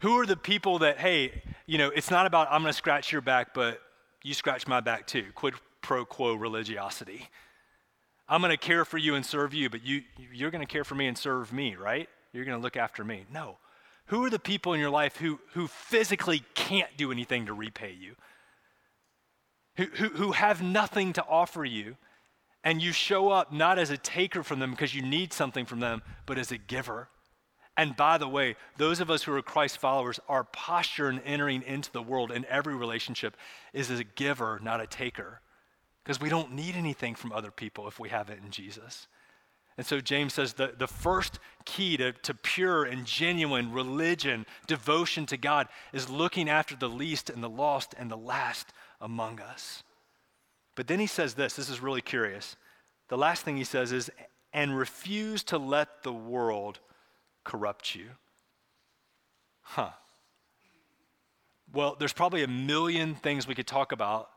Who 0.00 0.18
are 0.20 0.26
the 0.26 0.36
people 0.36 0.80
that, 0.80 0.98
hey, 0.98 1.42
you 1.66 1.78
know, 1.78 1.88
it's 1.88 2.10
not 2.10 2.26
about 2.26 2.48
I'm 2.50 2.62
going 2.62 2.72
to 2.72 2.76
scratch 2.76 3.10
your 3.12 3.20
back, 3.20 3.52
but 3.52 3.80
you 4.22 4.34
scratch 4.34 4.66
my 4.66 4.80
back 4.80 5.06
too. 5.06 5.26
Quid 5.34 5.54
pro 5.82 6.04
quo 6.04 6.34
religiosity. 6.34 7.28
I'm 8.28 8.40
going 8.42 8.50
to 8.50 8.56
care 8.56 8.84
for 8.84 8.98
you 8.98 9.14
and 9.14 9.24
serve 9.24 9.54
you, 9.54 9.70
but 9.70 9.84
you, 9.84 10.02
you're 10.32 10.50
going 10.50 10.64
to 10.64 10.70
care 10.70 10.84
for 10.84 10.94
me 10.94 11.06
and 11.06 11.16
serve 11.16 11.52
me, 11.52 11.76
right? 11.76 12.08
You're 12.32 12.44
going 12.44 12.58
to 12.58 12.62
look 12.62 12.76
after 12.76 13.02
me. 13.02 13.24
No. 13.32 13.56
Who 14.06 14.24
are 14.24 14.30
the 14.30 14.38
people 14.38 14.74
in 14.74 14.80
your 14.80 14.90
life 14.90 15.16
who, 15.16 15.40
who 15.54 15.66
physically 15.66 16.42
can't 16.54 16.94
do 16.96 17.10
anything 17.10 17.46
to 17.46 17.54
repay 17.54 17.96
you? 17.98 18.14
Who, 19.76 19.84
who, 19.84 20.08
who 20.08 20.32
have 20.32 20.62
nothing 20.62 21.12
to 21.14 21.24
offer 21.26 21.64
you, 21.64 21.96
and 22.64 22.82
you 22.82 22.92
show 22.92 23.30
up 23.30 23.52
not 23.52 23.78
as 23.78 23.90
a 23.90 23.96
taker 23.96 24.42
from 24.42 24.58
them 24.58 24.72
because 24.72 24.94
you 24.94 25.02
need 25.02 25.32
something 25.32 25.64
from 25.64 25.80
them, 25.80 26.02
but 26.26 26.38
as 26.38 26.52
a 26.52 26.58
giver? 26.58 27.08
And 27.78 27.96
by 27.96 28.18
the 28.18 28.28
way, 28.28 28.56
those 28.76 28.98
of 28.98 29.08
us 29.08 29.22
who 29.22 29.32
are 29.32 29.40
Christ 29.40 29.78
followers, 29.78 30.18
our 30.28 30.42
posture 30.42 31.08
in 31.08 31.20
entering 31.20 31.62
into 31.62 31.92
the 31.92 32.02
world 32.02 32.32
in 32.32 32.44
every 32.46 32.74
relationship 32.74 33.36
is 33.72 33.88
as 33.88 34.00
a 34.00 34.04
giver, 34.04 34.58
not 34.60 34.80
a 34.80 34.86
taker. 34.88 35.40
Because 36.02 36.20
we 36.20 36.28
don't 36.28 36.54
need 36.54 36.74
anything 36.74 37.14
from 37.14 37.30
other 37.30 37.52
people 37.52 37.86
if 37.86 38.00
we 38.00 38.08
have 38.08 38.30
it 38.30 38.40
in 38.44 38.50
Jesus. 38.50 39.06
And 39.76 39.86
so 39.86 40.00
James 40.00 40.34
says 40.34 40.54
the, 40.54 40.74
the 40.76 40.88
first 40.88 41.38
key 41.64 41.96
to, 41.98 42.10
to 42.10 42.34
pure 42.34 42.82
and 42.82 43.06
genuine 43.06 43.72
religion, 43.72 44.44
devotion 44.66 45.24
to 45.26 45.36
God, 45.36 45.68
is 45.92 46.10
looking 46.10 46.48
after 46.48 46.74
the 46.74 46.88
least 46.88 47.30
and 47.30 47.44
the 47.44 47.48
lost 47.48 47.94
and 47.96 48.10
the 48.10 48.16
last 48.16 48.72
among 49.00 49.40
us. 49.40 49.84
But 50.74 50.88
then 50.88 50.98
he 50.98 51.06
says 51.06 51.34
this 51.34 51.54
this 51.54 51.68
is 51.68 51.80
really 51.80 52.02
curious. 52.02 52.56
The 53.06 53.16
last 53.16 53.44
thing 53.44 53.56
he 53.56 53.62
says 53.62 53.92
is, 53.92 54.10
and 54.52 54.76
refuse 54.76 55.44
to 55.44 55.58
let 55.58 56.02
the 56.02 56.12
world 56.12 56.80
corrupt 57.48 57.94
you. 57.94 58.10
Huh. 59.62 59.90
Well, 61.72 61.96
there's 61.98 62.12
probably 62.12 62.42
a 62.42 62.48
million 62.48 63.14
things 63.14 63.48
we 63.48 63.54
could 63.54 63.66
talk 63.66 63.90
about 63.90 64.28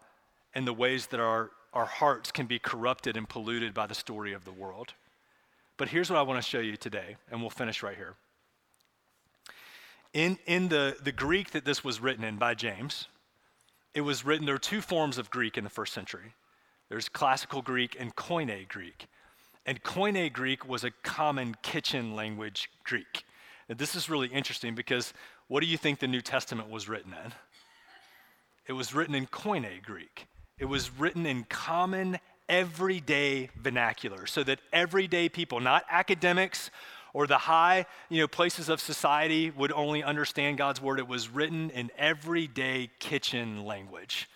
and 0.56 0.66
the 0.66 0.74
ways 0.74 1.08
that 1.08 1.20
our, 1.20 1.52
our 1.74 1.86
hearts 1.86 2.32
can 2.32 2.46
be 2.46 2.58
corrupted 2.58 3.18
and 3.18 3.28
polluted 3.28 3.74
by 3.74 3.86
the 3.86 3.94
story 3.94 4.32
of 4.32 4.46
the 4.46 4.52
world. 4.52 4.94
But 5.76 5.90
here's 5.90 6.10
what 6.10 6.20
I 6.20 6.22
want 6.22 6.42
to 6.42 6.50
show 6.50 6.60
you 6.60 6.78
today, 6.78 7.18
and 7.30 7.42
we'll 7.42 7.50
finish 7.50 7.84
right 7.84 7.98
here. 7.98 8.16
In, 10.14 10.38
in 10.46 10.70
the, 10.70 10.96
the 11.04 11.12
Greek 11.12 11.52
that 11.52 11.66
this 11.66 11.84
was 11.84 12.00
written 12.00 12.24
in 12.24 12.38
by 12.38 12.54
James, 12.54 13.08
it 13.94 14.02
was 14.02 14.24
written, 14.24 14.46
there 14.46 14.56
are 14.56 14.70
two 14.74 14.82
forms 14.82 15.18
of 15.18 15.30
Greek 15.30 15.58
in 15.58 15.66
the 15.66 15.70
first 15.70 15.94
century 15.94 16.34
there's 16.88 17.08
classical 17.08 17.62
Greek 17.62 17.96
and 17.98 18.14
Koine 18.18 18.68
Greek. 18.68 19.08
And 19.66 19.84
Koine 19.84 20.32
Greek 20.34 20.68
was 20.68 20.84
a 20.84 20.92
common 21.04 21.56
kitchen 21.62 22.16
language 22.16 22.70
Greek. 22.84 23.26
And 23.70 23.78
this 23.78 23.96
is 23.96 24.10
really 24.10 24.28
interesting 24.28 24.76
because 24.76 25.14
what 25.48 25.62
do 25.62 25.68
you 25.68 25.78
think 25.78 26.00
the 26.00 26.08
New 26.08 26.22
Testament 26.22 26.70
was 26.70 26.90
written 26.90 27.14
in? 27.14 27.32
It 28.68 28.74
was 28.74 28.94
written 28.94 29.16
in 29.16 29.28
Koine 29.28 29.84
Greek. 29.84 30.28
It 30.58 30.66
was 30.66 30.92
written 30.98 31.26
in 31.26 31.44
common, 31.46 32.20
everyday 32.48 33.50
vernacular, 33.56 34.26
so 34.26 34.44
that 34.44 34.60
everyday 34.72 35.30
people, 35.30 35.60
not 35.60 35.84
academics 35.90 36.70
or 37.14 37.28
the 37.28 37.38
high 37.38 37.86
you 38.10 38.22
know, 38.22 38.28
places 38.28 38.70
of 38.70 38.80
society, 38.80 39.52
would 39.52 39.72
only 39.74 40.04
understand 40.04 40.58
God's 40.58 40.82
word. 40.82 41.00
It 41.00 41.08
was 41.08 41.30
written 41.30 41.70
in 41.72 41.92
everyday 41.98 42.90
kitchen 43.00 43.66
language, 43.66 44.30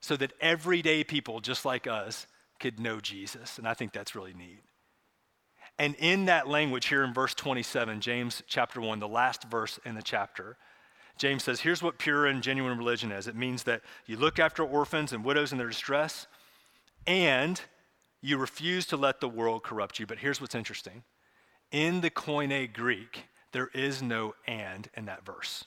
so 0.00 0.16
that 0.16 0.32
everyday 0.40 1.04
people, 1.04 1.40
just 1.40 1.64
like 1.64 1.86
us, 1.86 2.26
could 2.62 2.80
know 2.80 3.00
Jesus. 3.00 3.58
And 3.58 3.66
I 3.66 3.74
think 3.74 3.92
that's 3.92 4.14
really 4.14 4.32
neat. 4.32 4.62
And 5.78 5.96
in 5.96 6.26
that 6.26 6.48
language, 6.48 6.86
here 6.86 7.02
in 7.02 7.12
verse 7.12 7.34
27, 7.34 8.00
James 8.00 8.42
chapter 8.46 8.80
1, 8.80 9.00
the 9.00 9.08
last 9.08 9.44
verse 9.44 9.80
in 9.84 9.96
the 9.96 10.02
chapter, 10.02 10.56
James 11.18 11.42
says, 11.42 11.60
Here's 11.60 11.82
what 11.82 11.98
pure 11.98 12.26
and 12.26 12.42
genuine 12.42 12.78
religion 12.78 13.10
is 13.10 13.26
it 13.26 13.34
means 13.34 13.64
that 13.64 13.82
you 14.06 14.16
look 14.16 14.38
after 14.38 14.62
orphans 14.62 15.12
and 15.12 15.24
widows 15.24 15.50
in 15.50 15.58
their 15.58 15.68
distress, 15.68 16.26
and 17.06 17.60
you 18.20 18.38
refuse 18.38 18.86
to 18.86 18.96
let 18.96 19.20
the 19.20 19.28
world 19.28 19.64
corrupt 19.64 19.98
you. 19.98 20.06
But 20.06 20.18
here's 20.18 20.40
what's 20.40 20.54
interesting 20.54 21.02
in 21.72 22.00
the 22.00 22.10
Koine 22.10 22.72
Greek, 22.72 23.24
there 23.52 23.70
is 23.74 24.02
no 24.02 24.34
and 24.46 24.88
in 24.94 25.06
that 25.06 25.24
verse. 25.24 25.64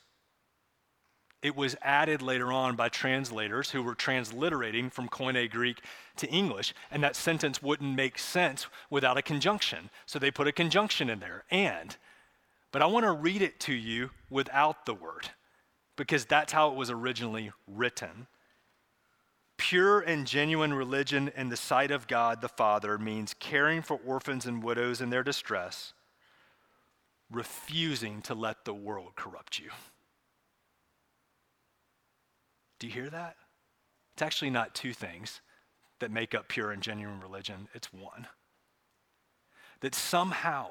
It 1.45 1.55
was 1.55 1.75
added 1.83 2.23
later 2.23 2.51
on 2.51 2.75
by 2.75 2.89
translators 2.89 3.69
who 3.69 3.83
were 3.83 3.93
transliterating 3.93 4.89
from 4.89 5.07
Koine 5.07 5.47
Greek 5.51 5.79
to 6.15 6.27
English, 6.27 6.73
and 6.89 7.03
that 7.03 7.15
sentence 7.15 7.61
wouldn't 7.61 7.95
make 7.95 8.17
sense 8.17 8.65
without 8.89 9.19
a 9.19 9.21
conjunction. 9.21 9.91
So 10.07 10.17
they 10.17 10.31
put 10.31 10.47
a 10.47 10.51
conjunction 10.51 11.07
in 11.07 11.19
there, 11.19 11.43
and. 11.51 11.95
But 12.71 12.81
I 12.81 12.87
want 12.87 13.05
to 13.05 13.11
read 13.11 13.43
it 13.43 13.59
to 13.59 13.73
you 13.73 14.09
without 14.27 14.87
the 14.87 14.95
word 14.95 15.29
because 15.95 16.25
that's 16.25 16.51
how 16.51 16.71
it 16.71 16.75
was 16.75 16.89
originally 16.89 17.51
written. 17.67 18.25
Pure 19.57 19.99
and 19.99 20.25
genuine 20.25 20.73
religion 20.73 21.31
in 21.37 21.49
the 21.49 21.57
sight 21.57 21.91
of 21.91 22.07
God 22.07 22.41
the 22.41 22.49
Father 22.49 22.97
means 22.97 23.35
caring 23.35 23.83
for 23.83 23.99
orphans 24.03 24.47
and 24.47 24.63
widows 24.63 24.99
in 24.99 25.11
their 25.11 25.23
distress, 25.23 25.93
refusing 27.29 28.23
to 28.23 28.33
let 28.33 28.65
the 28.65 28.73
world 28.73 29.11
corrupt 29.15 29.59
you. 29.59 29.69
Do 32.79 32.87
you 32.87 32.93
hear 32.93 33.09
that? 33.09 33.35
It's 34.13 34.21
actually 34.21 34.49
not 34.49 34.75
two 34.75 34.93
things 34.93 35.41
that 35.99 36.11
make 36.11 36.35
up 36.35 36.47
pure 36.47 36.71
and 36.71 36.81
genuine 36.81 37.21
religion, 37.21 37.67
it's 37.73 37.93
one. 37.93 38.27
That 39.81 39.95
somehow, 39.95 40.69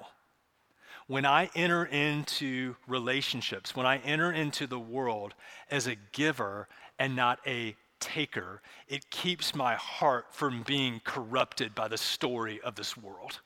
when 1.07 1.27
I 1.27 1.51
enter 1.55 1.85
into 1.85 2.77
relationships, 2.87 3.75
when 3.75 3.87
I 3.87 3.99
enter 3.99 4.33
into 4.33 4.67
the 4.67 4.79
world 4.79 5.35
as 5.71 5.87
a 5.87 5.97
giver 6.13 6.69
and 6.99 7.17
not 7.17 7.41
a 7.47 7.77
taker, 8.01 8.61
it 8.89 9.11
keeps 9.11 9.55
my 9.55 9.75
heart 9.75 10.27
from 10.31 10.63
being 10.63 11.01
corrupted 11.05 11.75
by 11.75 11.89
the 11.89 11.99
story 11.99 12.61
of 12.63 12.75
this 12.75 12.97
world. 12.97 13.41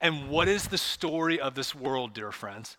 And 0.00 0.28
what 0.28 0.48
is 0.48 0.68
the 0.68 0.78
story 0.78 1.40
of 1.40 1.54
this 1.54 1.74
world, 1.74 2.14
dear 2.14 2.32
friends? 2.32 2.76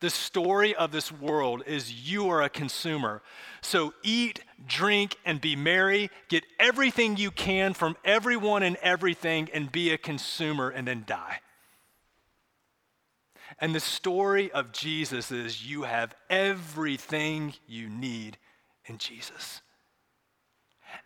The 0.00 0.10
story 0.10 0.74
of 0.74 0.92
this 0.92 1.10
world 1.10 1.62
is 1.66 2.10
you 2.10 2.28
are 2.28 2.42
a 2.42 2.50
consumer. 2.50 3.22
So 3.62 3.94
eat, 4.02 4.40
drink, 4.66 5.16
and 5.24 5.40
be 5.40 5.56
merry. 5.56 6.10
Get 6.28 6.44
everything 6.58 7.16
you 7.16 7.30
can 7.30 7.72
from 7.72 7.96
everyone 8.04 8.62
and 8.62 8.76
everything 8.82 9.48
and 9.54 9.72
be 9.72 9.90
a 9.90 9.98
consumer 9.98 10.68
and 10.68 10.86
then 10.86 11.04
die. 11.06 11.40
And 13.58 13.74
the 13.74 13.80
story 13.80 14.52
of 14.52 14.72
Jesus 14.72 15.30
is 15.32 15.66
you 15.66 15.84
have 15.84 16.14
everything 16.28 17.54
you 17.66 17.88
need 17.88 18.36
in 18.84 18.98
Jesus. 18.98 19.62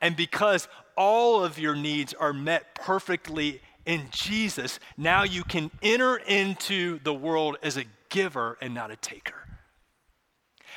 And 0.00 0.16
because 0.16 0.68
all 0.96 1.44
of 1.44 1.58
your 1.58 1.76
needs 1.76 2.12
are 2.14 2.32
met 2.32 2.74
perfectly 2.74 3.60
in 3.86 4.08
Jesus, 4.10 4.80
now 4.96 5.22
you 5.22 5.44
can 5.44 5.70
enter 5.82 6.16
into 6.16 6.98
the 7.04 7.14
world 7.14 7.56
as 7.62 7.76
a 7.76 7.84
giver 8.10 8.58
and 8.60 8.74
not 8.74 8.90
a 8.90 8.96
taker. 8.96 9.46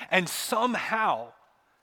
And 0.09 0.27
somehow, 0.27 1.33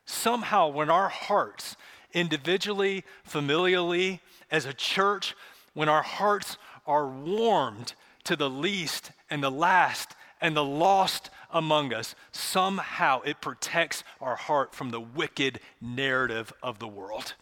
somehow, 0.04 0.68
when 0.68 0.90
our 0.90 1.08
hearts, 1.08 1.76
individually, 2.12 3.04
familially, 3.28 4.20
as 4.50 4.64
a 4.64 4.72
church, 4.72 5.34
when 5.74 5.88
our 5.88 6.02
hearts 6.02 6.56
are 6.86 7.06
warmed 7.06 7.94
to 8.24 8.36
the 8.36 8.50
least 8.50 9.12
and 9.28 9.42
the 9.42 9.50
last 9.50 10.14
and 10.40 10.56
the 10.56 10.64
lost 10.64 11.30
among 11.52 11.92
us, 11.92 12.14
somehow 12.32 13.20
it 13.22 13.40
protects 13.40 14.02
our 14.20 14.36
heart 14.36 14.74
from 14.74 14.90
the 14.90 15.00
wicked 15.00 15.60
narrative 15.80 16.52
of 16.62 16.78
the 16.78 16.88
world. 16.88 17.34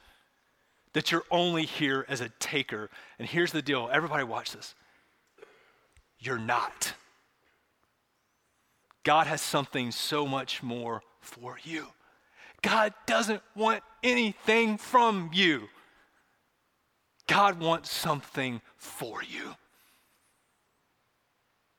That 0.95 1.13
you're 1.13 1.25
only 1.31 1.65
here 1.65 2.05
as 2.09 2.21
a 2.21 2.31
taker. 2.41 2.91
And 3.19 3.29
here's 3.29 3.53
the 3.53 3.63
deal 3.63 3.89
everybody, 3.93 4.25
watch 4.25 4.53
this. 4.53 4.75
You're 6.19 6.39
not. 6.39 6.95
God 9.05 9.27
has 9.27 9.41
something 9.41 9.91
so 9.91 10.27
much 10.27 10.63
more 10.63 11.03
for 11.21 11.59
you. 11.63 11.87
God 12.63 12.93
doesn't 13.07 13.43
want 13.55 13.83
anything 14.03 14.79
from 14.79 15.31
you. 15.33 15.69
God 17.27 17.61
wants 17.61 17.91
something 17.91 18.61
for 18.77 19.23
you. 19.23 19.55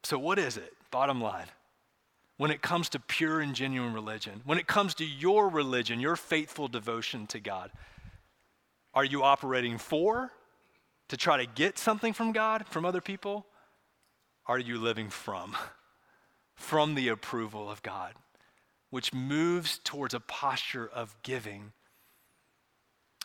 So, 0.04 0.18
what 0.18 0.40
is 0.40 0.58
it? 0.58 0.74
Bottom 0.92 1.22
line. 1.22 1.48
When 2.38 2.52
it 2.52 2.62
comes 2.62 2.88
to 2.90 3.00
pure 3.00 3.42
and 3.42 3.54
genuine 3.54 3.94
religion, 3.94 4.42
when 4.46 4.58
it 4.58 4.68
comes 4.68 4.94
to 4.96 5.06
your 5.06 5.50
religion, 5.50 6.00
your 6.00 6.16
faithful 6.16 6.70
devotion 6.70 7.28
to 7.28 7.40
God, 7.40 7.70
are 8.94 9.04
you 9.04 9.24
operating 9.24 9.78
for, 9.78 10.32
to 11.10 11.18
try 11.18 11.38
to 11.38 11.46
get 11.46 11.78
something 11.78 12.14
from 12.14 12.32
God, 12.32 12.66
from 12.68 12.86
other 12.86 13.02
people? 13.02 13.46
Are 14.46 14.60
you 14.60 14.78
living 14.80 15.10
from? 15.10 15.58
From 16.60 16.94
the 16.94 17.08
approval 17.08 17.72
of 17.72 17.82
God, 17.82 18.14
which 18.92 19.14
moves 19.14 19.80
towards 19.84 20.14
a 20.14 20.20
posture 20.20 20.88
of 20.94 21.16
giving 21.24 21.72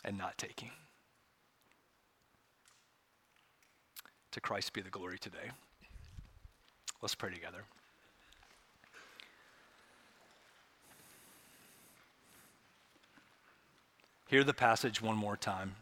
and 0.03 0.17
not 0.17 0.37
taking. 0.37 0.71
To 4.31 4.41
Christ 4.41 4.73
be 4.73 4.81
the 4.81 4.89
glory 4.89 5.19
today. 5.19 5.51
Let's 7.01 7.13
pray 7.13 7.31
together. 7.31 7.65
Hear 14.27 14.43
the 14.43 14.53
passage 14.53 15.01
one 15.01 15.17
more 15.17 15.37
time. 15.37 15.75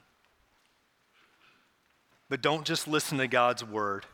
But 2.30 2.42
don't 2.42 2.66
just 2.66 2.88
listen 2.88 3.20
to 3.20 3.28
God's 3.28 3.64
word, 3.64 4.06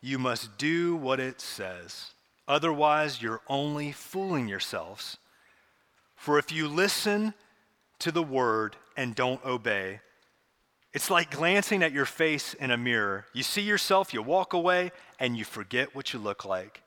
you 0.00 0.18
must 0.18 0.56
do 0.58 0.94
what 0.94 1.18
it 1.18 1.40
says. 1.40 2.12
Otherwise, 2.48 3.20
you're 3.20 3.42
only 3.48 3.92
fooling 3.92 4.48
yourselves. 4.48 5.18
For 6.14 6.38
if 6.38 6.52
you 6.52 6.68
listen 6.68 7.34
to 7.98 8.12
the 8.12 8.22
word 8.22 8.76
and 8.96 9.14
don't 9.14 9.44
obey, 9.44 10.00
it's 10.92 11.10
like 11.10 11.30
glancing 11.30 11.82
at 11.82 11.92
your 11.92 12.06
face 12.06 12.54
in 12.54 12.70
a 12.70 12.76
mirror. 12.76 13.26
You 13.34 13.42
see 13.42 13.60
yourself, 13.60 14.14
you 14.14 14.22
walk 14.22 14.52
away, 14.52 14.92
and 15.20 15.36
you 15.36 15.44
forget 15.44 15.94
what 15.94 16.12
you 16.12 16.18
look 16.18 16.44
like. 16.44 16.82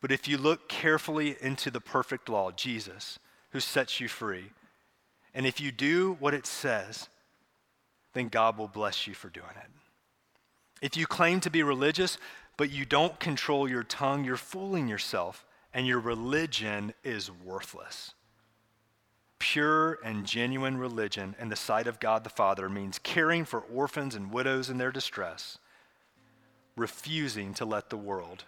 But 0.00 0.12
if 0.12 0.28
you 0.28 0.38
look 0.38 0.68
carefully 0.68 1.36
into 1.40 1.70
the 1.70 1.80
perfect 1.80 2.28
law, 2.28 2.52
Jesus, 2.52 3.18
who 3.50 3.60
sets 3.60 4.00
you 4.00 4.08
free, 4.08 4.52
and 5.34 5.46
if 5.46 5.60
you 5.60 5.72
do 5.72 6.16
what 6.20 6.34
it 6.34 6.46
says, 6.46 7.08
then 8.14 8.28
God 8.28 8.56
will 8.56 8.68
bless 8.68 9.06
you 9.06 9.14
for 9.14 9.28
doing 9.28 9.46
it. 9.56 9.70
If 10.80 10.96
you 10.96 11.06
claim 11.06 11.40
to 11.40 11.50
be 11.50 11.62
religious, 11.62 12.16
but 12.58 12.70
you 12.72 12.84
don't 12.84 13.18
control 13.20 13.70
your 13.70 13.84
tongue, 13.84 14.24
you're 14.24 14.36
fooling 14.36 14.88
yourself, 14.88 15.46
and 15.72 15.86
your 15.86 16.00
religion 16.00 16.92
is 17.04 17.30
worthless. 17.30 18.12
Pure 19.38 20.00
and 20.04 20.26
genuine 20.26 20.76
religion 20.76 21.36
in 21.38 21.48
the 21.48 21.56
sight 21.56 21.86
of 21.86 22.00
God 22.00 22.24
the 22.24 22.30
Father 22.30 22.68
means 22.68 22.98
caring 22.98 23.44
for 23.44 23.60
orphans 23.60 24.16
and 24.16 24.32
widows 24.32 24.68
in 24.68 24.76
their 24.76 24.90
distress, 24.90 25.58
refusing 26.76 27.54
to 27.54 27.64
let 27.64 27.90
the 27.90 27.96
world 27.96 28.42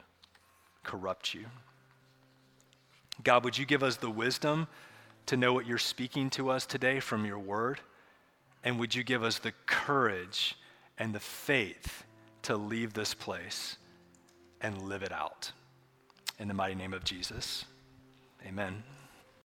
corrupt 0.82 1.32
you. 1.32 1.46
God, 3.22 3.44
would 3.44 3.56
you 3.56 3.64
give 3.64 3.84
us 3.84 3.96
the 3.96 4.10
wisdom 4.10 4.66
to 5.26 5.36
know 5.36 5.52
what 5.52 5.66
you're 5.66 5.78
speaking 5.78 6.30
to 6.30 6.50
us 6.50 6.66
today 6.66 6.98
from 6.98 7.24
your 7.24 7.38
word? 7.38 7.80
And 8.64 8.80
would 8.80 8.92
you 8.92 9.04
give 9.04 9.22
us 9.22 9.38
the 9.38 9.52
courage 9.66 10.56
and 10.98 11.14
the 11.14 11.20
faith 11.20 12.02
to 12.42 12.56
leave 12.56 12.92
this 12.92 13.14
place? 13.14 13.76
and 14.60 14.82
live 14.82 15.02
it 15.02 15.12
out. 15.12 15.52
In 16.38 16.48
the 16.48 16.54
mighty 16.54 16.74
name 16.74 16.94
of 16.94 17.04
Jesus, 17.04 17.64
amen. 18.46 18.82